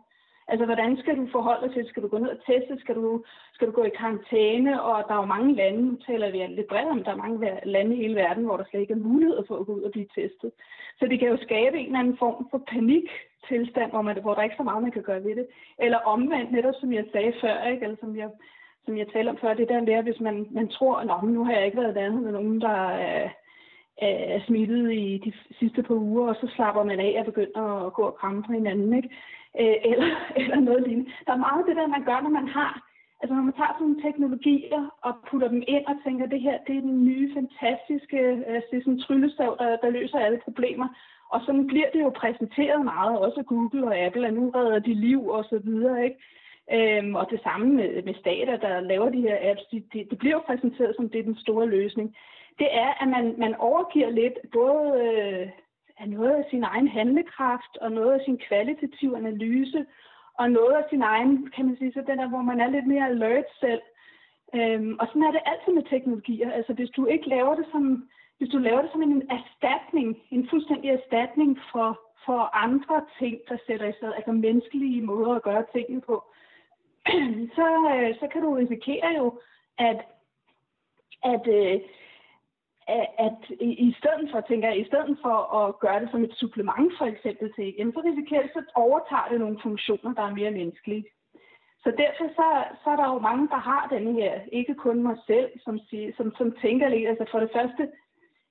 Altså, 0.52 0.66
hvordan 0.66 0.98
skal 0.98 1.18
du 1.18 1.28
forholde 1.32 1.68
dig 1.68 1.74
til 1.74 1.90
Skal 1.90 2.04
du 2.04 2.08
gå 2.08 2.18
ned 2.18 2.30
og 2.30 2.42
teste? 2.46 2.80
Skal 2.80 2.96
du, 2.96 3.24
skal 3.54 3.68
du 3.68 3.72
gå 3.72 3.84
i 3.84 3.98
karantæne? 4.00 4.84
Og 4.84 5.04
der 5.08 5.14
er 5.14 5.22
jo 5.24 5.34
mange 5.36 5.56
lande, 5.56 5.82
nu 5.86 5.98
taler 6.08 6.32
vi 6.32 6.38
lidt 6.38 6.68
bredt 6.68 6.90
om, 6.96 7.04
der 7.04 7.12
er 7.12 7.24
mange 7.24 7.60
lande 7.64 7.96
i 7.96 8.02
hele 8.02 8.16
verden, 8.16 8.44
hvor 8.46 8.58
der 8.58 8.64
slet 8.70 8.82
ikke 8.82 8.94
er 8.94 9.08
mulighed 9.10 9.38
for 9.48 9.56
at 9.58 9.66
gå 9.66 9.74
ud 9.74 9.82
og 9.82 9.92
blive 9.92 10.14
testet. 10.16 10.52
Så 11.00 11.04
det 11.08 11.20
kan 11.20 11.30
jo 11.30 11.38
skabe 11.38 11.78
en 11.78 11.86
eller 11.86 12.00
anden 12.00 12.18
form 12.18 12.48
for 12.52 12.62
paniktilstand, 12.74 13.92
hvor, 13.92 14.02
man, 14.02 14.22
hvor 14.22 14.34
der 14.34 14.44
ikke 14.44 14.54
er 14.54 14.62
så 14.62 14.64
meget, 14.64 14.84
man 14.84 14.92
kan 14.92 15.04
gøre 15.04 15.24
ved 15.24 15.36
det. 15.36 15.48
Eller 15.80 15.98
omvendt, 15.98 16.52
netop 16.52 16.74
som 16.80 16.94
jeg 16.94 17.06
sagde 17.12 17.34
før, 17.42 17.64
ikke? 17.72 17.84
Eller 17.84 17.98
som 18.00 18.18
jeg 18.18 18.30
som 18.86 18.98
jeg 18.98 19.08
talte 19.08 19.30
om 19.30 19.38
før, 19.42 19.54
det 19.54 19.70
der 19.70 19.82
med, 19.82 20.04
hvis 20.04 20.20
man, 20.20 20.48
man 20.52 20.68
tror, 20.68 20.96
at 20.98 21.24
nu 21.24 21.44
har 21.46 21.54
jeg 21.54 21.66
ikke 21.66 21.82
været 21.82 21.96
dannet 21.96 22.24
med 22.24 22.32
nogen, 22.32 22.62
der 22.62 22.78
er, 22.90 23.30
er 23.98 24.40
smittet 24.48 24.94
i 24.94 25.22
de 25.26 25.34
sidste 25.60 25.84
par 25.84 25.94
uger, 25.94 26.30
og 26.30 26.36
så 26.36 26.48
slapper 26.56 26.84
man 26.84 27.00
af 27.00 27.16
og 27.20 27.26
begynder 27.26 27.86
at 27.88 27.94
gå 27.94 28.04
og 28.04 28.16
kramme 28.16 28.44
på 28.44 28.52
hinanden, 28.52 28.94
ikke? 28.94 29.10
Øh, 29.60 29.78
eller, 29.92 30.12
eller 30.36 30.60
noget 30.60 30.84
lignende. 30.88 31.12
Der 31.26 31.34
er 31.34 31.46
meget 31.48 31.60
af 31.60 31.66
det 31.68 31.76
der, 31.76 31.88
man 31.88 32.04
gør, 32.04 32.22
når 32.22 32.30
man 32.40 32.48
har 32.48 32.92
Altså 33.22 33.34
når 33.36 33.44
man 33.44 33.54
tager 33.54 33.74
sådan 33.74 33.88
nogle 33.88 34.04
teknologier 34.06 34.84
og 35.08 35.14
putter 35.28 35.48
dem 35.48 35.64
ind 35.68 35.86
og 35.86 35.96
tænker, 36.06 36.26
det 36.26 36.42
her 36.42 36.58
det 36.68 36.78
er 36.78 36.82
den 36.82 37.06
nye, 37.06 37.34
fantastiske, 37.34 38.20
altså 38.54 38.68
det 38.72 38.78
er 38.78 38.82
sådan 38.82 38.94
en 38.94 39.02
tryllestav, 39.06 39.56
der, 39.60 39.78
der 39.84 39.90
løser 39.90 40.20
alle 40.20 40.42
problemer. 40.44 40.88
Og 41.34 41.42
sådan 41.46 41.68
bliver 41.68 41.90
det 41.94 42.02
jo 42.02 42.10
præsenteret 42.10 42.86
meget, 42.86 43.20
også 43.20 43.40
af 43.40 43.46
Google 43.46 43.88
og 43.88 43.98
Apple, 43.98 44.28
at 44.28 44.34
nu 44.34 44.50
redder 44.50 44.80
de 44.80 44.94
liv 44.94 45.28
og 45.28 45.44
så 45.50 45.60
videre, 45.64 46.04
ikke? 46.04 46.18
Øhm, 46.78 47.16
og 47.16 47.28
det 47.32 47.40
samme 47.44 47.68
med, 47.74 48.04
med 48.04 48.14
stater, 48.14 48.58
der 48.58 48.80
laver 48.80 49.10
de 49.10 49.22
her 49.22 49.38
apps, 49.42 49.64
det 49.72 49.94
de, 49.94 50.08
de 50.12 50.16
bliver 50.16 50.36
jo 50.36 50.44
præsenteret 50.46 50.96
som 50.96 51.10
det 51.10 51.20
er 51.20 51.24
den 51.24 51.38
store 51.46 51.68
løsning. 51.68 52.16
Det 52.60 52.68
er, 52.72 52.92
at 53.02 53.08
man, 53.08 53.36
man 53.38 53.56
overgiver 53.56 54.10
lidt 54.10 54.38
både 54.54 54.84
øh, 55.04 55.50
af 56.02 56.10
noget 56.10 56.32
af 56.32 56.46
sin 56.50 56.64
egen 56.64 56.88
handlekraft 56.88 57.78
og 57.82 57.92
noget 57.92 58.12
af 58.14 58.22
sin 58.26 58.38
kvalitative 58.48 59.18
analyse 59.18 59.86
og 60.34 60.52
noget 60.52 60.74
af 60.74 60.84
sin 60.90 61.02
egen, 61.02 61.52
kan 61.56 61.66
man 61.66 61.78
sige, 61.78 61.94
så 61.94 62.04
den 62.08 62.18
der, 62.18 62.30
hvor 62.30 62.42
man 62.42 62.60
er 62.62 62.70
lidt 62.70 62.88
mere 62.88 63.10
alert 63.10 63.50
selv. 63.60 63.82
Øhm, 64.56 64.96
og 65.00 65.08
sådan 65.08 65.24
er 65.24 65.32
det 65.32 65.42
altid 65.46 65.74
med 65.74 65.84
teknologier. 65.90 66.52
Altså 66.52 66.74
hvis 66.74 66.90
du 66.90 67.06
ikke 67.06 67.30
laver 67.30 67.56
det 67.56 67.66
som, 67.72 68.10
hvis 68.38 68.50
du 68.50 68.58
laver 68.58 68.82
det 68.82 68.92
som 68.92 69.02
en 69.02 69.24
erstatning, 69.38 70.18
en 70.32 70.48
fuldstændig 70.50 70.90
erstatning 70.90 71.60
for, 71.72 72.00
for 72.26 72.56
andre 72.66 73.06
ting, 73.20 73.38
der 73.50 73.58
sætter 73.68 73.88
i 73.88 73.98
stedet, 73.98 74.14
altså 74.16 74.32
menneskelige 74.32 75.02
måder 75.02 75.34
at 75.36 75.44
gøre 75.44 75.66
tingene 75.74 76.02
på, 76.02 76.24
så, 77.58 77.68
øh, 77.96 78.16
så 78.20 78.28
kan 78.32 78.42
du 78.42 78.54
risikere 78.54 79.10
jo, 79.18 79.40
at, 79.78 80.00
at, 81.24 81.48
øh, 81.48 81.80
at 83.28 83.40
i 83.60 83.96
stedet 84.00 84.26
for, 84.32 84.42
tænker 84.42 84.68
jeg, 84.68 84.80
i 84.80 84.90
stedet 84.92 85.18
for 85.22 85.38
at 85.60 85.80
gøre 85.80 86.00
det 86.02 86.10
som 86.12 86.24
et 86.24 86.36
supplement 86.42 86.92
for 86.98 87.06
eksempel 87.06 87.54
til 87.54 87.74
EM, 87.78 87.94
så 87.94 88.02
risikerer 88.06 88.42
det, 88.42 88.52
så 88.54 88.62
overtager 88.76 89.28
det 89.32 89.40
nogle 89.40 89.60
funktioner, 89.64 90.14
der 90.14 90.22
er 90.22 90.36
mere 90.40 90.52
menneskelige. 90.52 91.06
Så 91.84 91.90
derfor 91.98 92.26
så, 92.40 92.48
så 92.84 92.90
er 92.90 92.96
der 92.96 93.14
jo 93.14 93.20
mange, 93.20 93.48
der 93.48 93.62
har 93.70 93.88
den 93.92 94.14
her, 94.14 94.34
ikke 94.52 94.76
kun 94.76 95.04
mig 95.04 95.18
selv, 95.28 95.50
som, 95.66 95.80
siger, 95.90 96.12
som, 96.18 96.36
som 96.38 96.56
tænker 96.62 96.90
lidt, 96.90 97.10
altså 97.10 97.26
for 97.32 97.40
det 97.40 97.50
første, 97.54 97.90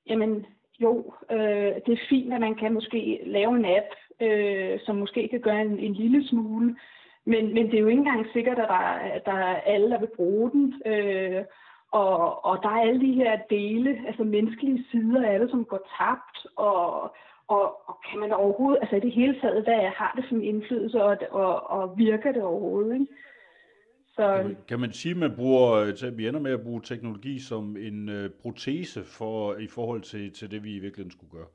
jamen 0.06 0.46
jo, 0.80 1.14
øh, 1.30 1.74
det 1.86 1.92
er 1.92 2.06
fint, 2.08 2.32
at 2.32 2.40
man 2.40 2.54
kan 2.54 2.72
måske 2.72 3.20
lave 3.26 3.56
en 3.56 3.64
app, 3.64 3.90
øh, 4.20 4.78
som 4.86 4.96
måske 4.96 5.28
kan 5.28 5.40
gøre 5.40 5.60
en, 5.60 5.78
en 5.78 5.94
lille 5.94 6.28
smule, 6.28 6.76
men, 7.24 7.54
men 7.54 7.66
det 7.66 7.74
er 7.74 7.80
jo 7.80 7.86
ikke 7.86 7.98
engang 7.98 8.26
sikkert, 8.32 8.58
at 8.58 8.68
der, 8.68 8.74
at 9.16 9.24
der 9.26 9.32
er 9.32 9.60
alle, 9.60 9.90
der 9.90 10.00
vil 10.00 10.16
bruge 10.16 10.50
den. 10.50 10.82
Øh, 10.86 11.44
og, 11.90 12.44
og 12.44 12.58
der 12.62 12.68
er 12.68 12.80
alle 12.80 13.00
de 13.00 13.12
her 13.12 13.38
dele, 13.50 14.06
altså 14.06 14.24
menneskelige 14.24 14.84
sider 14.90 15.26
af 15.26 15.38
det, 15.38 15.50
som 15.50 15.64
går 15.64 15.88
tabt, 15.98 16.46
og, 16.56 17.02
og, 17.48 17.88
og 17.88 17.96
kan 18.10 18.20
man 18.20 18.32
overhovedet, 18.32 18.78
altså 18.82 18.96
i 18.96 19.00
det 19.00 19.12
hele 19.12 19.40
taget, 19.40 19.64
hvad 19.64 19.90
har 19.96 20.12
det 20.16 20.30
en 20.30 20.44
indflydelse, 20.44 21.02
og, 21.02 21.16
og, 21.30 21.70
og 21.70 21.98
virker 21.98 22.32
det 22.32 22.42
overhovedet, 22.42 22.92
ikke? 22.94 23.06
Så... 24.14 24.36
Kan, 24.36 24.44
man, 24.44 24.56
kan 24.68 24.80
man 24.80 24.92
sige, 24.92 25.12
at 25.12 25.18
man 25.18 25.36
bruger, 25.36 26.10
vi 26.16 26.28
ender 26.28 26.40
med 26.40 26.52
at 26.52 26.62
bruge 26.62 26.80
teknologi 26.84 27.38
som 27.38 27.76
en 27.76 28.08
uh, 28.08 28.30
protese 28.42 29.04
for, 29.04 29.54
i 29.54 29.66
forhold 29.66 30.00
til, 30.00 30.32
til 30.32 30.50
det, 30.50 30.64
vi 30.64 30.76
i 30.76 30.78
virkeligheden 30.78 31.10
skulle 31.10 31.30
gøre? 31.30 31.48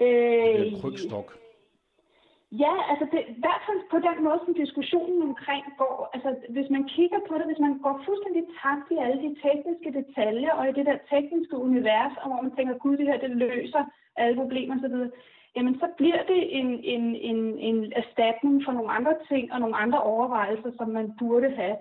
Øh, 0.00 0.58
det 0.58 0.60
er 0.60 0.64
en 0.64 0.80
krygstok. 0.80 1.38
Ja, 2.52 2.74
altså 2.90 3.06
det, 3.12 3.20
i 3.34 3.40
hvert 3.44 3.62
fald 3.66 3.80
på 3.90 3.98
den 4.08 4.24
måde, 4.24 4.40
som 4.44 4.54
diskussionen 4.54 5.22
omkring 5.22 5.64
går. 5.78 6.10
Altså 6.14 6.30
hvis 6.48 6.70
man 6.70 6.84
kigger 6.96 7.20
på 7.28 7.34
det, 7.38 7.46
hvis 7.46 7.64
man 7.66 7.78
går 7.78 8.02
fuldstændig 8.06 8.44
tabt 8.60 8.86
i 8.90 8.96
alle 9.04 9.18
de 9.26 9.36
tekniske 9.46 9.90
detaljer 9.98 10.52
og 10.58 10.68
i 10.68 10.72
det 10.78 10.86
der 10.86 10.98
tekniske 11.14 11.56
univers, 11.56 12.14
og 12.20 12.26
hvor 12.28 12.42
man 12.42 12.54
tænker, 12.56 12.74
gud, 12.84 12.96
det 12.96 13.06
her 13.06 13.18
det 13.18 13.30
løser 13.30 13.84
alle 14.16 14.36
problemer 14.42 14.74
osv., 14.76 14.96
jamen 15.56 15.74
så 15.82 15.88
bliver 15.96 16.22
det 16.32 16.58
en, 16.58 16.68
en, 16.94 17.04
en, 17.30 17.58
en 17.58 17.92
erstatning 17.96 18.64
for 18.64 18.72
nogle 18.72 18.90
andre 18.90 19.14
ting 19.28 19.52
og 19.52 19.60
nogle 19.60 19.76
andre 19.76 20.00
overvejelser, 20.02 20.70
som 20.78 20.88
man 20.88 21.12
burde 21.18 21.50
have. 21.50 21.76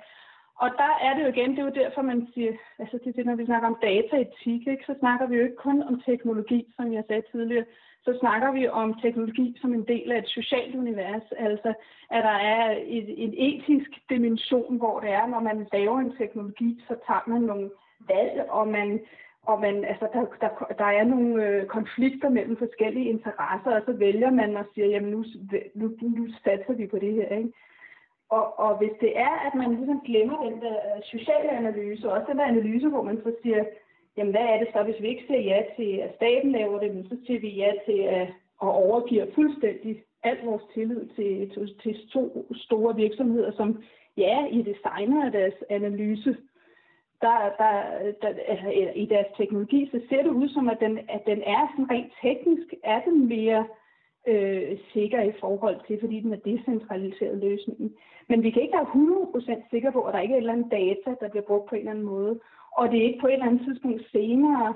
Og 0.63 0.69
der 0.81 0.91
er 1.05 1.13
det 1.13 1.23
jo 1.23 1.27
igen, 1.27 1.51
det 1.51 1.59
er 1.59 1.69
jo 1.69 1.81
derfor, 1.83 2.01
man 2.01 2.27
siger, 2.33 2.53
altså 2.79 2.99
det 3.03 3.15
det, 3.15 3.25
når 3.25 3.35
vi 3.35 3.45
snakker 3.45 3.67
om 3.67 3.77
dataetik, 3.81 4.67
ikke, 4.67 4.85
så 4.85 4.95
snakker 4.99 5.27
vi 5.27 5.35
jo 5.35 5.43
ikke 5.43 5.63
kun 5.67 5.83
om 5.83 6.01
teknologi, 6.05 6.73
som 6.75 6.93
jeg 6.93 7.03
sagde 7.07 7.23
tidligere, 7.31 7.65
så 8.05 8.17
snakker 8.19 8.51
vi 8.51 8.67
om 8.67 8.99
teknologi 9.01 9.57
som 9.61 9.73
en 9.73 9.87
del 9.87 10.11
af 10.11 10.17
et 10.17 10.27
socialt 10.27 10.75
univers. 10.75 11.27
Altså, 11.37 11.73
at 12.11 12.23
der 12.23 12.37
er 12.55 12.75
et, 12.97 13.23
en 13.23 13.33
etisk 13.37 13.89
dimension, 14.09 14.77
hvor 14.77 14.99
det 14.99 15.09
er, 15.09 15.25
når 15.27 15.39
man 15.39 15.67
laver 15.73 15.99
en 15.99 16.15
teknologi, 16.17 16.83
så 16.87 16.95
tager 17.07 17.23
man 17.27 17.41
nogle 17.41 17.69
valg, 18.07 18.45
og 18.49 18.67
man, 18.67 18.99
og 19.43 19.61
man, 19.61 19.85
altså, 19.85 20.07
der, 20.13 20.25
der, 20.41 20.73
der 20.77 20.85
er 20.85 21.03
nogle 21.03 21.45
øh, 21.45 21.65
konflikter 21.65 22.29
mellem 22.29 22.57
forskellige 22.57 23.09
interesser, 23.09 23.71
og 23.75 23.81
så 23.85 23.93
vælger 23.93 24.31
man 24.31 24.57
og 24.57 24.65
siger, 24.73 24.87
jamen 24.87 25.11
nu, 25.11 25.25
nu, 25.73 25.87
nu 26.01 26.27
satser 26.43 26.73
vi 26.73 26.87
på 26.87 26.99
det 26.99 27.13
her. 27.13 27.37
Ikke? 27.37 27.51
Og, 28.29 28.59
og 28.59 28.77
hvis 28.77 28.95
det 29.01 29.19
er, 29.19 29.33
at 29.47 29.55
man 29.55 29.75
ligesom 29.75 30.01
glemmer 30.05 30.49
den 30.49 30.61
der 30.61 30.77
øh, 30.95 31.01
sociale 31.03 31.51
analyse, 31.51 32.09
og 32.09 32.13
også 32.13 32.27
den 32.29 32.37
der 32.37 32.45
analyse, 32.45 32.87
hvor 32.89 33.03
man 33.03 33.17
så 33.17 33.35
siger, 33.43 33.63
jamen 34.17 34.33
hvad 34.33 34.47
er 34.53 34.57
det 34.59 34.67
så, 34.73 34.83
hvis 34.83 35.01
vi 35.01 35.07
ikke 35.07 35.23
siger 35.27 35.41
ja 35.41 35.61
til, 35.75 35.91
at 35.97 36.15
staten 36.15 36.51
laver 36.51 36.79
det, 36.79 36.95
men 36.95 37.03
så 37.09 37.17
siger 37.25 37.39
vi 37.39 37.49
ja 37.49 37.71
til 37.85 37.99
at, 37.99 38.27
at 38.61 38.71
overgive 38.85 39.27
fuldstændig 39.35 40.03
al 40.23 40.37
vores 40.45 40.63
tillid 40.73 41.05
til, 41.15 41.49
til, 41.53 41.75
til 41.83 42.09
to 42.13 42.45
store 42.55 42.95
virksomheder, 42.95 43.51
som 43.51 43.83
ja, 44.17 44.47
i 44.47 44.61
designer 44.61 45.25
af 45.25 45.31
deres 45.31 45.53
analyse, 45.69 46.37
der, 47.21 47.37
der, 47.57 47.73
der, 48.21 48.33
altså, 48.47 48.69
i 48.95 49.05
deres 49.05 49.27
teknologi, 49.37 49.89
så 49.91 49.99
ser 50.09 50.23
det 50.23 50.31
ud 50.31 50.49
som, 50.49 50.69
at 50.69 50.79
den, 50.79 50.99
at 51.09 51.21
den 51.25 51.41
er 51.43 51.67
sådan 51.71 51.91
rent 51.91 52.13
teknisk, 52.21 52.73
er 52.83 53.01
den 53.01 53.27
mere 53.27 53.67
øh, 54.27 54.77
sikker 54.93 55.21
i 55.21 55.31
forhold 55.39 55.79
til, 55.87 55.99
fordi 55.99 56.19
den 56.19 56.33
er 56.33 56.45
decentraliseret 56.45 57.37
løsningen. 57.37 57.95
Men 58.29 58.43
vi 58.43 58.49
kan 58.49 58.61
ikke 58.61 58.77
være 58.77 59.57
100% 59.63 59.69
sikre 59.69 59.91
på, 59.91 60.01
at 60.01 60.13
der 60.13 60.19
ikke 60.19 60.33
er 60.33 60.37
et 60.37 60.41
eller 60.41 60.53
andet 60.53 60.71
data, 60.71 61.15
der 61.21 61.29
bliver 61.29 61.47
brugt 61.49 61.69
på 61.69 61.75
en 61.75 61.79
eller 61.79 61.91
anden 61.91 62.05
måde 62.05 62.39
og 62.77 62.91
det 62.91 62.97
ikke 62.97 63.19
på 63.19 63.27
et 63.27 63.33
eller 63.33 63.45
andet 63.45 63.65
tidspunkt 63.67 64.01
senere 64.11 64.73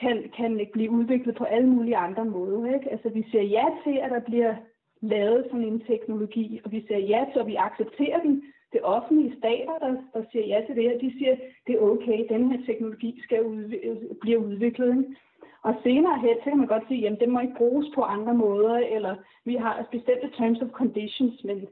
kan, 0.00 0.30
kan 0.36 0.68
blive 0.72 0.90
udviklet 0.90 1.34
på 1.34 1.44
alle 1.44 1.68
mulige 1.68 1.96
andre 1.96 2.24
måder. 2.24 2.74
Ikke? 2.74 2.90
Altså 2.92 3.08
vi 3.08 3.26
siger 3.30 3.42
ja 3.42 3.64
til, 3.84 3.96
at 3.98 4.10
der 4.10 4.20
bliver 4.20 4.54
lavet 5.00 5.44
sådan 5.44 5.64
en 5.64 5.80
teknologi, 5.80 6.60
og 6.64 6.72
vi 6.72 6.84
siger 6.86 6.98
ja 6.98 7.24
til, 7.32 7.40
at 7.40 7.46
vi 7.46 7.56
accepterer 7.56 8.20
den. 8.22 8.42
Det 8.72 8.80
offentlige 8.82 9.36
stater, 9.38 9.78
der, 9.78 9.96
der 10.14 10.22
siger 10.32 10.46
ja 10.46 10.60
til 10.66 10.76
det 10.76 10.82
her, 10.82 10.98
de 10.98 11.18
siger, 11.18 11.36
det 11.66 11.74
er 11.74 11.80
okay, 11.80 12.26
den 12.28 12.52
her 12.52 12.66
teknologi 12.66 13.20
skal 13.22 13.40
udv- 13.44 14.18
bliver 14.20 14.38
udviklet. 14.38 14.88
Ikke? 14.88 15.16
Og 15.62 15.74
senere 15.82 16.20
hen, 16.20 16.36
så 16.38 16.44
kan 16.50 16.58
man 16.58 16.66
godt 16.66 16.88
sige, 16.88 17.00
jamen 17.00 17.20
det 17.20 17.28
må 17.28 17.40
ikke 17.40 17.56
bruges 17.56 17.86
på 17.94 18.02
andre 18.02 18.34
måder, 18.34 18.76
eller 18.76 19.16
vi 19.44 19.54
har 19.54 19.86
bestemte 19.90 20.30
terms 20.38 20.62
of 20.62 20.68
conditions, 20.68 21.44
men 21.44 21.66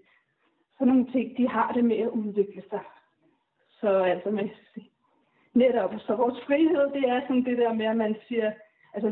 sådan 0.78 0.86
nogle 0.86 1.12
ting, 1.12 1.36
de 1.36 1.48
har 1.48 1.72
det 1.72 1.84
med 1.84 1.96
at 1.96 2.08
udvikle 2.08 2.62
sig. 2.70 2.80
Så 3.80 3.88
altså, 3.88 4.30
man, 4.30 4.50
Netop. 5.54 5.92
Så 6.06 6.14
vores 6.16 6.40
frihed, 6.46 6.84
det 6.94 7.08
er 7.08 7.20
sådan 7.20 7.44
det 7.44 7.58
der 7.58 7.72
med, 7.72 7.86
at 7.86 7.96
man 7.96 8.16
siger, 8.28 8.52
altså 8.94 9.08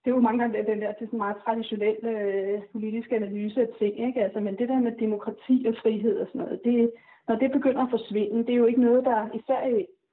det 0.00 0.10
er 0.10 0.16
jo 0.16 0.20
mange 0.20 0.38
gange 0.38 0.58
den 0.58 0.80
der, 0.80 0.92
det 0.92 1.02
er 1.02 1.06
sådan 1.06 1.24
meget 1.26 1.42
traditionel 1.44 1.96
øh, 2.02 2.60
politisk 2.72 3.12
analyse 3.12 3.60
af 3.60 3.68
ting, 3.78 4.06
ikke? 4.06 4.22
Altså, 4.24 4.40
men 4.40 4.56
det 4.58 4.68
der 4.68 4.80
med 4.80 4.92
demokrati 4.92 5.64
og 5.68 5.74
frihed 5.82 6.20
og 6.20 6.26
sådan 6.26 6.40
noget, 6.40 6.60
det, 6.64 6.92
når 7.28 7.36
det 7.36 7.52
begynder 7.52 7.82
at 7.82 7.90
forsvinde, 7.90 8.38
det 8.46 8.50
er 8.50 8.62
jo 8.62 8.66
ikke 8.66 8.80
noget, 8.80 9.04
der, 9.04 9.28
især 9.34 9.60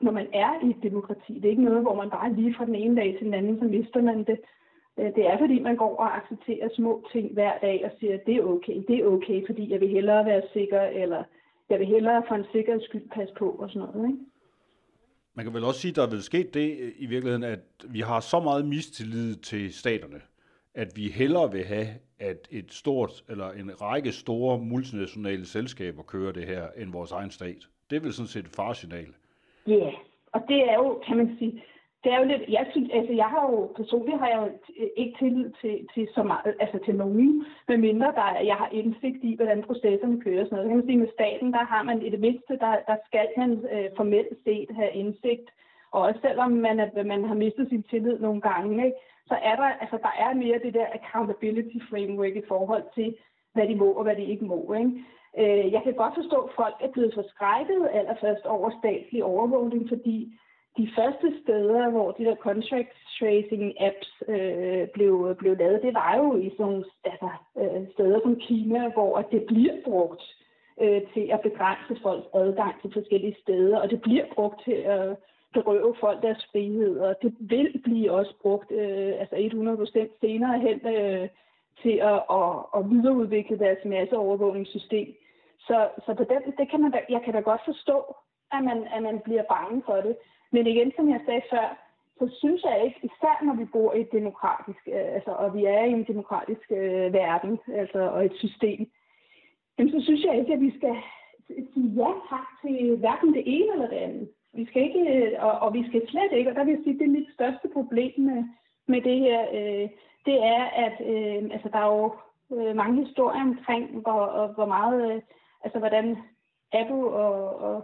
når 0.02 0.12
man 0.12 0.28
er 0.34 0.66
i 0.66 0.70
et 0.70 0.84
demokrati, 0.84 1.34
det 1.34 1.46
er 1.46 1.50
ikke 1.50 1.70
noget, 1.70 1.82
hvor 1.82 1.96
man 1.96 2.10
bare 2.10 2.34
lige 2.34 2.56
fra 2.56 2.66
den 2.66 2.76
ene 2.76 2.96
dag 2.96 3.16
til 3.18 3.26
den 3.26 3.34
anden, 3.34 3.60
så 3.60 3.66
mister 3.66 4.02
man 4.02 4.24
det. 4.24 4.40
Øh, 5.00 5.16
det 5.16 5.28
er 5.28 5.38
fordi, 5.38 5.60
man 5.60 5.76
går 5.76 5.96
og 5.96 6.18
accepterer 6.18 6.70
små 6.74 7.04
ting 7.12 7.34
hver 7.34 7.52
dag 7.62 7.82
og 7.86 7.92
siger, 8.00 8.18
det 8.18 8.36
er 8.36 8.44
okay, 8.44 8.82
det 8.88 8.96
er 9.00 9.06
okay, 9.06 9.46
fordi 9.46 9.72
jeg 9.72 9.80
vil 9.82 9.90
hellere 9.90 10.26
være 10.26 10.42
sikker, 10.54 10.82
eller 10.82 11.24
jeg 11.70 11.80
vil 11.80 11.88
hellere 11.88 12.24
for 12.28 12.36
en 12.36 12.46
sikkerheds 12.52 12.84
skyld 12.84 13.10
passe 13.10 13.34
på 13.34 13.50
og 13.50 13.70
sådan 13.70 13.88
noget, 13.88 14.10
ikke? 14.10 14.20
Man 15.38 15.46
kan 15.46 15.54
vel 15.54 15.64
også 15.64 15.80
sige, 15.80 15.90
at 15.90 15.96
der 15.96 16.02
er 16.02 16.10
vel 16.10 16.24
sket 16.24 16.54
det 16.54 16.78
øh, 16.80 16.92
i 16.98 17.06
virkeligheden, 17.06 17.44
at 17.44 17.60
vi 17.88 18.00
har 18.00 18.20
så 18.20 18.40
meget 18.40 18.66
mistillid 18.66 19.36
til 19.36 19.74
staterne, 19.74 20.22
at 20.74 20.88
vi 20.96 21.08
hellere 21.08 21.52
vil 21.52 21.66
have, 21.66 21.88
at 22.20 22.48
et 22.52 22.74
stort 22.74 23.24
eller 23.30 23.52
en 23.52 23.82
række 23.82 24.12
store 24.12 24.60
multinationale 24.60 25.46
selskaber 25.46 26.04
kører 26.04 26.32
det 26.32 26.48
her, 26.48 26.68
end 26.78 26.92
vores 26.92 27.12
egen 27.12 27.32
stat. 27.32 27.68
Det 27.90 27.96
er 27.96 28.00
vel 28.00 28.14
sådan 28.14 28.28
set 28.28 28.46
et 28.46 28.56
farsignal. 28.56 29.08
Ja, 29.68 29.72
yeah. 29.72 29.94
og 30.32 30.42
det 30.48 30.58
er 30.70 30.74
jo, 30.74 31.04
kan 31.08 31.18
man 31.18 31.36
sige, 31.40 31.64
det 32.08 32.16
er 32.16 32.22
jo 32.22 32.32
lidt, 32.34 32.43
jeg 32.58 32.66
synes, 32.72 32.89
altså 32.93 33.14
jeg 33.14 33.30
har 33.34 33.43
jo, 33.51 33.58
personligt 33.80 34.20
har 34.20 34.30
jeg 34.34 34.39
jo 34.43 34.47
ikke 35.01 35.16
tillid 35.20 35.49
til, 35.62 35.76
til 35.93 36.08
så 36.16 36.24
meget, 36.24 36.55
altså 36.64 36.78
til 36.86 36.95
nogen, 36.95 37.45
medmindre 37.68 38.12
der, 38.20 38.39
jeg 38.51 38.58
har 38.62 38.70
indsigt 38.80 39.22
i, 39.30 39.36
hvordan 39.36 39.64
processerne 39.68 40.22
kører 40.22 40.41
og 40.41 40.47
sådan 40.47 40.55
noget. 40.55 40.66
Så 40.66 40.70
kan 40.70 40.78
man 40.78 40.88
sige, 40.88 41.03
med 41.03 41.16
staten, 41.18 41.53
der 41.58 41.64
har 41.74 41.84
man 41.84 42.01
i 42.01 42.10
det 42.10 42.20
mindste, 42.20 42.53
der, 42.64 42.74
der 42.89 42.97
skal 43.08 43.28
man 43.38 43.51
øh, 43.74 43.89
formelt 43.97 44.34
set 44.45 44.70
have 44.80 44.91
indsigt, 45.01 45.47
og 45.91 46.01
også 46.01 46.20
selvom 46.22 46.51
man, 46.51 46.80
er, 46.80 47.03
man 47.03 47.24
har 47.30 47.36
mistet 47.43 47.70
sin 47.70 47.84
tillid 47.84 48.20
nogle 48.20 48.41
gange, 48.41 48.86
ikke, 48.86 48.97
så 49.30 49.36
er 49.49 49.55
der, 49.55 49.70
altså 49.84 49.97
der 50.08 50.14
er 50.26 50.34
mere 50.43 50.60
det 50.66 50.74
der 50.74 50.88
accountability 50.97 51.80
framework 51.89 52.36
i 52.36 52.47
forhold 52.47 52.86
til, 52.95 53.16
hvad 53.53 53.68
de 53.68 53.76
må 53.76 53.89
og 53.99 54.03
hvad 54.03 54.16
de 54.16 54.26
ikke 54.34 54.45
må. 54.45 54.74
Ikke? 54.74 54.91
Øh, 55.41 55.72
jeg 55.74 55.82
kan 55.84 55.93
godt 55.93 56.16
forstå, 56.16 56.38
at 56.47 56.55
folk 56.55 56.76
er 56.82 56.91
blevet 56.91 57.14
forskrækket 57.14 57.89
allerførst 57.93 58.45
over 58.45 58.70
statslig 58.80 59.24
overvågning, 59.24 59.89
fordi 59.89 60.18
de 60.78 60.89
første 60.95 61.34
steder, 61.43 61.89
hvor 61.89 62.11
de 62.11 62.25
der 62.25 62.36
contract 62.36 62.93
tracing 63.19 63.73
apps 63.88 64.11
øh, 64.28 64.88
blev, 64.88 65.36
blev 65.39 65.57
lavet, 65.57 65.82
det 65.82 65.93
var 65.93 66.17
jo 66.17 66.38
i 66.38 66.49
sådan 66.57 66.84
altså, 67.03 67.30
øh, 67.59 67.82
steder 67.93 68.19
som 68.23 68.36
Kina, 68.36 68.89
hvor 68.89 69.21
det 69.32 69.43
bliver 69.47 69.75
brugt 69.86 70.23
øh, 70.82 71.01
til 71.13 71.30
at 71.34 71.41
begrænse 71.41 72.01
folks 72.01 72.28
adgang 72.34 72.82
til 72.82 72.93
forskellige 72.93 73.38
steder, 73.41 73.78
og 73.80 73.89
det 73.89 74.01
bliver 74.01 74.25
brugt 74.36 74.63
til 74.63 74.80
at 74.95 75.17
berøve 75.53 75.95
folk 75.99 76.21
deres 76.21 76.47
frihed, 76.51 76.99
og 76.99 77.15
det 77.21 77.36
vil 77.39 77.82
blive 77.84 78.11
også 78.11 78.34
brugt 78.41 78.71
øh, 78.71 79.13
altså 79.21 79.36
100% 79.36 80.19
senere 80.21 80.59
hen 80.59 80.80
øh, 80.95 81.30
til 81.82 81.95
at, 82.11 82.19
at, 82.39 82.49
at 82.78 82.89
videreudvikle 82.89 83.59
deres 83.59 83.86
masseovervågningssystem. 83.86 85.15
Så, 85.59 85.89
så 86.05 86.13
på 86.13 86.23
den, 86.23 86.41
det 86.57 86.69
kan 86.71 86.82
man 86.82 86.91
da, 86.91 86.99
jeg 87.09 87.21
kan 87.25 87.34
da 87.34 87.39
godt 87.39 87.61
forstå, 87.65 88.15
at 88.51 88.63
man, 88.63 88.88
at 88.95 89.03
man 89.03 89.19
bliver 89.19 89.43
bange 89.43 89.82
for 89.86 89.95
det. 89.95 90.15
Men 90.52 90.68
igen, 90.68 90.91
som 90.95 91.10
jeg 91.10 91.22
sagde 91.26 91.41
før, 91.52 91.68
så 92.20 92.36
synes 92.39 92.64
jeg 92.64 92.84
ikke, 92.86 93.00
især 93.04 93.45
når 93.45 93.56
vi 93.56 93.66
bor 93.66 93.93
i 93.93 94.02
et 94.02 94.12
demokratisk, 94.12 94.84
øh, 94.88 95.16
altså, 95.18 95.32
og 95.32 95.56
vi 95.56 95.66
er 95.66 95.84
i 95.84 95.91
en 95.91 96.08
demokratisk 96.08 96.72
øh, 96.72 97.14
verden, 97.14 97.60
altså, 97.74 98.00
og 98.00 98.26
et 98.26 98.36
system, 98.36 98.91
jamen, 99.78 99.91
så 99.93 100.00
synes 100.06 100.24
jeg 100.24 100.39
ikke, 100.39 100.54
at 100.54 100.62
vi 100.62 100.78
skal 100.78 100.95
sige 101.74 101.89
ja 102.00 102.12
tak 102.30 102.48
til 102.62 102.98
hverken 102.98 103.34
det 103.34 103.43
ene 103.45 103.74
eller 103.74 103.88
det 103.88 103.95
andet. 104.08 104.30
Vi 104.54 104.66
skal 104.66 104.82
ikke, 104.82 105.04
øh, 105.16 105.45
og, 105.45 105.52
og 105.52 105.74
vi 105.74 105.88
skal 105.88 106.08
slet 106.08 106.32
ikke, 106.32 106.50
og 106.50 106.56
der 106.56 106.64
vil 106.64 106.74
jeg 106.74 106.84
sige, 106.84 107.00
det 107.00 107.06
er 107.06 107.18
mit 107.20 107.34
største 107.34 107.68
problem 107.74 108.14
med, 108.18 108.43
med 108.88 109.02
det 109.02 109.20
her, 109.20 109.41
øh, 109.54 109.89
det 110.26 110.38
er, 110.43 110.64
at 110.86 110.95
øh, 111.12 111.50
altså, 111.54 111.70
der 111.74 111.80
er 111.80 111.91
jo 111.95 112.16
øh, 112.56 112.76
mange 112.76 113.06
historier 113.06 113.41
omkring, 113.41 114.02
hvor, 114.02 114.22
og, 114.39 114.48
hvor 114.54 114.66
meget, 114.66 115.12
øh, 115.12 115.22
altså 115.64 115.80
hvordan 115.80 116.18
Apple 116.74 117.06
og, 117.24 117.56
og 117.56 117.84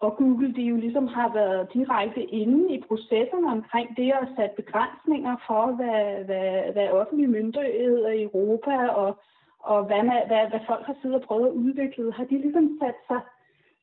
og 0.00 0.16
Google 0.16 0.54
de 0.54 0.62
jo 0.62 0.76
ligesom 0.76 1.06
har 1.06 1.32
været 1.32 1.72
direkte 1.74 2.22
inde 2.22 2.74
i 2.74 2.84
processerne 2.88 3.48
omkring 3.56 3.96
det 3.96 4.14
og 4.14 4.26
sat 4.36 4.50
begrænsninger 4.50 5.36
for, 5.46 5.64
hvad, 5.78 6.24
hvad, 6.24 6.72
hvad 6.72 6.88
offentlige 6.90 7.34
myndigheder 7.36 8.08
i 8.08 8.22
Europa 8.22 8.74
og, 8.88 9.18
og 9.58 9.84
hvad, 9.84 10.02
man, 10.02 10.22
hvad, 10.26 10.44
hvad 10.50 10.60
folk 10.66 10.84
har 10.86 10.96
siddet 11.02 11.20
og 11.20 11.26
prøvet 11.28 11.46
at 11.46 11.58
udvikle, 11.64 12.12
har 12.12 12.24
de 12.24 12.38
ligesom 12.38 12.78
sat 12.82 12.98
sig, 13.06 13.20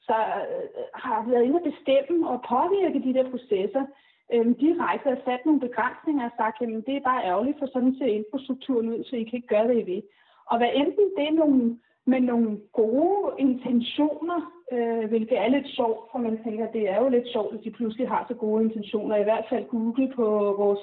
så 0.07 0.17
øh, 0.49 0.83
har 0.93 1.29
været 1.29 1.43
inde 1.43 1.59
at 1.61 1.69
bestemme 1.71 2.29
og 2.29 2.45
påvirke 2.49 3.03
de 3.07 3.13
der 3.13 3.29
processer 3.31 3.85
øhm, 4.33 4.53
direkte 4.55 5.07
og 5.07 5.17
sat 5.25 5.45
nogle 5.45 5.59
begrænsninger 5.67 6.25
og 6.25 6.35
sagt, 6.37 6.61
jamen 6.61 6.81
det 6.87 6.95
er 6.95 7.09
bare 7.11 7.25
ærgerligt, 7.31 7.59
for 7.59 7.67
sådan 7.73 7.95
ser 7.97 8.05
infrastrukturen 8.19 8.89
ud, 8.89 9.03
så 9.03 9.15
I 9.15 9.23
kan 9.23 9.37
ikke 9.37 9.53
gøre, 9.55 9.67
det, 9.67 9.77
I 9.79 9.85
vil. 9.91 10.03
Og 10.49 10.57
hvad 10.57 10.71
enten 10.73 11.07
det 11.17 11.27
er 11.27 11.39
nogle, 11.41 11.77
med 12.05 12.19
nogle 12.19 12.59
gode 12.73 13.33
intentioner, 13.39 14.54
øh, 14.71 15.09
hvilket 15.09 15.37
er 15.37 15.47
lidt 15.47 15.67
sjovt, 15.67 16.11
for 16.11 16.19
man 16.19 16.43
tænker, 16.43 16.71
det 16.71 16.89
er 16.89 17.01
jo 17.01 17.09
lidt 17.09 17.27
sjovt, 17.31 17.55
at 17.55 17.63
de 17.63 17.71
pludselig 17.71 18.07
har 18.07 18.25
så 18.27 18.33
gode 18.33 18.63
intentioner, 18.63 19.15
i 19.15 19.23
hvert 19.23 19.45
fald 19.49 19.65
Google 19.65 20.13
på 20.15 20.25
vores 20.57 20.79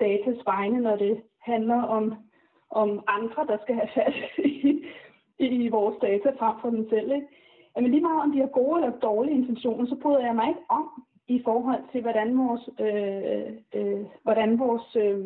datas 0.00 0.46
vegne, 0.46 0.80
når 0.80 0.96
det 0.96 1.22
handler 1.40 1.82
om, 1.82 2.14
om 2.70 3.04
andre, 3.06 3.46
der 3.46 3.58
skal 3.62 3.74
have 3.74 3.88
fat 3.94 4.14
i, 4.38 4.82
i 5.38 5.68
vores 5.68 5.96
data 6.02 6.30
frem 6.38 6.54
for 6.60 6.70
dem 6.70 6.88
selv. 6.88 7.12
Ikke? 7.12 7.26
Men 7.76 7.90
lige 7.90 8.00
meget 8.00 8.22
om 8.22 8.32
de 8.32 8.38
har 8.38 8.46
gode 8.46 8.82
eller 8.82 8.98
dårlige 8.98 9.34
intentioner, 9.34 9.86
så 9.86 9.96
bryder 10.02 10.20
jeg 10.26 10.34
mig 10.34 10.48
ikke 10.48 10.66
om 10.68 11.04
i 11.28 11.40
forhold 11.44 11.82
til, 11.92 12.00
hvordan 12.00 12.38
vores, 12.38 12.68
øh, 12.80 13.52
øh, 13.74 14.06
hvordan 14.22 14.58
vores 14.58 14.96
øh, 14.96 15.24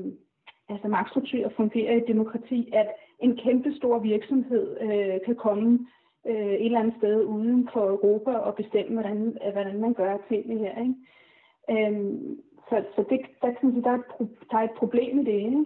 altså 0.69 0.89
magtstrukturer 0.89 1.49
fungerer 1.57 1.97
i 1.97 2.07
demokrati, 2.13 2.71
at 2.73 2.89
en 3.19 3.37
kæmpe 3.37 3.75
stor 3.77 3.99
virksomhed 3.99 4.77
øh, 4.81 5.21
kan 5.27 5.37
komme 5.37 5.87
øh, 6.27 6.53
et 6.53 6.65
eller 6.65 6.81
andet 6.81 6.95
sted 6.99 7.25
uden 7.25 7.69
for 7.73 7.89
Europa 7.89 8.31
og 8.31 8.55
bestemme, 8.55 8.93
hvordan, 8.93 9.39
hvordan 9.53 9.81
man 9.81 9.95
gør 9.95 10.17
tingene 10.29 10.59
her. 10.59 10.75
Ikke? 10.81 10.95
Øhm, 11.71 12.41
så 12.69 12.85
så 12.97 13.05
det, 13.11 13.21
der, 13.43 13.53
kan 13.61 13.73
sige, 13.73 13.83
der, 13.83 13.91
er 13.91 13.99
et, 14.21 14.29
der 14.51 14.57
er 14.57 14.63
et 14.63 14.79
problem 14.79 15.17
med 15.17 15.25
det. 15.25 15.33
Ikke? 15.33 15.65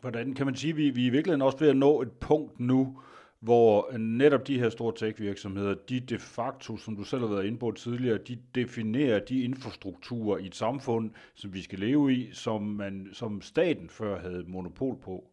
Hvordan 0.00 0.34
kan 0.34 0.46
man 0.46 0.54
sige, 0.54 0.70
at 0.70 0.76
vi, 0.76 0.90
vi 0.90 1.02
er 1.02 1.06
i 1.06 1.10
virkeligheden 1.10 1.42
også 1.42 1.58
ved 1.58 1.68
at 1.68 1.76
nå 1.76 2.02
et 2.02 2.12
punkt 2.12 2.60
nu, 2.60 2.98
hvor 3.40 3.98
netop 3.98 4.46
de 4.46 4.58
her 4.58 4.68
store 4.68 4.92
tech-virksomheder, 4.96 5.74
de 5.74 6.00
de 6.00 6.18
facto, 6.18 6.76
som 6.76 6.96
du 6.96 7.02
selv 7.02 7.22
har 7.22 7.34
været 7.34 7.46
inde 7.46 7.58
på 7.58 7.70
tidligere, 7.70 8.18
de 8.18 8.38
definerer 8.54 9.18
de 9.18 9.42
infrastrukturer 9.42 10.38
i 10.38 10.46
et 10.46 10.54
samfund, 10.54 11.10
som 11.34 11.54
vi 11.54 11.62
skal 11.62 11.78
leve 11.78 12.12
i, 12.12 12.32
som, 12.32 12.62
man, 12.62 13.08
som 13.12 13.40
staten 13.40 13.88
før 13.88 14.20
havde 14.20 14.44
monopol 14.48 14.96
på. 15.04 15.24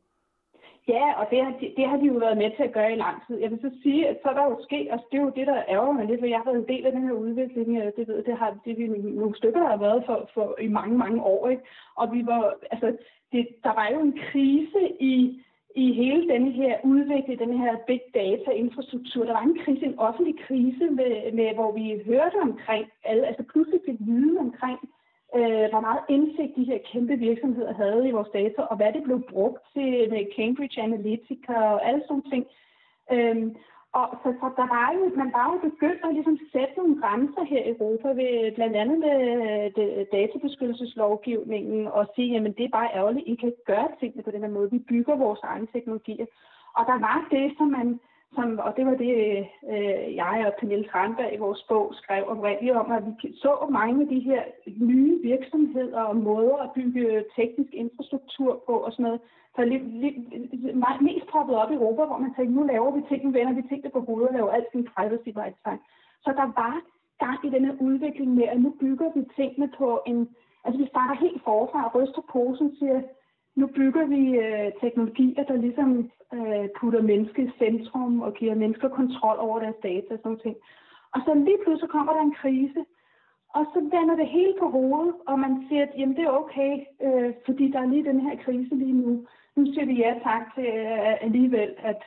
Ja, 0.88 1.13
og 1.19 1.27
det 1.31 1.43
har, 1.43 1.53
de, 1.59 1.73
det 1.77 1.89
har 1.89 1.97
de 1.97 2.05
jo 2.05 2.13
været 2.13 2.38
med 2.38 2.51
til 2.55 2.63
at 2.63 2.73
gøre 2.73 2.93
i 2.93 2.95
lang 2.95 3.27
tid. 3.27 3.38
Jeg 3.39 3.51
vil 3.51 3.59
så 3.61 3.71
sige, 3.84 4.07
at 4.07 4.17
så 4.23 4.29
er 4.29 4.34
der 4.34 4.43
jo 4.43 4.57
sket, 4.63 4.91
og 4.91 4.99
det 5.11 5.17
er 5.17 5.21
jo 5.21 5.34
det, 5.36 5.47
der 5.47 5.63
ærger 5.69 5.91
mig 5.91 6.05
lidt, 6.05 6.19
for 6.21 6.27
jeg 6.27 6.38
har 6.38 6.45
været 6.45 6.61
en 6.61 6.73
del 6.75 6.86
af 6.86 6.91
den 6.91 7.03
her 7.07 7.11
udvikling, 7.11 7.81
det 7.97 8.07
ved 8.07 8.23
det 8.23 8.38
har 8.38 8.57
det 8.65 8.77
vi 8.77 8.88
nogle 8.88 9.36
stykker, 9.36 9.59
der 9.59 9.69
har 9.69 9.77
været 9.77 10.03
for, 10.05 10.29
for 10.34 10.55
i 10.61 10.67
mange, 10.67 10.97
mange 10.97 11.23
år, 11.23 11.49
ikke? 11.49 11.63
Og 11.95 12.13
vi 12.13 12.25
var, 12.25 12.53
altså, 12.71 12.97
det, 13.31 13.47
der 13.63 13.73
var 13.73 13.88
jo 13.93 13.99
en 13.99 14.19
krise 14.31 14.81
i, 14.99 15.43
i 15.75 15.93
hele 15.93 16.34
denne 16.34 16.51
her 16.51 16.77
udvikling, 16.84 17.39
den 17.39 17.57
her 17.57 17.75
big 17.88 18.01
data 18.13 18.51
infrastruktur. 18.51 19.25
Der 19.25 19.34
var 19.34 19.41
en 19.41 19.59
krise, 19.65 19.86
en 19.86 19.99
offentlig 19.99 20.36
krise, 20.39 20.86
med, 20.89 21.31
med, 21.34 21.53
hvor 21.53 21.71
vi 21.71 22.01
hørte 22.05 22.38
omkring, 22.41 22.86
alle, 23.03 23.27
altså 23.27 23.43
pludselig 23.51 23.79
fik 23.86 23.97
viden 23.99 24.38
omkring, 24.38 24.79
øh, 25.38 25.65
hvor 25.71 25.81
meget 25.88 26.01
indsigt 26.09 26.55
de 26.55 26.69
her 26.71 26.79
kæmpe 26.91 27.15
virksomheder 27.15 27.73
havde 27.73 28.07
i 28.07 28.15
vores 28.17 28.29
data, 28.34 28.61
og 28.61 28.75
hvad 28.77 28.93
det 28.93 29.03
blev 29.03 29.19
brugt 29.29 29.61
til 29.73 30.09
med 30.13 30.31
Cambridge 30.36 30.81
Analytica 30.81 31.53
og 31.53 31.88
alle 31.88 32.03
sådan 32.07 32.29
ting. 32.31 32.45
Øhm, 33.11 33.55
og 33.99 34.07
så, 34.21 34.29
så 34.41 34.47
der 34.59 34.67
var 34.75 34.88
jo, 34.97 35.03
man 35.21 35.31
var 35.38 35.45
jo 35.51 35.57
begyndt 35.69 36.01
at 36.05 36.13
ligesom 36.13 36.38
sætte 36.51 36.73
nogle 36.77 37.01
grænser 37.01 37.43
her 37.51 37.63
i 37.63 37.69
Europa, 37.69 38.07
ved, 38.07 38.51
blandt 38.57 38.75
andet 38.81 38.97
med 39.05 39.17
øh, 39.47 39.65
de, 39.75 40.05
databeskyttelseslovgivningen, 40.11 41.88
og 41.88 42.03
sige, 42.15 42.31
jamen 42.34 42.53
det 42.57 42.65
er 42.65 42.77
bare 42.79 42.93
ærgerligt, 42.99 43.27
I 43.27 43.36
kan 43.36 43.53
gøre 43.65 43.89
tingene 43.99 44.23
på 44.23 44.31
den 44.31 44.41
her 44.41 44.49
måde. 44.57 44.71
Vi 44.71 44.79
bygger 44.79 45.15
vores 45.15 45.39
egne 45.43 45.67
teknologier. 45.73 46.25
Og 46.77 46.84
der 46.91 46.97
var 47.07 47.27
det, 47.31 47.53
som 47.57 47.67
man 47.67 47.99
som, 48.36 48.59
og 48.65 48.71
det 48.77 48.86
var 48.86 48.95
det, 49.03 49.13
øh, 49.27 49.45
øh, 49.73 50.15
jeg 50.15 50.43
og 50.47 50.53
Pernille 50.59 50.88
Tranberg 50.91 51.34
i 51.34 51.43
vores 51.45 51.63
bog 51.69 51.93
skrev 52.01 52.23
oprindeligt 52.27 52.75
om, 52.75 52.91
at 52.91 53.03
vi 53.05 53.34
så 53.36 53.67
mange 53.69 54.01
af 54.01 54.07
de 54.07 54.19
her 54.19 54.43
nye 54.91 55.19
virksomheder 55.21 56.01
og 56.01 56.15
måder 56.15 56.57
at 56.57 56.71
bygge 56.75 57.23
teknisk 57.36 57.73
infrastruktur 57.73 58.63
på 58.65 58.73
og 58.86 58.91
sådan 58.91 59.03
noget, 59.03 59.21
der 59.55 59.63
lidt, 59.63 59.86
lidt, 60.03 60.17
mest 61.01 61.27
poppet 61.34 61.55
op 61.55 61.71
i 61.71 61.79
Europa, 61.79 62.03
hvor 62.05 62.17
man 62.17 62.34
tænkte, 62.34 62.55
nu 62.55 62.63
laver 62.63 62.91
vi 62.91 63.01
ting, 63.09 63.23
nu 63.23 63.31
vender 63.31 63.53
vi 63.53 63.61
tingene 63.61 63.89
på 63.93 63.99
hovedet 64.07 64.29
og 64.29 64.36
laver 64.36 64.51
alt 64.51 64.71
sin 64.71 64.88
privacy 64.95 65.29
by 65.38 65.45
design. 65.55 65.81
Så 66.23 66.29
der 66.39 66.47
var 66.61 66.75
gang 67.25 67.39
i 67.47 67.49
denne 67.55 67.71
udvikling 67.81 68.29
med, 68.39 68.47
at 68.53 68.61
nu 68.61 68.69
bygger 68.79 69.09
vi 69.15 69.21
tingene 69.36 69.69
på 69.77 70.01
en, 70.05 70.17
altså 70.63 70.77
vi 70.84 70.88
starter 70.88 71.15
helt 71.25 71.41
forfra 71.43 71.86
og 71.88 71.95
ryster 71.95 72.23
posen 72.34 72.67
og 72.71 72.75
siger, 72.79 73.01
nu 73.56 73.68
bygger 73.68 74.06
vi 74.06 74.22
øh, 74.45 74.72
teknologier, 74.82 75.43
der 75.43 75.58
ligesom 75.66 76.12
øh, 76.34 76.66
putter 76.78 77.01
mennesket 77.01 77.43
i 77.47 77.58
centrum 77.58 78.22
og 78.22 78.34
giver 78.34 78.56
mennesker 78.56 78.89
kontrol 78.89 79.38
over 79.39 79.60
deres 79.60 79.80
data 79.84 80.14
og 80.14 80.20
sådan 80.24 80.39
ting. 80.39 80.56
Og 81.14 81.20
så 81.26 81.34
lige 81.34 81.62
pludselig 81.64 81.89
kommer 81.89 82.14
der 82.14 82.22
en 82.22 82.39
krise, 82.41 82.86
og 83.58 83.64
så 83.74 83.80
vender 83.95 84.16
det 84.16 84.28
hele 84.28 84.56
på 84.60 84.68
hovedet, 84.70 85.14
og 85.28 85.39
man 85.39 85.66
siger, 85.68 85.84
at 85.84 85.93
jamen, 85.97 86.16
det 86.16 86.24
er 86.24 86.39
okay, 86.43 86.74
øh, 87.06 87.34
fordi 87.45 87.72
der 87.72 87.80
er 87.82 87.91
lige 87.91 88.10
den 88.12 88.20
her 88.20 88.36
krise 88.43 88.76
lige 88.76 88.97
nu. 89.04 89.26
Nu 89.56 89.66
siger 89.74 89.86
vi 89.86 89.93
ja 89.93 90.14
tak 90.24 90.56
til 90.56 90.66
øh, 90.66 91.24
alligevel, 91.26 91.72
at 91.78 92.01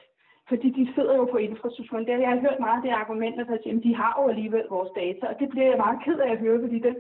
fordi 0.48 0.68
de 0.70 0.94
sidder 0.94 1.16
jo 1.16 1.24
på 1.24 1.36
infrastrukturen. 1.36 2.04
Det, 2.04 2.20
jeg 2.20 2.28
har 2.28 2.40
hørt 2.46 2.60
meget 2.60 2.76
af 2.76 2.82
det 2.82 2.90
argument, 2.90 3.40
at 3.40 3.66
jamen, 3.66 3.82
de 3.82 3.94
har 3.94 4.12
jo 4.18 4.28
alligevel 4.28 4.64
vores 4.70 4.90
data, 4.96 5.26
og 5.26 5.40
det 5.40 5.48
bliver 5.48 5.66
jeg 5.66 5.78
meget 5.78 6.02
ked 6.04 6.18
af 6.18 6.30
at 6.32 6.38
høre, 6.38 6.60
fordi 6.60 6.78
den, 6.78 6.96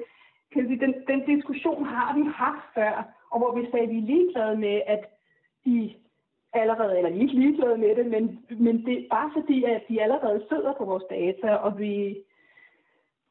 kan 0.52 0.66
sige, 0.66 0.80
den, 0.86 0.94
den 1.08 1.20
diskussion 1.34 1.84
har 1.84 2.14
vi 2.18 2.22
haft 2.34 2.64
før, 2.74 3.15
og 3.30 3.38
hvor 3.38 3.52
vi 3.58 3.70
sagde, 3.70 3.86
at 3.86 3.90
vi 3.90 3.98
er 3.98 4.10
ligeglade 4.12 4.56
med, 4.56 4.80
at 4.86 5.04
de 5.64 5.94
allerede, 6.52 6.96
eller 6.96 7.10
vi 7.10 7.16
er 7.18 7.22
ikke 7.22 7.38
ligeglade 7.38 7.78
med 7.78 7.96
det, 7.96 8.06
men, 8.06 8.44
men 8.50 8.86
det 8.86 8.98
er 8.98 9.08
bare 9.10 9.30
fordi, 9.36 9.64
at 9.64 9.82
de 9.88 10.02
allerede 10.02 10.44
sidder 10.48 10.72
på 10.78 10.84
vores 10.84 11.04
data, 11.10 11.54
og 11.54 11.78
vi, 11.78 12.16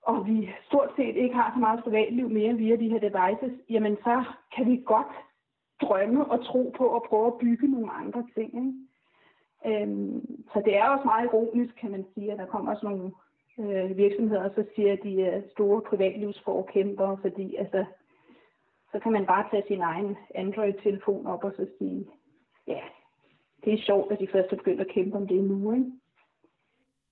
og 0.01 0.27
vi 0.27 0.49
stort 0.67 0.91
set 0.95 1.15
ikke 1.15 1.35
har 1.35 1.51
så 1.55 1.59
meget 1.59 1.83
privatliv 1.83 2.29
mere 2.29 2.53
via 2.53 2.75
de 2.75 2.89
her 2.89 2.99
devices, 2.99 3.59
jamen 3.69 3.97
så 4.03 4.23
kan 4.55 4.71
vi 4.71 4.83
godt 4.85 5.13
drømme 5.81 6.25
og 6.25 6.45
tro 6.45 6.73
på 6.77 6.95
at 6.95 7.03
prøve 7.03 7.27
at 7.27 7.37
bygge 7.37 7.71
nogle 7.71 7.91
andre 7.91 8.27
ting. 8.35 8.49
Ikke? 8.55 8.73
Øhm, 9.65 10.43
så 10.53 10.61
det 10.65 10.77
er 10.77 10.85
også 10.89 11.05
meget 11.05 11.25
ironisk, 11.25 11.75
kan 11.81 11.91
man 11.91 12.05
sige, 12.13 12.31
at 12.31 12.37
der 12.37 12.45
kommer 12.45 12.75
sådan 12.75 12.89
nogle 12.89 13.11
øh, 13.59 13.97
virksomheder, 13.97 14.49
så 14.55 14.65
siger, 14.75 14.93
at 14.93 14.99
de 15.03 15.23
er 15.23 15.41
store 15.51 15.81
privatlivsforkæmpere, 15.81 17.17
fordi 17.21 17.55
altså, 17.55 17.85
så 18.95 18.99
kan 18.99 19.11
man 19.11 19.25
bare 19.25 19.45
tage 19.51 19.63
sin 19.67 19.81
egen 19.81 20.17
Android-telefon 20.35 21.27
op 21.27 21.43
og 21.43 21.53
så 21.57 21.67
sige, 21.77 22.05
ja, 22.67 22.81
det 23.65 23.73
er 23.73 23.77
sjovt, 23.85 24.11
at 24.11 24.19
de 24.19 24.27
først 24.31 24.51
er 24.51 24.55
begyndt 24.55 24.81
at 24.81 24.87
kæmpe 24.93 25.17
om 25.17 25.27
det 25.27 25.43
nu, 25.43 25.73
ikke? 25.73 25.91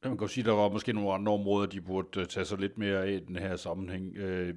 Man 0.04 0.18
kan 0.18 0.28
sige, 0.28 0.42
at 0.42 0.46
der 0.46 0.54
var 0.54 0.70
måske 0.70 0.94
nogle 0.94 1.14
andre 1.14 1.32
områder, 1.32 1.68
de 1.68 1.82
burde 1.82 2.20
øh, 2.20 2.26
tage 2.26 2.46
sig 2.46 2.60
lidt 2.60 2.78
mere 2.78 3.06
af 3.06 3.12
i 3.12 3.20
den 3.20 3.36
her 3.36 3.56
sammenhæng, 3.56 4.18
øh, 4.18 4.50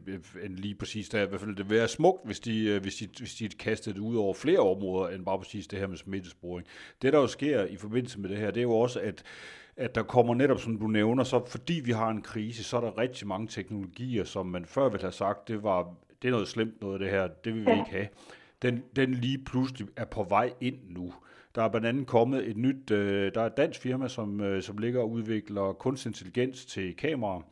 end 0.44 0.54
lige 0.56 0.74
præcis 0.74 1.08
der. 1.08 1.22
I 1.22 1.26
hvert 1.26 1.40
fald 1.40 1.56
det 1.56 1.70
være 1.70 1.88
smukt, 1.88 2.26
hvis 2.26 2.40
de, 2.40 2.68
øh, 2.68 2.82
hvis, 2.82 2.94
de, 2.94 3.08
hvis 3.18 3.34
de 3.34 3.48
kastede 3.48 3.94
det 3.94 4.00
ud 4.00 4.16
over 4.16 4.34
flere 4.34 4.58
områder, 4.58 5.08
end 5.08 5.24
bare 5.24 5.38
præcis 5.38 5.66
det 5.66 5.78
her 5.78 5.86
med 5.86 5.96
smittesporing. 5.96 6.66
Det, 7.02 7.12
der 7.12 7.18
jo 7.18 7.26
sker 7.26 7.64
i 7.64 7.76
forbindelse 7.76 8.20
med 8.20 8.30
det 8.30 8.38
her, 8.38 8.50
det 8.50 8.60
er 8.60 8.62
jo 8.62 8.78
også, 8.78 9.00
at 9.00 9.24
at 9.78 9.94
der 9.94 10.02
kommer 10.02 10.34
netop, 10.34 10.58
som 10.58 10.78
du 10.78 10.86
nævner, 10.86 11.24
så 11.24 11.44
fordi 11.46 11.80
vi 11.84 11.92
har 11.92 12.08
en 12.08 12.22
krise, 12.22 12.64
så 12.64 12.76
er 12.76 12.80
der 12.80 12.98
rigtig 12.98 13.26
mange 13.26 13.46
teknologier, 13.46 14.24
som 14.24 14.46
man 14.46 14.64
før 14.66 14.88
ville 14.88 15.02
have 15.02 15.12
sagt, 15.12 15.48
det 15.48 15.62
var 15.62 15.94
det 16.22 16.28
er 16.28 16.32
noget 16.32 16.48
slemt 16.48 16.80
noget 16.80 17.00
det 17.00 17.10
her, 17.10 17.28
det 17.44 17.54
vil 17.54 17.66
vi 17.66 17.70
ikke 17.70 17.90
have. 17.90 18.08
Den, 18.62 18.82
den 18.96 19.14
lige 19.14 19.38
pludselig 19.38 19.88
er 19.96 20.04
på 20.04 20.26
vej 20.28 20.52
ind 20.60 20.76
nu. 20.88 21.14
Der 21.54 21.62
er 21.62 21.68
blandt 21.68 21.86
andet 21.86 22.06
kommet 22.06 22.48
et 22.50 22.56
nyt, 22.56 22.90
øh, 22.90 23.34
der 23.34 23.40
er 23.40 23.46
et 23.46 23.56
dansk 23.56 23.80
firma, 23.80 24.08
som, 24.08 24.40
øh, 24.40 24.62
som 24.62 24.78
ligger 24.78 25.00
og 25.00 25.10
udvikler 25.10 25.72
kunstig 25.72 26.08
intelligens 26.08 26.66
til 26.66 26.96
kameraer. 26.96 27.42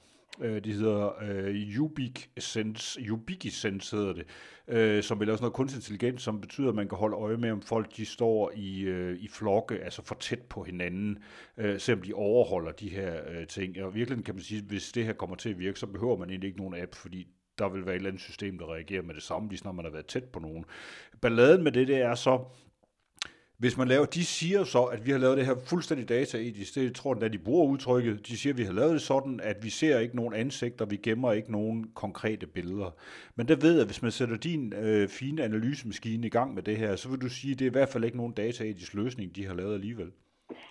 Øh, 0.40 0.64
de 0.64 0.72
hedder 0.72 1.22
øh, 1.22 1.80
Ubiqusense, 1.80 3.12
Ubiqusense 3.12 3.96
hedder 3.96 4.12
det, 4.12 4.26
øh, 4.68 5.02
som 5.02 5.20
vil 5.20 5.26
lave 5.26 5.36
sådan 5.36 5.44
noget 5.44 5.54
kunstig 5.54 5.78
intelligens, 5.78 6.22
som 6.22 6.40
betyder, 6.40 6.68
at 6.68 6.74
man 6.74 6.88
kan 6.88 6.98
holde 6.98 7.16
øje 7.16 7.36
med, 7.36 7.50
om 7.50 7.62
folk 7.62 7.96
de 7.96 8.06
står 8.06 8.52
i, 8.56 8.80
øh, 8.80 9.18
i 9.18 9.28
flokke, 9.28 9.78
altså 9.84 10.02
for 10.02 10.14
tæt 10.14 10.42
på 10.42 10.62
hinanden, 10.62 11.18
øh, 11.58 11.80
selvom 11.80 12.02
de 12.02 12.14
overholder 12.14 12.72
de 12.72 12.88
her 12.88 13.20
øh, 13.30 13.46
ting. 13.46 13.82
Og 13.82 13.94
virkelig 13.94 14.24
kan 14.24 14.34
man 14.34 14.42
sige, 14.42 14.58
at 14.58 14.64
hvis 14.64 14.92
det 14.92 15.04
her 15.04 15.12
kommer 15.12 15.36
til 15.36 15.50
at 15.50 15.58
virke, 15.58 15.78
så 15.78 15.86
behøver 15.86 16.16
man 16.16 16.30
egentlig 16.30 16.48
ikke 16.48 16.60
nogen 16.60 16.82
app, 16.82 16.94
fordi 16.94 17.28
der 17.58 17.68
vil 17.68 17.86
være 17.86 17.94
et 17.94 17.98
eller 17.98 18.10
andet 18.10 18.22
system, 18.22 18.58
der 18.58 18.72
reagerer 18.72 19.02
med 19.02 19.14
det 19.14 19.22
samme, 19.22 19.48
lige 19.48 19.60
når 19.64 19.72
man 19.72 19.84
har 19.84 19.92
været 19.92 20.06
tæt 20.06 20.24
på 20.24 20.40
nogen. 20.40 20.64
Balladen 21.20 21.64
med 21.64 21.72
det, 21.72 21.88
det 21.88 22.00
er 22.00 22.14
så, 22.14 22.44
hvis 23.58 23.78
man 23.78 23.88
laver, 23.88 24.04
de 24.04 24.24
siger 24.24 24.64
så, 24.64 24.82
at 24.84 25.06
vi 25.06 25.10
har 25.10 25.18
lavet 25.18 25.36
det 25.38 25.46
her 25.46 25.54
fuldstændig 25.66 26.08
dataetisk, 26.08 26.74
det 26.74 26.94
tror 26.94 27.14
jeg, 27.14 27.22
at 27.22 27.32
de 27.32 27.38
bruger 27.38 27.66
udtrykket, 27.72 28.26
de 28.28 28.36
siger, 28.36 28.52
at 28.52 28.58
vi 28.58 28.64
har 28.64 28.72
lavet 28.72 28.92
det 28.92 29.00
sådan, 29.00 29.40
at 29.42 29.56
vi 29.62 29.70
ser 29.70 29.98
ikke 29.98 30.16
nogen 30.16 30.34
ansigter, 30.34 30.84
vi 30.84 30.96
gemmer 30.96 31.32
ikke 31.32 31.52
nogen 31.52 31.90
konkrete 31.94 32.46
billeder. 32.46 32.90
Men 33.36 33.48
der 33.48 33.56
ved 33.56 33.80
at 33.80 33.86
hvis 33.86 34.02
man 34.02 34.10
sætter 34.10 34.36
din 34.36 34.72
øh, 34.72 35.08
fine 35.08 35.44
analysemaskine 35.44 36.26
i 36.26 36.30
gang 36.30 36.54
med 36.54 36.62
det 36.62 36.76
her, 36.76 36.96
så 36.96 37.08
vil 37.10 37.20
du 37.20 37.28
sige, 37.28 37.52
at 37.52 37.58
det 37.58 37.64
er 37.64 37.70
i 37.70 37.78
hvert 37.78 37.88
fald 37.88 38.04
ikke 38.04 38.16
nogen 38.16 38.32
dataetisk 38.32 38.94
løsning, 38.94 39.36
de 39.36 39.46
har 39.46 39.54
lavet 39.54 39.74
alligevel. 39.74 40.10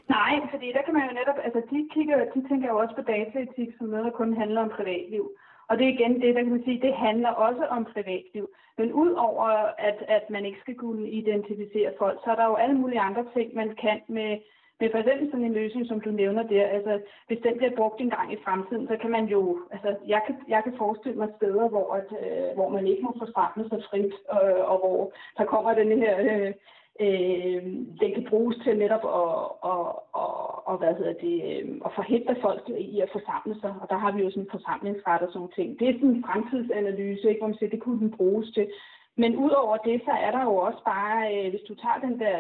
Nej, 0.10 0.34
fordi 0.52 0.68
der 0.76 0.82
kan 0.86 0.94
man 0.94 1.04
jo 1.10 1.14
netop, 1.20 1.40
altså 1.46 1.62
de, 1.72 1.80
kigger, 1.94 2.18
de 2.36 2.40
tænker 2.50 2.68
jo 2.68 2.78
også 2.84 2.96
på 2.96 3.04
dataetik 3.14 3.70
som 3.78 3.88
noget, 3.88 4.06
der 4.06 4.12
kun 4.12 4.38
handler 4.42 4.62
om 4.62 4.72
privatliv. 4.78 5.24
Og 5.70 5.78
det 5.78 5.86
er 5.86 5.94
igen 5.94 6.22
det, 6.22 6.36
der 6.36 6.42
kan 6.44 6.52
man 6.52 6.64
sige, 6.64 6.82
det 6.82 6.94
handler 6.94 7.30
også 7.30 7.66
om 7.66 7.86
privatliv. 7.86 8.50
Men 8.78 8.94
udover 8.94 9.44
at, 9.78 9.98
at 10.08 10.30
man 10.30 10.46
ikke 10.46 10.60
skal 10.60 10.76
kunne 10.76 11.10
identificere 11.10 11.92
folk, 12.00 12.20
så 12.24 12.32
er 12.32 12.36
der 12.36 12.46
jo 12.46 12.56
alle 12.56 12.76
mulige 12.76 13.00
andre 13.00 13.26
ting, 13.34 13.56
man 13.56 13.76
kan 13.76 14.02
med, 14.08 14.38
med 14.80 14.90
for 14.92 14.98
eksempel 14.98 15.32
sådan 15.32 15.46
en 15.46 15.54
løsning, 15.54 15.88
som 15.88 16.02
du 16.02 16.12
nævner 16.12 16.44
der. 16.44 16.68
Altså, 16.68 17.02
hvis 17.28 17.40
den 17.44 17.58
bliver 17.58 17.76
brugt 17.76 18.02
en 18.02 18.10
gang 18.10 18.34
i 18.34 18.44
fremtiden, 18.46 18.88
så 18.88 18.98
kan 19.02 19.12
man 19.12 19.26
jo, 19.26 19.60
altså, 19.72 19.96
jeg 20.08 20.22
kan, 20.26 20.36
jeg 20.48 20.64
kan 20.64 20.74
forestille 20.78 21.18
mig 21.18 21.30
steder, 21.38 21.70
hvor, 21.70 21.94
at, 21.94 22.10
øh, 22.24 22.56
hvor 22.56 22.70
man 22.70 22.88
ikke 22.88 23.04
må 23.04 23.16
forsamle 23.20 23.70
sig 23.70 23.84
frit, 23.90 24.14
øh, 24.36 24.64
og 24.72 24.78
hvor 24.84 25.14
der 25.38 25.46
kommer 25.46 25.74
den 25.74 25.98
her 26.04 26.14
øh, 26.20 26.54
øh, 27.00 27.64
den 28.02 28.12
kan 28.14 28.28
bruges 28.30 28.58
til 28.64 28.78
netop 28.78 29.06
at, 29.22 29.36
at, 29.72 29.86
at, 30.24 30.34
at, 30.70 30.78
hvad 30.80 30.94
hedder 31.00 31.14
det, 31.26 31.38
øh, 31.50 31.82
at 31.86 31.92
forhindre 31.96 32.36
folk 32.42 32.70
i 32.70 33.00
at 33.00 33.10
forsamle 33.12 33.56
sig. 33.62 33.74
Og 33.82 33.90
der 33.90 33.98
har 33.98 34.12
vi 34.12 34.24
jo 34.24 34.30
sådan 34.30 34.52
forsamlingsret 34.52 35.22
og 35.22 35.28
sådan 35.28 35.40
nogle 35.40 35.58
ting. 35.58 35.80
Det 35.80 35.90
er 35.90 35.94
sådan 35.94 36.10
en 36.10 36.26
fremtidsanalyse, 36.28 37.30
ikke, 37.30 37.40
hvor 37.40 37.48
man 37.48 37.58
siger, 37.58 37.70
det 37.70 37.84
kunne 37.84 38.00
den 38.00 38.12
bruges 38.18 38.50
til. 38.52 38.68
Men 39.16 39.36
udover 39.36 39.78
det, 39.78 40.02
så 40.06 40.12
er 40.12 40.32
der 40.32 40.44
jo 40.44 40.56
også 40.56 40.82
bare, 40.86 41.18
øh, 41.36 41.50
hvis 41.50 41.68
du 41.70 41.76
tager 41.76 42.00
den 42.08 42.20
der 42.20 42.40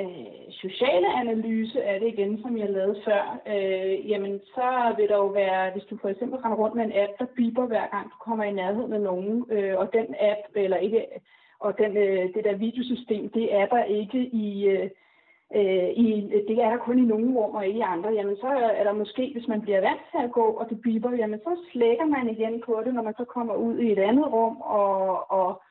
øh, 0.00 0.46
sociale 0.50 1.08
analyse 1.22 1.84
af 1.84 2.00
det 2.00 2.08
igen, 2.08 2.42
som 2.42 2.58
jeg 2.58 2.70
lavede 2.70 3.02
før, 3.04 3.38
øh, 3.52 4.10
jamen 4.10 4.40
så 4.54 4.94
vil 4.96 5.08
der 5.08 5.16
jo 5.16 5.26
være, 5.26 5.72
hvis 5.72 5.84
du 5.90 5.98
for 6.02 6.08
eksempel 6.08 6.38
render 6.38 6.58
rundt 6.58 6.76
med 6.76 6.84
en 6.84 6.98
app, 7.02 7.12
der 7.18 7.26
biber 7.36 7.66
hver 7.66 7.86
gang 7.86 8.04
du 8.04 8.16
kommer 8.20 8.44
i 8.44 8.52
nærheden 8.52 8.92
af 8.92 9.00
nogen, 9.00 9.44
øh, 9.50 9.78
og 9.78 9.92
den 9.92 10.06
app, 10.20 10.42
eller 10.54 10.76
ikke 10.76 11.06
og 11.60 11.78
den, 11.78 11.96
øh, 11.96 12.34
det 12.34 12.44
der 12.44 12.54
videosystem, 12.54 13.28
det 13.28 13.54
er 13.54 13.66
der 13.66 13.84
ikke 13.84 14.18
i, 14.18 14.64
øh, 14.68 14.90
øh, 15.54 15.88
i, 16.04 16.06
det 16.48 16.56
er 16.62 16.70
der 16.70 16.76
kun 16.76 16.98
i 16.98 17.02
nogle 17.02 17.38
rum 17.38 17.54
og 17.54 17.66
ikke 17.66 17.78
i 17.78 17.90
andre, 17.94 18.10
jamen 18.10 18.36
så 18.36 18.46
er 18.78 18.84
der 18.84 18.92
måske, 18.92 19.30
hvis 19.32 19.48
man 19.48 19.60
bliver 19.60 19.80
vant 19.80 20.00
til 20.10 20.20
at 20.24 20.32
gå, 20.32 20.46
og 20.60 20.70
det 20.70 20.80
biber, 20.80 21.12
jamen 21.12 21.38
så 21.38 21.56
slækker 21.72 22.04
man 22.04 22.28
igen 22.30 22.62
på 22.66 22.82
det, 22.84 22.94
når 22.94 23.02
man 23.02 23.14
så 23.16 23.24
kommer 23.24 23.54
ud 23.54 23.78
i 23.78 23.92
et 23.92 23.98
andet 23.98 24.32
rum, 24.32 24.56
og, 24.60 25.30
og, 25.30 25.62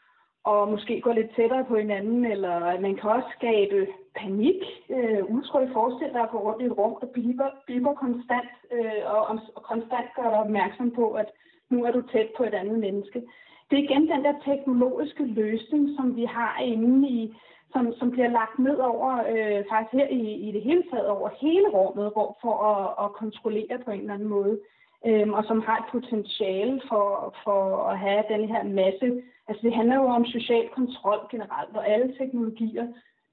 og 0.43 0.71
måske 0.71 1.01
går 1.01 1.13
lidt 1.13 1.35
tættere 1.35 1.65
på 1.65 1.75
hinanden, 1.75 2.25
eller 2.25 2.79
man 2.79 2.95
kan 2.95 3.09
også 3.09 3.27
skabe 3.37 3.87
panik. 4.15 4.61
Øh, 4.89 5.25
udtryk 5.25 5.73
forestil 5.73 6.13
dig 6.13 6.21
at 6.21 6.29
gå 6.29 6.37
rundt 6.37 6.61
i 6.61 6.65
et 6.65 6.77
rum, 6.77 6.97
der 7.01 7.07
biber, 7.07 7.49
biber 7.67 7.93
konstant, 7.93 8.51
øh, 8.71 9.01
og, 9.05 9.39
og 9.55 9.63
konstant 9.63 10.07
gør 10.15 10.29
dig 10.29 10.39
opmærksom 10.39 10.91
på, 10.91 11.11
at 11.11 11.29
nu 11.69 11.85
er 11.85 11.91
du 11.91 12.01
tæt 12.01 12.29
på 12.37 12.43
et 12.43 12.53
andet 12.53 12.79
menneske 12.79 13.23
det 13.69 13.79
er 13.79 13.83
igen 13.83 14.07
den 14.07 14.23
der 14.23 14.35
teknologiske 14.45 15.25
løsning, 15.25 15.89
som 15.97 16.15
vi 16.15 16.25
har 16.25 16.59
inde 16.59 17.09
i, 17.09 17.35
som, 17.73 17.93
som 17.99 18.11
bliver 18.11 18.29
lagt 18.29 18.59
ned 18.59 18.77
over, 18.77 19.11
øh, 19.33 19.63
faktisk 19.71 19.93
her 19.93 20.07
i, 20.07 20.23
i 20.47 20.51
det 20.51 20.61
hele 20.61 20.83
taget, 20.91 21.07
over 21.07 21.29
hele 21.41 21.67
rummet, 21.69 22.11
hvor, 22.13 22.37
for 22.41 22.55
at, 22.71 23.05
at 23.05 23.13
kontrollere 23.13 23.77
på 23.85 23.91
en 23.91 23.99
eller 23.99 24.13
anden 24.13 24.27
måde, 24.27 24.59
øh, 25.05 25.29
og 25.29 25.43
som 25.43 25.61
har 25.61 25.77
et 25.77 25.91
potentiale 25.91 26.81
for, 26.89 27.35
for 27.43 27.59
at 27.89 27.99
have 27.99 28.23
den 28.29 28.47
her 28.47 28.63
masse. 28.63 29.21
Altså 29.47 29.61
det 29.63 29.73
handler 29.73 29.95
jo 29.95 30.05
om 30.05 30.25
social 30.25 30.67
kontrol 30.69 31.19
generelt, 31.31 31.75
og 31.75 31.89
alle 31.89 32.15
teknologier, 32.19 32.87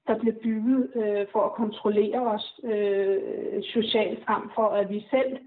der 0.07 0.19
bliver 0.19 0.35
bygget 0.43 0.91
øh, 0.95 1.25
for 1.31 1.41
at 1.45 1.53
kontrollere 1.53 2.21
os 2.35 2.59
øh, 2.63 3.63
socialt 3.63 4.25
frem 4.25 4.49
for, 4.55 4.67
at 4.67 4.89
vi 4.89 5.05
selv, 5.11 5.37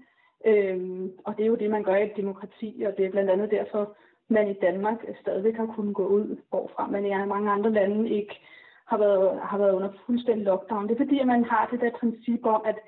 øh, 0.45 1.09
og 1.25 1.37
det 1.37 1.43
er 1.43 1.47
jo 1.47 1.55
det, 1.55 1.69
man 1.69 1.83
gør 1.83 1.95
i 1.95 2.05
et 2.05 2.17
demokrati, 2.17 2.83
og 2.87 2.97
det 2.97 3.05
er 3.05 3.11
blandt 3.11 3.29
andet 3.29 3.51
derfor, 3.51 3.95
man 4.29 4.47
i 4.47 4.53
Danmark 4.53 4.99
stadigvæk 5.21 5.55
har 5.55 5.65
kunnet 5.65 5.95
gå 5.95 6.07
ud, 6.07 6.37
hvorfra 6.49 6.87
man 6.87 7.05
i 7.05 7.25
mange 7.25 7.51
andre 7.51 7.71
lande 7.71 8.09
ikke 8.09 8.39
har 8.85 8.97
været, 8.97 9.39
har 9.41 9.57
været 9.57 9.73
under 9.73 9.89
fuldstændig 10.05 10.45
lockdown. 10.45 10.87
Det 10.87 10.93
er 10.93 11.05
fordi, 11.05 11.19
at 11.19 11.27
man 11.27 11.43
har 11.43 11.67
det 11.71 11.81
der 11.81 11.99
princip 11.99 12.45
om, 12.45 12.61
at, 12.65 12.79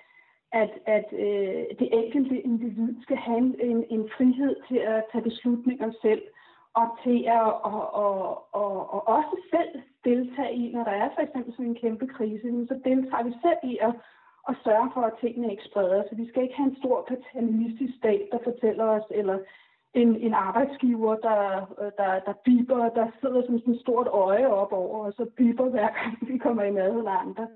at, 0.52 0.72
at 0.86 1.06
øh, 1.14 1.64
det 1.80 1.90
enkelte 1.92 2.42
individ 2.42 3.02
skal 3.02 3.18
have 3.18 3.38
en, 3.38 3.86
en 3.90 4.10
frihed 4.18 4.56
til 4.68 4.78
at 4.78 5.04
tage 5.12 5.24
beslutninger 5.24 5.92
selv, 6.02 6.22
og 6.74 6.88
til 7.04 7.24
at 7.28 7.42
og, 7.42 7.94
og, 7.94 8.20
og, 8.56 8.94
og 8.94 9.08
også 9.08 9.36
selv 9.54 9.82
deltage 10.04 10.54
i, 10.54 10.72
når 10.74 10.84
der 10.84 10.92
er 10.92 11.10
for 11.16 11.22
eksempel 11.22 11.54
sådan 11.54 11.66
en 11.66 11.82
kæmpe 11.84 12.08
krise, 12.08 12.68
så 12.68 12.80
deltager 12.86 13.24
vi 13.24 13.34
selv 13.46 13.62
i 13.72 13.78
at, 13.82 13.94
at 14.50 14.56
sørge 14.64 14.90
for, 14.94 15.02
at 15.02 15.20
tingene 15.22 15.52
ikke 15.52 15.70
spreder 15.70 16.04
sig. 16.04 16.18
Vi 16.18 16.30
skal 16.30 16.44
ikke 16.44 16.56
have 16.56 16.70
en 16.70 16.82
stor 16.82 17.06
paternalistisk 17.08 17.98
stat, 17.98 18.24
der 18.32 18.40
fortæller 18.44 18.86
os, 18.86 19.08
eller 19.10 19.38
en, 19.94 20.16
en 20.16 20.34
arbejdsgiver, 20.34 21.16
der, 21.16 21.42
øh, 21.82 21.92
der, 21.98 22.20
der 22.20 22.34
biber, 22.46 22.90
der 22.90 23.08
sidder 23.22 23.42
som 23.46 23.60
sådan 23.60 23.74
et 23.74 23.82
stort 23.82 24.08
øje 24.08 24.48
op 24.48 24.72
over, 24.72 25.06
og 25.06 25.14
så 25.14 25.26
biber 25.38 25.70
hver 25.70 25.90
gang 25.98 26.18
vi 26.32 26.38
kommer 26.38 26.64
i 26.64 26.72
mad 26.72 26.98
eller 26.98 27.12
andre. 27.12 27.48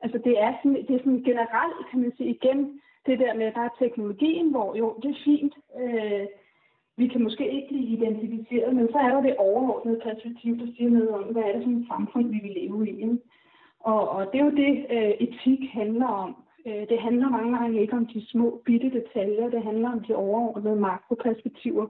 Altså 0.00 0.18
det 0.24 0.40
er 0.40 0.52
sådan, 0.62 0.86
det 0.86 0.94
er 0.94 0.98
sådan 0.98 1.22
generelt, 1.30 1.90
kan 1.90 2.00
man 2.00 2.12
sige, 2.16 2.30
igen, 2.30 2.80
det 3.06 3.18
der 3.18 3.34
med, 3.34 3.46
at 3.46 3.54
der 3.54 3.60
er 3.60 3.78
teknologien, 3.78 4.50
hvor 4.50 4.74
jo, 4.74 4.96
det 5.02 5.10
er 5.10 5.24
fint, 5.24 5.54
øh, 5.80 6.26
vi 6.96 7.08
kan 7.08 7.22
måske 7.22 7.52
ikke 7.52 7.68
blive 7.68 7.88
identificeret, 7.96 8.74
men 8.74 8.88
så 8.92 8.98
er 8.98 9.08
der 9.08 9.20
det 9.20 9.36
overordnede 9.36 10.00
perspektiv, 10.04 10.58
der 10.58 10.66
siger 10.76 10.90
noget 10.90 11.10
om, 11.10 11.22
hvad 11.22 11.42
er 11.42 11.52
det 11.52 11.64
for 11.64 11.70
et 11.70 11.86
samfund, 11.88 12.26
vi 12.28 12.40
vil 12.42 12.56
leve 12.60 12.90
i. 12.90 13.20
Og, 13.80 14.08
og 14.08 14.32
det 14.32 14.40
er 14.40 14.44
jo 14.44 14.50
det, 14.50 14.86
øh, 14.90 15.12
etik 15.26 15.70
handler 15.72 16.06
om. 16.06 16.36
Øh, 16.66 16.88
det 16.88 16.98
handler 16.98 17.28
mange 17.28 17.58
gange 17.58 17.80
ikke 17.80 17.96
om 17.96 18.06
de 18.06 18.26
små 18.26 18.62
bitte 18.64 18.90
detaljer, 18.90 19.50
det 19.50 19.62
handler 19.62 19.92
om 19.92 20.00
de 20.00 20.14
overordnede 20.14 20.76
makroperspektiver. 20.76 21.86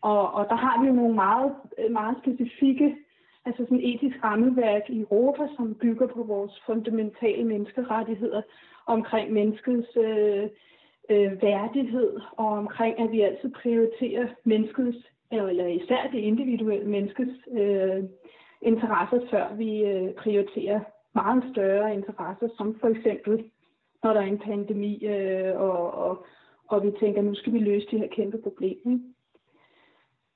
Og, 0.00 0.32
og 0.32 0.46
der 0.48 0.54
har 0.54 0.80
vi 0.80 0.86
jo 0.86 0.92
nogle 0.92 1.14
meget, 1.14 1.54
øh, 1.78 1.92
meget 1.92 2.16
specifikke, 2.22 2.96
altså 3.44 3.64
sådan 3.64 3.80
etisk 3.82 4.24
rammeværk 4.24 4.82
i 4.88 5.00
Europa, 5.00 5.48
som 5.56 5.74
bygger 5.74 6.06
på 6.06 6.22
vores 6.22 6.62
fundamentale 6.66 7.44
menneskerettigheder 7.44 8.42
omkring 8.86 9.32
menneskets 9.32 9.88
øh, 9.96 10.48
øh, 11.10 11.42
værdighed, 11.42 12.20
og 12.36 12.46
omkring, 12.46 13.00
at 13.00 13.12
vi 13.12 13.20
altid 13.20 13.50
prioriterer 13.62 14.26
menneskets, 14.44 14.98
eller 15.30 15.66
især 15.66 16.08
det 16.12 16.18
individuelle 16.18 16.88
menneskets 16.90 17.38
øh, 17.50 18.04
interesser, 18.62 19.20
før 19.30 19.54
vi 19.54 19.84
øh, 19.84 20.14
prioriterer 20.14 20.80
meget 21.14 21.44
større 21.52 21.94
interesser, 21.94 22.48
som 22.56 22.76
for 22.80 22.88
eksempel 22.88 23.44
når 24.04 24.12
der 24.12 24.20
er 24.20 24.26
en 24.26 24.38
pandemi, 24.38 25.04
øh, 25.04 25.60
og, 25.60 25.94
og, 25.94 26.26
og 26.68 26.84
vi 26.84 26.90
tænker, 27.00 27.22
nu 27.22 27.34
skal 27.34 27.52
vi 27.52 27.58
løse 27.58 27.86
de 27.90 27.98
her 27.98 28.08
kæmpe 28.16 28.38
problemer. 28.42 28.98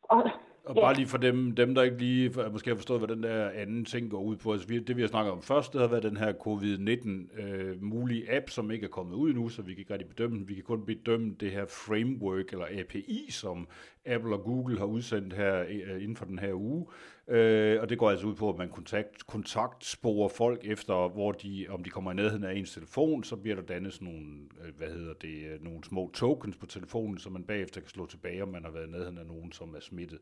Og, 0.02 0.30
og 0.64 0.74
bare 0.74 0.94
lige 0.94 1.06
for 1.06 1.18
dem, 1.18 1.54
dem 1.54 1.74
der 1.74 1.82
ikke 1.82 1.98
lige 1.98 2.32
måske 2.52 2.70
har 2.70 2.76
forstået, 2.76 3.00
hvad 3.00 3.16
den 3.16 3.22
der 3.22 3.50
anden 3.50 3.84
ting 3.84 4.10
går 4.10 4.22
ud 4.22 4.36
på. 4.36 4.52
Altså, 4.52 4.68
det 4.68 4.96
vi 4.96 5.00
har 5.00 5.08
snakket 5.08 5.32
om 5.32 5.42
først, 5.42 5.72
det 5.72 5.80
har 5.80 5.88
været 5.88 6.02
den 6.02 6.16
her 6.16 6.32
covid-19 6.32 7.40
øh, 7.42 7.82
mulige 7.82 8.36
app, 8.36 8.50
som 8.50 8.70
ikke 8.70 8.84
er 8.84 8.90
kommet 8.90 9.14
ud 9.14 9.32
nu, 9.32 9.48
så 9.48 9.62
vi 9.62 9.72
kan 9.72 9.80
ikke 9.80 9.92
rigtig 9.92 10.08
bedømme 10.08 10.38
den. 10.38 10.48
Vi 10.48 10.54
kan 10.54 10.62
kun 10.62 10.86
bedømme 10.86 11.34
det 11.40 11.50
her 11.50 11.66
framework 11.66 12.52
eller 12.52 12.66
API, 12.80 13.26
som 13.30 13.68
Apple 14.06 14.34
og 14.34 14.42
Google 14.44 14.78
har 14.78 14.86
udsendt 14.86 15.32
her 15.32 15.60
øh, 15.60 16.02
inden 16.02 16.16
for 16.16 16.24
den 16.24 16.38
her 16.38 16.54
uge. 16.54 16.86
Øh, 17.28 17.80
og 17.80 17.88
det 17.88 17.98
går 17.98 18.10
altså 18.10 18.26
ud 18.26 18.34
på, 18.34 18.48
at 18.48 18.58
man 18.58 18.68
kontakt, 18.68 19.26
kontaktsporer 19.26 20.28
folk 20.28 20.60
efter, 20.64 21.08
hvor 21.08 21.32
de, 21.32 21.66
om 21.68 21.84
de 21.84 21.90
kommer 21.90 22.12
i 22.12 22.14
nærheden 22.14 22.44
af 22.44 22.54
ens 22.54 22.72
telefon, 22.72 23.24
så 23.24 23.36
bliver 23.36 23.56
der 23.56 23.62
dannet 23.62 23.92
sådan 23.92 24.08
nogle, 24.08 24.26
øh, 24.64 24.74
hvad 24.76 24.88
hedder 24.88 25.14
det, 25.14 25.46
øh, 25.46 25.64
nogle 25.64 25.84
små 25.84 26.10
tokens 26.14 26.56
på 26.56 26.66
telefonen, 26.66 27.18
som 27.18 27.32
man 27.32 27.44
bagefter 27.44 27.80
kan 27.80 27.90
slå 27.90 28.06
tilbage, 28.06 28.42
om 28.42 28.48
man 28.48 28.64
har 28.64 28.70
været 28.70 28.86
i 28.86 28.90
nærheden 28.90 29.18
af 29.18 29.26
nogen, 29.26 29.52
som 29.52 29.74
er 29.74 29.80
smittet. 29.80 30.18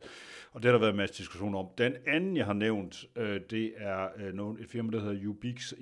Og 0.51 0.63
det 0.63 0.65
har 0.65 0.71
der 0.71 0.79
været 0.79 0.91
en 0.91 0.97
masse 0.97 1.17
diskussion 1.17 1.55
om. 1.55 1.67
Den 1.77 1.93
anden, 2.07 2.37
jeg 2.37 2.45
har 2.45 2.53
nævnt, 2.53 3.05
øh, 3.15 3.41
det 3.49 3.73
er 3.77 4.07
øh, 4.17 4.59
et 4.59 4.69
firma, 4.69 4.91
der 4.91 5.03
hedder 5.03 5.27
Ubix, 5.27 5.73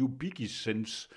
Ubix, 0.00 0.50
sense 0.50 1.08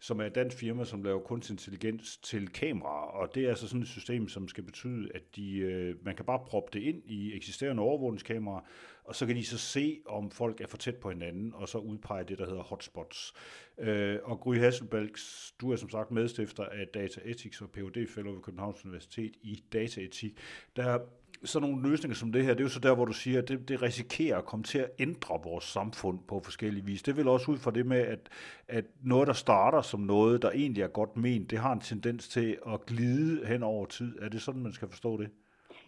som 0.00 0.20
er 0.20 0.24
et 0.24 0.34
dansk 0.34 0.56
firma, 0.56 0.84
som 0.84 1.02
laver 1.02 1.20
kunstig 1.20 1.54
intelligens 1.54 2.16
til 2.16 2.48
kameraer, 2.48 3.10
og 3.10 3.34
det 3.34 3.44
er 3.44 3.48
altså 3.48 3.68
sådan 3.68 3.82
et 3.82 3.88
system, 3.88 4.28
som 4.28 4.48
skal 4.48 4.64
betyde, 4.64 5.08
at 5.14 5.36
de, 5.36 5.56
øh, 5.56 5.94
man 6.04 6.16
kan 6.16 6.24
bare 6.24 6.40
proppe 6.46 6.78
det 6.78 6.84
ind 6.84 7.02
i 7.04 7.36
eksisterende 7.36 7.82
overvågningskameraer, 7.82 8.60
og 9.04 9.16
så 9.16 9.26
kan 9.26 9.36
de 9.36 9.44
så 9.44 9.58
se, 9.58 10.00
om 10.06 10.30
folk 10.30 10.60
er 10.60 10.66
for 10.66 10.76
tæt 10.76 10.96
på 10.96 11.10
hinanden, 11.10 11.54
og 11.54 11.68
så 11.68 11.78
udpege 11.78 12.24
det, 12.24 12.38
der 12.38 12.46
hedder 12.46 12.62
hotspots. 12.62 13.32
Øh, 13.78 14.18
og 14.22 14.40
Gry 14.40 14.56
Hasselbalg, 14.56 15.14
du 15.60 15.72
er 15.72 15.76
som 15.76 15.90
sagt 15.90 16.10
medstifter 16.10 16.64
af 16.64 16.88
Data 16.88 17.20
Ethics 17.24 17.60
og 17.60 17.70
Ph.D. 17.70 18.06
Fellow 18.08 18.34
ved 18.34 18.42
Københavns 18.42 18.84
Universitet 18.84 19.32
i 19.42 19.64
dataetik. 19.72 20.38
Der 20.76 20.98
sådan 21.44 21.68
nogle 21.68 21.90
løsninger 21.90 22.14
som 22.14 22.32
det 22.32 22.44
her, 22.44 22.52
det 22.52 22.60
er 22.60 22.64
jo 22.64 22.68
så 22.68 22.80
der, 22.80 22.94
hvor 22.94 23.04
du 23.04 23.12
siger, 23.12 23.42
at 23.42 23.48
det, 23.48 23.68
det 23.68 23.82
risikerer 23.82 24.38
at 24.38 24.44
komme 24.44 24.62
til 24.62 24.78
at 24.78 24.90
ændre 24.98 25.40
vores 25.44 25.64
samfund 25.64 26.18
på 26.28 26.40
forskellige 26.44 26.84
vis. 26.84 27.02
Det 27.02 27.16
vil 27.16 27.28
også 27.28 27.50
ud 27.50 27.58
fra 27.58 27.70
det 27.70 27.86
med, 27.86 28.00
at, 28.00 28.28
at 28.68 28.84
noget, 29.04 29.26
der 29.26 29.32
starter 29.32 29.80
som 29.80 30.00
noget, 30.00 30.42
der 30.42 30.50
egentlig 30.50 30.82
er 30.82 30.88
godt 30.88 31.16
ment, 31.16 31.50
det 31.50 31.58
har 31.58 31.72
en 31.72 31.80
tendens 31.80 32.28
til 32.28 32.58
at 32.66 32.86
glide 32.86 33.46
hen 33.46 33.62
over 33.62 33.86
tid. 33.86 34.22
Er 34.22 34.28
det 34.28 34.42
sådan, 34.42 34.62
man 34.62 34.72
skal 34.72 34.88
forstå 34.88 35.16
det? 35.16 35.30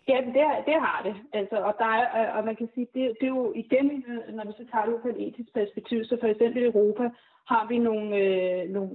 Ja, 0.08 0.16
det, 0.26 0.34
det 0.66 0.74
har 0.86 1.00
det. 1.04 1.14
Altså, 1.32 1.56
og, 1.56 1.74
der 1.78 1.84
er, 1.84 2.30
og 2.32 2.44
man 2.44 2.56
kan 2.56 2.68
sige, 2.74 2.86
det, 2.94 3.16
det 3.20 3.26
er 3.26 3.34
jo 3.40 3.52
igen, 3.56 4.04
når 4.36 4.44
vi 4.46 4.52
så 4.52 4.64
tager 4.72 4.84
det 4.84 4.94
ud 4.94 5.00
fra 5.02 5.08
et 5.08 5.28
etisk 5.28 5.54
perspektiv, 5.54 6.04
så 6.04 6.16
for 6.20 6.26
eksempel 6.26 6.62
i 6.62 6.66
Europa 6.66 7.10
har 7.52 7.66
vi 7.68 7.78
nogle, 7.78 8.16
øh, 8.16 8.70
nogle, 8.70 8.90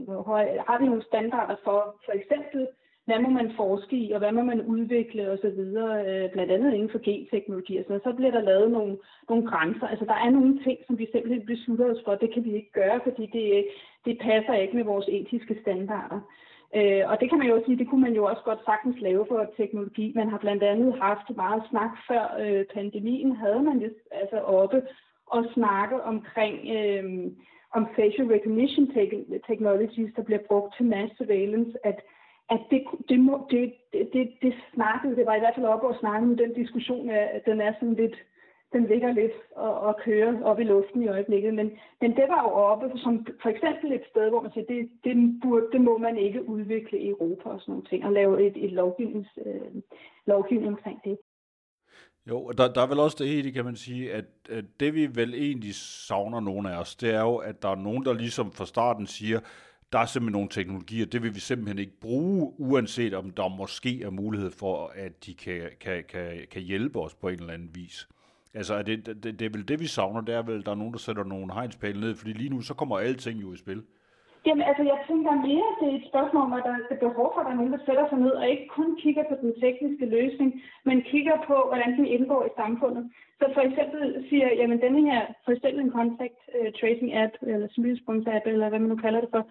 har 0.67 0.77
vi 0.79 0.85
nogle 0.85 1.03
standarder 1.03 1.55
for 1.63 1.79
for 2.05 2.13
eksempel 2.19 2.67
hvad 3.07 3.19
må 3.19 3.29
man 3.29 3.49
forske 3.61 3.95
i, 4.05 4.11
og 4.11 4.19
hvad 4.19 4.31
må 4.31 4.43
man 4.43 4.61
udvikle 4.61 5.31
osv., 5.31 5.59
øh, 6.07 6.31
blandt 6.33 6.51
andet 6.55 6.73
inden 6.73 6.89
for 6.93 7.01
genteknologi. 7.09 7.83
Så, 7.87 7.99
så 8.03 8.13
bliver 8.17 8.31
der 8.31 8.41
lavet 8.51 8.71
nogle, 8.71 8.97
nogle 9.29 9.47
grænser. 9.51 9.87
Altså 9.87 10.05
der 10.05 10.17
er 10.25 10.29
nogle 10.29 10.53
ting, 10.63 10.77
som 10.87 10.99
vi 10.99 11.07
simpelthen 11.11 11.45
beslutter 11.45 11.85
os 11.93 12.01
for, 12.05 12.15
det 12.15 12.33
kan 12.33 12.43
vi 12.43 12.51
ikke 12.55 12.71
gøre, 12.71 12.99
fordi 13.03 13.25
det, 13.37 13.65
det 14.05 14.19
passer 14.27 14.53
ikke 14.53 14.75
med 14.75 14.83
vores 14.83 15.07
etiske 15.07 15.57
standarder. 15.61 16.19
Øh, 16.75 17.03
og 17.09 17.15
det 17.19 17.29
kan 17.29 17.39
man 17.39 17.47
jo 17.47 17.63
sige, 17.65 17.77
det 17.77 17.89
kunne 17.89 18.05
man 18.07 18.15
jo 18.19 18.23
også 18.25 18.41
godt 18.45 18.65
sagtens 18.65 18.97
lave 18.99 19.25
for 19.29 19.39
teknologi. 19.57 20.11
Man 20.15 20.29
har 20.29 20.37
blandt 20.37 20.63
andet 20.63 20.99
haft 21.01 21.27
meget 21.35 21.63
snak 21.69 21.91
før 22.07 22.23
øh, 22.43 22.65
pandemien, 22.73 23.35
havde 23.35 23.61
man 23.63 23.79
det 23.79 23.93
altså 24.11 24.39
oppe 24.39 24.81
og 25.27 25.45
snakke 25.53 26.03
omkring 26.03 26.55
øh, 26.77 27.03
om 27.77 27.87
facial 27.95 28.27
recognition 28.35 28.87
technologies, 29.47 30.11
der 30.15 30.23
bliver 30.23 30.43
brugt 30.47 30.75
til 30.75 30.85
mass 30.85 31.17
surveillance, 31.17 31.73
at 31.83 31.99
at 32.49 32.61
det, 32.71 32.83
det, 33.09 33.19
må, 33.19 33.47
det, 33.51 33.73
det, 34.13 34.31
det 34.41 34.53
snakkede, 34.73 35.15
det 35.15 35.25
var 35.25 35.35
i 35.35 35.39
hvert 35.39 35.55
fald 35.55 35.65
op 35.65 35.83
og 35.83 35.95
snakke 35.99 36.27
om 36.27 36.37
den 36.37 36.53
diskussion, 36.53 37.09
er, 37.09 37.39
den 37.45 37.61
er 37.61 37.73
sådan 37.73 37.93
lidt, 37.93 38.15
den 38.73 38.87
ligger 38.87 39.11
lidt 39.13 39.31
og, 39.55 39.79
og 39.79 39.97
kører 40.05 40.43
op 40.43 40.59
i 40.59 40.63
luften 40.63 41.03
i 41.03 41.07
øjeblikket. 41.07 41.53
Men, 41.53 41.71
men 42.01 42.11
det 42.15 42.25
var 42.27 42.41
jo 42.43 42.49
oppe 42.49 42.91
som 42.95 43.25
for 43.41 43.49
eksempel 43.49 43.91
et 43.91 44.05
sted, 44.11 44.29
hvor 44.29 44.41
man 44.41 44.51
siger, 44.51 44.65
det, 44.65 44.89
det, 45.03 45.41
burde, 45.41 45.67
det 45.71 45.81
må 45.81 45.97
man 45.97 46.17
ikke 46.17 46.49
udvikle 46.49 46.99
i 46.99 47.09
Europa 47.09 47.49
og 47.49 47.61
sådan 47.61 47.71
nogle 47.71 47.87
ting, 47.89 48.05
og 48.05 48.11
lave 48.11 48.47
et, 48.47 48.65
et 48.65 48.71
lovgivnings, 48.71 49.29
øh, 49.45 49.81
lovgivning 50.25 50.67
omkring 50.67 50.99
det. 51.03 51.17
Jo, 52.29 52.51
der, 52.57 52.73
der 52.73 52.81
er 52.81 52.87
vel 52.87 52.99
også 52.99 53.17
det 53.19 53.27
hele, 53.27 53.51
kan 53.51 53.65
man 53.65 53.75
sige, 53.75 54.13
at, 54.13 54.25
at 54.49 54.65
det 54.79 54.93
vi 54.93 55.07
vel 55.15 55.33
egentlig 55.33 55.75
savner 55.75 56.39
nogle 56.39 56.73
af 56.73 56.79
os, 56.79 56.95
det 56.95 57.13
er 57.13 57.21
jo, 57.21 57.35
at 57.35 57.61
der 57.61 57.69
er 57.69 57.75
nogen, 57.75 58.05
der 58.05 58.13
ligesom 58.13 58.51
fra 58.51 58.65
starten 58.65 59.07
siger, 59.07 59.39
der 59.93 59.99
er 59.99 60.05
simpelthen 60.05 60.31
nogle 60.31 60.49
teknologier, 60.49 61.05
det 61.05 61.23
vil 61.23 61.35
vi 61.35 61.39
simpelthen 61.39 61.79
ikke 61.79 61.99
bruge, 61.99 62.53
uanset 62.59 63.13
om 63.13 63.29
der 63.29 63.47
måske 63.47 64.03
er 64.03 64.09
mulighed 64.09 64.51
for, 64.51 64.91
at 64.95 65.25
de 65.25 65.33
kan, 65.33 65.69
kan, 65.79 66.03
kan, 66.09 66.47
kan 66.51 66.61
hjælpe 66.61 66.99
os 66.99 67.15
på 67.15 67.27
en 67.27 67.39
eller 67.39 67.53
anden 67.53 67.75
vis. 67.75 68.07
Altså, 68.53 68.73
er 68.73 68.81
det, 68.81 69.05
det, 69.05 69.23
det 69.23 69.41
er 69.41 69.49
vel 69.49 69.67
det, 69.67 69.79
vi 69.79 69.87
savner, 69.87 70.21
det 70.21 70.35
er 70.35 70.41
vel, 70.41 70.65
der 70.65 70.71
er 70.71 70.75
nogen, 70.75 70.93
der 70.93 70.99
sætter 70.99 71.23
nogle 71.23 71.53
hegnspæle 71.53 71.99
ned, 71.99 72.15
fordi 72.15 72.33
lige 72.33 72.49
nu, 72.49 72.61
så 72.61 72.73
kommer 72.73 72.97
alting 72.97 73.41
jo 73.41 73.53
i 73.53 73.57
spil. 73.57 73.83
Jamen, 74.47 74.65
altså, 74.69 74.83
jeg 74.91 74.99
tænker 75.07 75.31
mere, 75.47 75.69
det 75.79 75.87
er 75.89 75.97
et 75.97 76.09
spørgsmål 76.11 76.43
om, 76.43 76.53
at 76.53 76.63
der 76.67 76.75
er 76.95 77.05
behov 77.07 77.27
for, 77.31 77.39
at 77.39 77.45
der 77.45 77.51
er 77.53 77.59
nogen, 77.59 77.73
der 77.75 77.85
sætter 77.85 78.05
sig 78.09 78.19
ned 78.19 78.33
og 78.41 78.49
ikke 78.49 78.67
kun 78.77 78.89
kigger 79.03 79.23
på 79.29 79.35
den 79.41 79.51
tekniske 79.63 80.05
løsning, 80.05 80.49
men 80.87 81.01
kigger 81.11 81.37
på, 81.49 81.55
hvordan 81.69 81.91
den 81.97 82.05
indgår 82.15 82.41
i 82.45 82.57
samfundet. 82.61 83.03
Så 83.39 83.45
for 83.53 83.61
eksempel 83.61 84.25
siger, 84.29 84.47
jamen 84.59 84.81
denne 84.81 85.01
her, 85.11 85.21
for 85.45 85.51
eksempel 85.51 85.79
en 85.83 85.97
contact 85.99 86.39
uh, 86.55 86.69
tracing 86.79 87.11
app, 87.23 87.33
eller 87.41 87.67
smittespunkts 87.71 88.27
app, 88.35 88.45
eller 88.47 88.69
hvad 88.69 88.79
man 88.79 88.89
nu 88.89 88.95
kalder 88.95 89.21
det 89.21 89.29
for, 89.35 89.43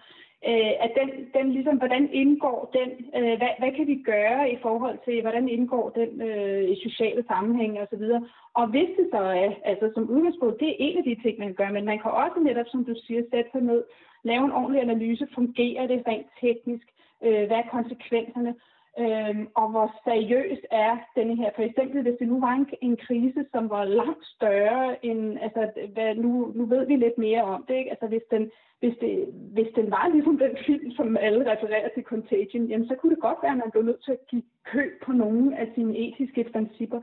uh, 0.51 0.73
at 0.85 0.91
den, 0.99 1.09
den 1.37 1.45
ligesom, 1.55 1.77
hvordan 1.77 2.03
indgår 2.21 2.59
den, 2.77 2.89
uh, 3.17 3.33
hvad, 3.39 3.53
hvad 3.59 3.71
kan 3.77 3.87
vi 3.87 3.97
gøre 4.13 4.51
i 4.55 4.57
forhold 4.65 4.97
til, 5.05 5.21
hvordan 5.21 5.49
indgår 5.49 5.85
den 5.99 6.11
uh, 6.27 6.63
i 6.73 6.75
sociale 6.87 7.23
sammenhænge 7.27 7.87
videre. 7.91 8.21
Og 8.59 8.65
hvis 8.67 8.89
det 8.97 9.07
så 9.13 9.21
er, 9.45 9.51
altså 9.71 9.85
som 9.93 10.09
udgangspunkt, 10.09 10.59
det 10.59 10.69
er 10.69 10.81
en 10.87 10.97
af 10.97 11.03
de 11.03 11.15
ting, 11.23 11.39
man 11.39 11.47
kan 11.47 11.59
gøre, 11.61 11.73
men 11.73 11.85
man 11.85 11.99
kan 11.99 12.11
også 12.11 12.39
netop, 12.39 12.69
som 12.69 12.85
du 12.85 12.93
siger, 13.05 13.21
sætte 13.31 13.51
sig 13.51 13.61
ned 13.61 13.83
lave 14.23 14.45
en 14.45 14.51
ordentlig 14.51 14.81
analyse. 14.81 15.27
Fungerer 15.35 15.87
det 15.87 16.03
rent 16.07 16.27
teknisk? 16.41 16.87
Øh, 17.23 17.47
hvad 17.47 17.57
er 17.57 17.71
konsekvenserne? 17.71 18.55
Øh, 18.99 19.35
og 19.55 19.67
hvor 19.71 19.87
seriøst 20.03 20.65
er 20.71 20.97
denne 21.15 21.35
her? 21.35 21.49
For 21.55 21.63
eksempel, 21.63 22.01
hvis 22.01 22.19
det 22.19 22.27
nu 22.27 22.39
var 22.39 22.53
en, 22.53 22.67
en 22.81 22.97
krise, 22.97 23.45
som 23.51 23.69
var 23.69 23.83
langt 23.83 24.25
større 24.35 25.05
end, 25.05 25.37
altså, 25.41 25.71
hvad, 25.93 26.15
nu, 26.15 26.51
nu 26.55 26.65
ved 26.65 26.87
vi 26.87 26.95
lidt 26.95 27.17
mere 27.17 27.43
om 27.43 27.65
det, 27.67 27.75
ikke? 27.75 27.89
Altså, 27.89 28.07
hvis 28.07 28.25
den, 28.31 28.51
hvis, 28.79 28.95
det, 29.01 29.13
hvis 29.53 29.67
den 29.75 29.91
var 29.91 30.09
ligesom 30.13 30.37
den 30.37 30.57
film, 30.65 30.91
som 30.91 31.17
alle 31.17 31.51
refererer 31.51 31.89
til 31.89 32.03
Contagion, 32.03 32.65
jamen, 32.65 32.87
så 32.87 32.95
kunne 32.95 33.15
det 33.15 33.21
godt 33.27 33.39
være, 33.43 33.51
at 33.51 33.57
man 33.57 33.71
blev 33.71 33.83
nødt 33.83 34.03
til 34.05 34.11
at 34.11 34.27
give 34.27 34.43
køb 34.63 34.91
på 35.05 35.11
nogle 35.11 35.57
af 35.57 35.67
sine 35.75 35.97
etiske 35.97 36.43
principper. 36.53 37.01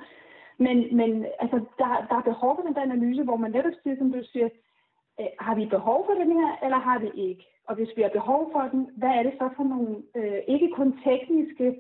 Men, 0.59 0.97
men 0.97 1.27
altså, 1.41 1.57
der, 1.79 2.07
der 2.11 2.17
er 2.17 2.31
behov 2.31 2.57
for 2.57 2.63
den 2.63 2.75
der 2.75 2.83
analyse, 2.83 3.23
hvor 3.23 3.37
man 3.37 3.51
netop 3.51 3.73
siger, 3.83 3.97
som 3.99 4.13
du 4.13 4.21
siger, 4.33 4.49
øh, 5.21 5.27
har 5.41 5.55
vi 5.55 5.67
behov 5.67 6.07
for 6.07 6.15
den 6.15 6.33
her, 6.33 6.51
eller 6.65 6.79
har 6.79 6.99
vi 6.99 7.11
ikke? 7.29 7.45
Og 7.69 7.75
hvis 7.75 7.93
vi 7.97 8.03
har 8.03 8.09
behov 8.09 8.51
for 8.53 8.69
den, 8.73 8.89
hvad 8.97 9.09
er 9.09 9.23
det 9.23 9.33
så 9.39 9.49
for 9.57 9.65
nogle, 9.65 9.97
øh, 10.17 10.41
ikke 10.49 10.69
kun 10.77 10.99
tekniske 11.05 11.77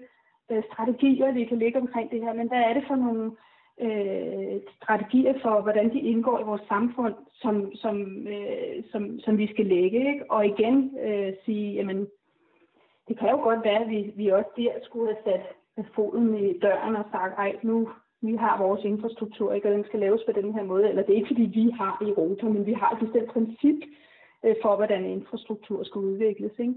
øh, 0.50 0.62
strategier, 0.72 1.32
vi 1.32 1.44
kan 1.44 1.58
lægge 1.58 1.78
omkring 1.78 2.10
det 2.10 2.20
her, 2.20 2.32
men 2.32 2.48
hvad 2.48 2.62
er 2.68 2.74
det 2.74 2.84
for 2.88 2.96
nogle 2.96 3.32
øh, 3.80 4.60
strategier 4.76 5.34
for, 5.42 5.60
hvordan 5.60 5.92
de 5.92 6.00
indgår 6.00 6.40
i 6.40 6.48
vores 6.50 6.62
samfund, 6.68 7.14
som, 7.42 7.74
som, 7.74 8.26
øh, 8.28 8.84
som, 8.92 9.20
som 9.20 9.38
vi 9.38 9.46
skal 9.46 9.66
lægge. 9.66 10.12
Ikke? 10.12 10.30
Og 10.30 10.46
igen 10.46 10.98
øh, 11.06 11.32
sige, 11.44 11.74
jamen, 11.74 12.06
det 13.08 13.18
kan 13.18 13.30
jo 13.30 13.36
godt 13.36 13.64
være, 13.64 13.80
at 13.84 13.90
vi, 13.90 14.12
vi 14.16 14.28
også 14.28 14.50
der 14.56 14.70
skulle 14.82 15.14
have 15.14 15.24
sat 15.24 15.44
foden 15.94 16.38
i 16.38 16.58
døren 16.58 16.96
og 16.96 17.04
sagt, 17.12 17.34
ej, 17.38 17.56
nu, 17.62 17.88
vi 18.26 18.36
har 18.36 18.62
vores 18.62 18.84
infrastruktur, 18.84 19.52
ikke, 19.52 19.68
og 19.68 19.74
den 19.74 19.84
skal 19.84 20.00
laves 20.00 20.22
på 20.26 20.32
den 20.32 20.54
her 20.54 20.62
måde. 20.62 20.88
Eller 20.88 21.02
det 21.02 21.12
er 21.12 21.16
ikke, 21.16 21.32
fordi 21.34 21.42
vi 21.42 21.70
har 21.70 22.02
i 22.02 22.08
Europa, 22.08 22.46
men 22.46 22.66
vi 22.66 22.72
har 22.72 22.90
et 22.90 22.98
bestemt 22.98 23.30
princip 23.32 23.78
øh, 24.44 24.54
for, 24.62 24.76
hvordan 24.76 25.04
infrastruktur 25.04 25.84
skal 25.84 25.98
udvikles. 25.98 26.52
Ikke? 26.58 26.74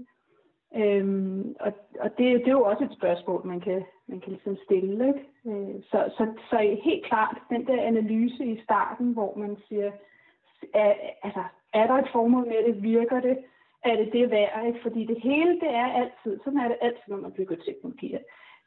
Øhm, 0.76 1.56
og 1.60 1.72
og 2.00 2.10
det, 2.18 2.26
det 2.44 2.48
er 2.48 2.58
jo 2.60 2.64
også 2.64 2.84
et 2.84 2.96
spørgsmål, 2.98 3.46
man 3.46 3.60
kan, 3.60 3.84
man 4.06 4.20
kan 4.20 4.32
ligesom 4.32 4.56
stille. 4.64 5.08
Ikke? 5.08 5.24
Øh, 5.46 5.82
så, 5.90 5.98
så, 6.16 6.24
så 6.50 6.78
helt 6.84 7.04
klart, 7.06 7.36
den 7.50 7.66
der 7.66 7.82
analyse 7.82 8.44
i 8.44 8.60
starten, 8.62 9.12
hvor 9.12 9.34
man 9.36 9.56
siger, 9.68 9.90
er, 10.74 10.94
altså, 11.22 11.44
er 11.74 11.86
der 11.86 11.94
et 11.94 12.08
formål 12.12 12.46
med 12.46 12.60
det? 12.66 12.82
Virker 12.82 13.20
det? 13.20 13.38
Er 13.84 13.96
det 13.96 14.12
det 14.12 14.30
værd? 14.30 14.66
Ikke? 14.66 14.82
Fordi 14.82 15.06
det 15.06 15.18
hele, 15.22 15.52
det 15.60 15.70
er 15.82 15.88
altid, 16.00 16.38
sådan 16.44 16.58
er 16.58 16.68
det 16.68 16.78
altid, 16.80 17.08
når 17.08 17.16
man 17.16 17.32
bygger 17.32 17.56
teknologier 17.56 18.18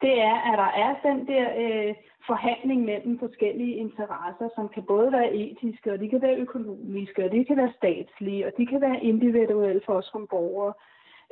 det 0.02 0.14
er, 0.30 0.36
at 0.50 0.58
der 0.58 0.70
er 0.84 0.92
den 1.08 1.26
der 1.26 1.46
øh, 1.62 1.94
forhandling 2.26 2.84
mellem 2.84 3.18
forskellige 3.18 3.74
interesser, 3.74 4.48
som 4.54 4.68
kan 4.68 4.82
både 4.82 5.12
være 5.12 5.34
etiske, 5.34 5.92
og 5.92 6.00
de 6.00 6.08
kan 6.08 6.22
være 6.22 6.36
økonomiske, 6.36 7.24
og 7.24 7.32
de 7.32 7.44
kan 7.44 7.56
være 7.56 7.72
statslige, 7.76 8.46
og 8.46 8.52
de 8.58 8.66
kan 8.66 8.80
være 8.80 9.04
individuelle 9.04 9.82
for 9.86 9.92
os 9.92 10.04
som 10.12 10.26
borgere. 10.30 10.72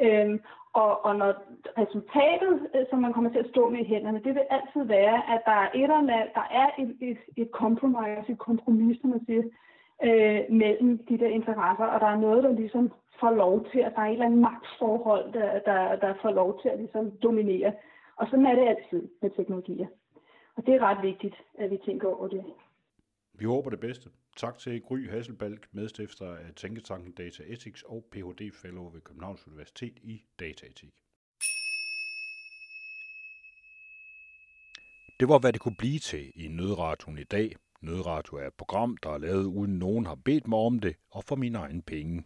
Øhm, 0.02 0.40
og, 0.72 1.04
og 1.04 1.16
når 1.16 1.32
resultatet, 1.78 2.54
øh, 2.74 2.84
som 2.90 2.98
man 2.98 3.12
kommer 3.12 3.30
til 3.30 3.38
at 3.38 3.50
stå 3.50 3.68
med 3.68 3.80
i 3.80 3.90
hænderne, 3.92 4.20
det 4.24 4.34
vil 4.34 4.46
altid 4.50 4.82
være, 4.84 5.16
at 5.34 5.40
der 5.44 5.56
er 5.64 5.68
et 5.74 5.82
eller 5.82 5.98
andet, 5.98 6.28
der 6.34 6.46
er 6.50 6.68
et, 6.78 6.96
et, 7.00 7.18
et 7.36 7.50
kompromis, 7.50 8.28
et 8.28 8.38
kompromis, 8.38 9.00
som 9.00 9.10
man 9.10 9.24
siger, 9.26 9.42
øh, 10.04 10.40
mellem 10.62 10.98
de 11.08 11.18
der 11.18 11.26
interesser, 11.26 11.84
og 11.84 12.00
der 12.00 12.06
er 12.06 12.20
noget, 12.26 12.44
der 12.44 12.52
ligesom 12.52 12.92
får 13.20 13.30
lov 13.30 13.66
til, 13.72 13.78
at 13.78 13.92
der 13.94 14.02
er 14.02 14.06
et 14.06 14.12
eller 14.12 14.26
andet 14.26 14.40
magtforhold, 14.40 15.32
der, 15.32 15.58
der, 15.58 15.96
der 15.96 16.14
får 16.22 16.30
lov 16.30 16.60
til 16.62 16.68
at 16.68 16.78
ligesom 16.78 17.10
dominere. 17.22 17.72
Og 18.20 18.26
sådan 18.30 18.46
er 18.46 18.54
det 18.54 18.68
altid 18.68 19.08
med 19.22 19.30
teknologier. 19.36 19.86
Og 20.56 20.66
det 20.66 20.74
er 20.74 20.80
ret 20.80 21.02
vigtigt, 21.02 21.34
at 21.54 21.70
vi 21.70 21.78
tænker 21.86 22.08
over 22.08 22.28
det. 22.28 22.44
Vi 23.34 23.44
håber 23.44 23.70
det 23.70 23.80
bedste. 23.80 24.10
Tak 24.36 24.58
til 24.58 24.82
Gry 24.82 25.10
Hasselbalk, 25.10 25.68
medstifter 25.72 26.34
af 26.34 26.54
Tænketanken 26.56 27.12
Data 27.12 27.42
Ethics 27.46 27.82
og 27.82 28.04
Ph.D. 28.10 28.50
Fellow 28.62 28.90
ved 28.90 29.00
Københavns 29.00 29.46
Universitet 29.46 29.98
i 30.02 30.24
dataetik. 30.40 30.94
Det 35.20 35.28
var, 35.28 35.38
hvad 35.38 35.52
det 35.52 35.60
kunne 35.60 35.76
blive 35.78 35.98
til 35.98 36.32
i 36.34 36.48
Nødradioen 36.48 37.18
i 37.18 37.24
dag. 37.24 37.56
Nødradio 37.82 38.38
er 38.38 38.46
et 38.46 38.54
program, 38.54 38.96
der 38.96 39.10
er 39.10 39.18
lavet 39.18 39.44
uden 39.44 39.78
nogen 39.78 40.06
har 40.06 40.18
bedt 40.24 40.48
mig 40.48 40.58
om 40.58 40.78
det, 40.78 40.96
og 41.10 41.24
for 41.24 41.36
mine 41.36 41.58
egne 41.58 41.82
penge. 41.82 42.24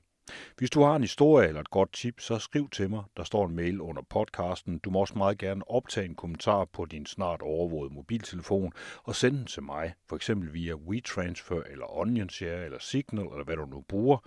Hvis 0.59 0.71
du 0.71 0.83
har 0.83 0.97
en 0.97 1.03
historie 1.03 1.49
eller 1.49 1.61
et 1.61 1.71
godt 1.71 1.93
tip, 1.93 2.21
så 2.21 2.39
skriv 2.39 2.71
til 2.71 2.91
mig. 2.91 3.05
Der 3.17 3.25
står 3.25 3.47
en 3.47 3.57
mail 3.57 3.81
under 3.81 4.03
podcasten. 4.03 4.79
Du 4.79 4.91
må 4.91 5.01
også 5.01 5.19
meget 5.19 5.39
gerne 5.39 5.71
optage 5.71 6.07
en 6.07 6.15
kommentar 6.15 6.65
på 6.65 6.85
din 6.85 7.07
snart 7.07 7.43
overvågede 7.43 7.95
mobiltelefon 7.95 8.73
og 9.03 9.15
sende 9.15 9.39
den 9.39 9.47
til 9.47 9.63
mig, 9.63 9.95
for 10.09 10.17
eksempel 10.17 10.55
via 10.55 10.75
WeTransfer 10.75 11.63
eller 11.63 11.99
OnionShare 11.99 12.65
eller 12.65 12.79
Signal 12.79 13.27
eller 13.27 13.45
hvad 13.45 13.57
du 13.57 13.67
nu 13.67 13.85
bruger. 13.89 14.19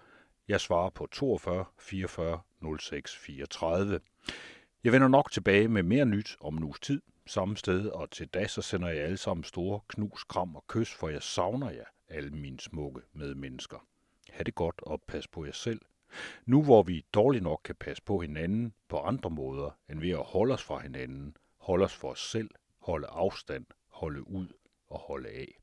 Jeg 0.47 0.61
svarer 0.61 0.89
på 0.89 1.07
42 1.11 1.65
44 1.79 2.39
06 2.79 3.15
34. 3.15 3.99
Jeg 4.83 4.91
vender 4.91 5.07
nok 5.07 5.31
tilbage 5.31 5.67
med 5.67 5.83
mere 5.83 6.05
nyt 6.05 6.37
om 6.41 6.57
en 6.57 6.63
uges 6.63 6.79
tid, 6.79 7.01
samme 7.27 7.57
sted, 7.57 7.87
og 7.87 8.11
til 8.11 8.27
da 8.27 8.47
så 8.47 8.61
sender 8.61 8.87
jeg 8.87 9.03
alle 9.03 9.17
sammen 9.17 9.43
store 9.43 9.79
knus, 9.87 10.23
kram 10.23 10.55
og 10.55 10.63
kys, 10.67 10.93
for 10.93 11.09
jeg 11.09 11.23
savner 11.23 11.69
jer, 11.69 11.85
alle 12.09 12.29
mine 12.29 12.59
smukke 12.59 13.01
medmennesker. 13.13 13.87
Ha' 14.33 14.43
det 14.43 14.55
godt 14.55 14.81
og 14.81 15.01
pas 15.07 15.27
på 15.27 15.45
jer 15.45 15.51
selv. 15.51 15.81
Nu 16.45 16.63
hvor 16.63 16.83
vi 16.83 17.05
dårligt 17.13 17.43
nok 17.43 17.61
kan 17.63 17.75
passe 17.75 18.03
på 18.03 18.19
hinanden 18.19 18.73
på 18.87 18.97
andre 18.97 19.29
måder, 19.29 19.71
end 19.89 19.99
ved 19.99 20.09
at 20.09 20.23
holde 20.23 20.53
os 20.53 20.63
fra 20.63 20.79
hinanden, 20.79 21.37
holde 21.57 21.85
os 21.85 21.95
for 21.95 22.11
os 22.11 22.29
selv, 22.31 22.49
holde 22.81 23.07
afstand, 23.07 23.65
holde 23.87 24.27
ud 24.27 24.47
og 24.87 24.99
holde 24.99 25.29
af. 25.29 25.61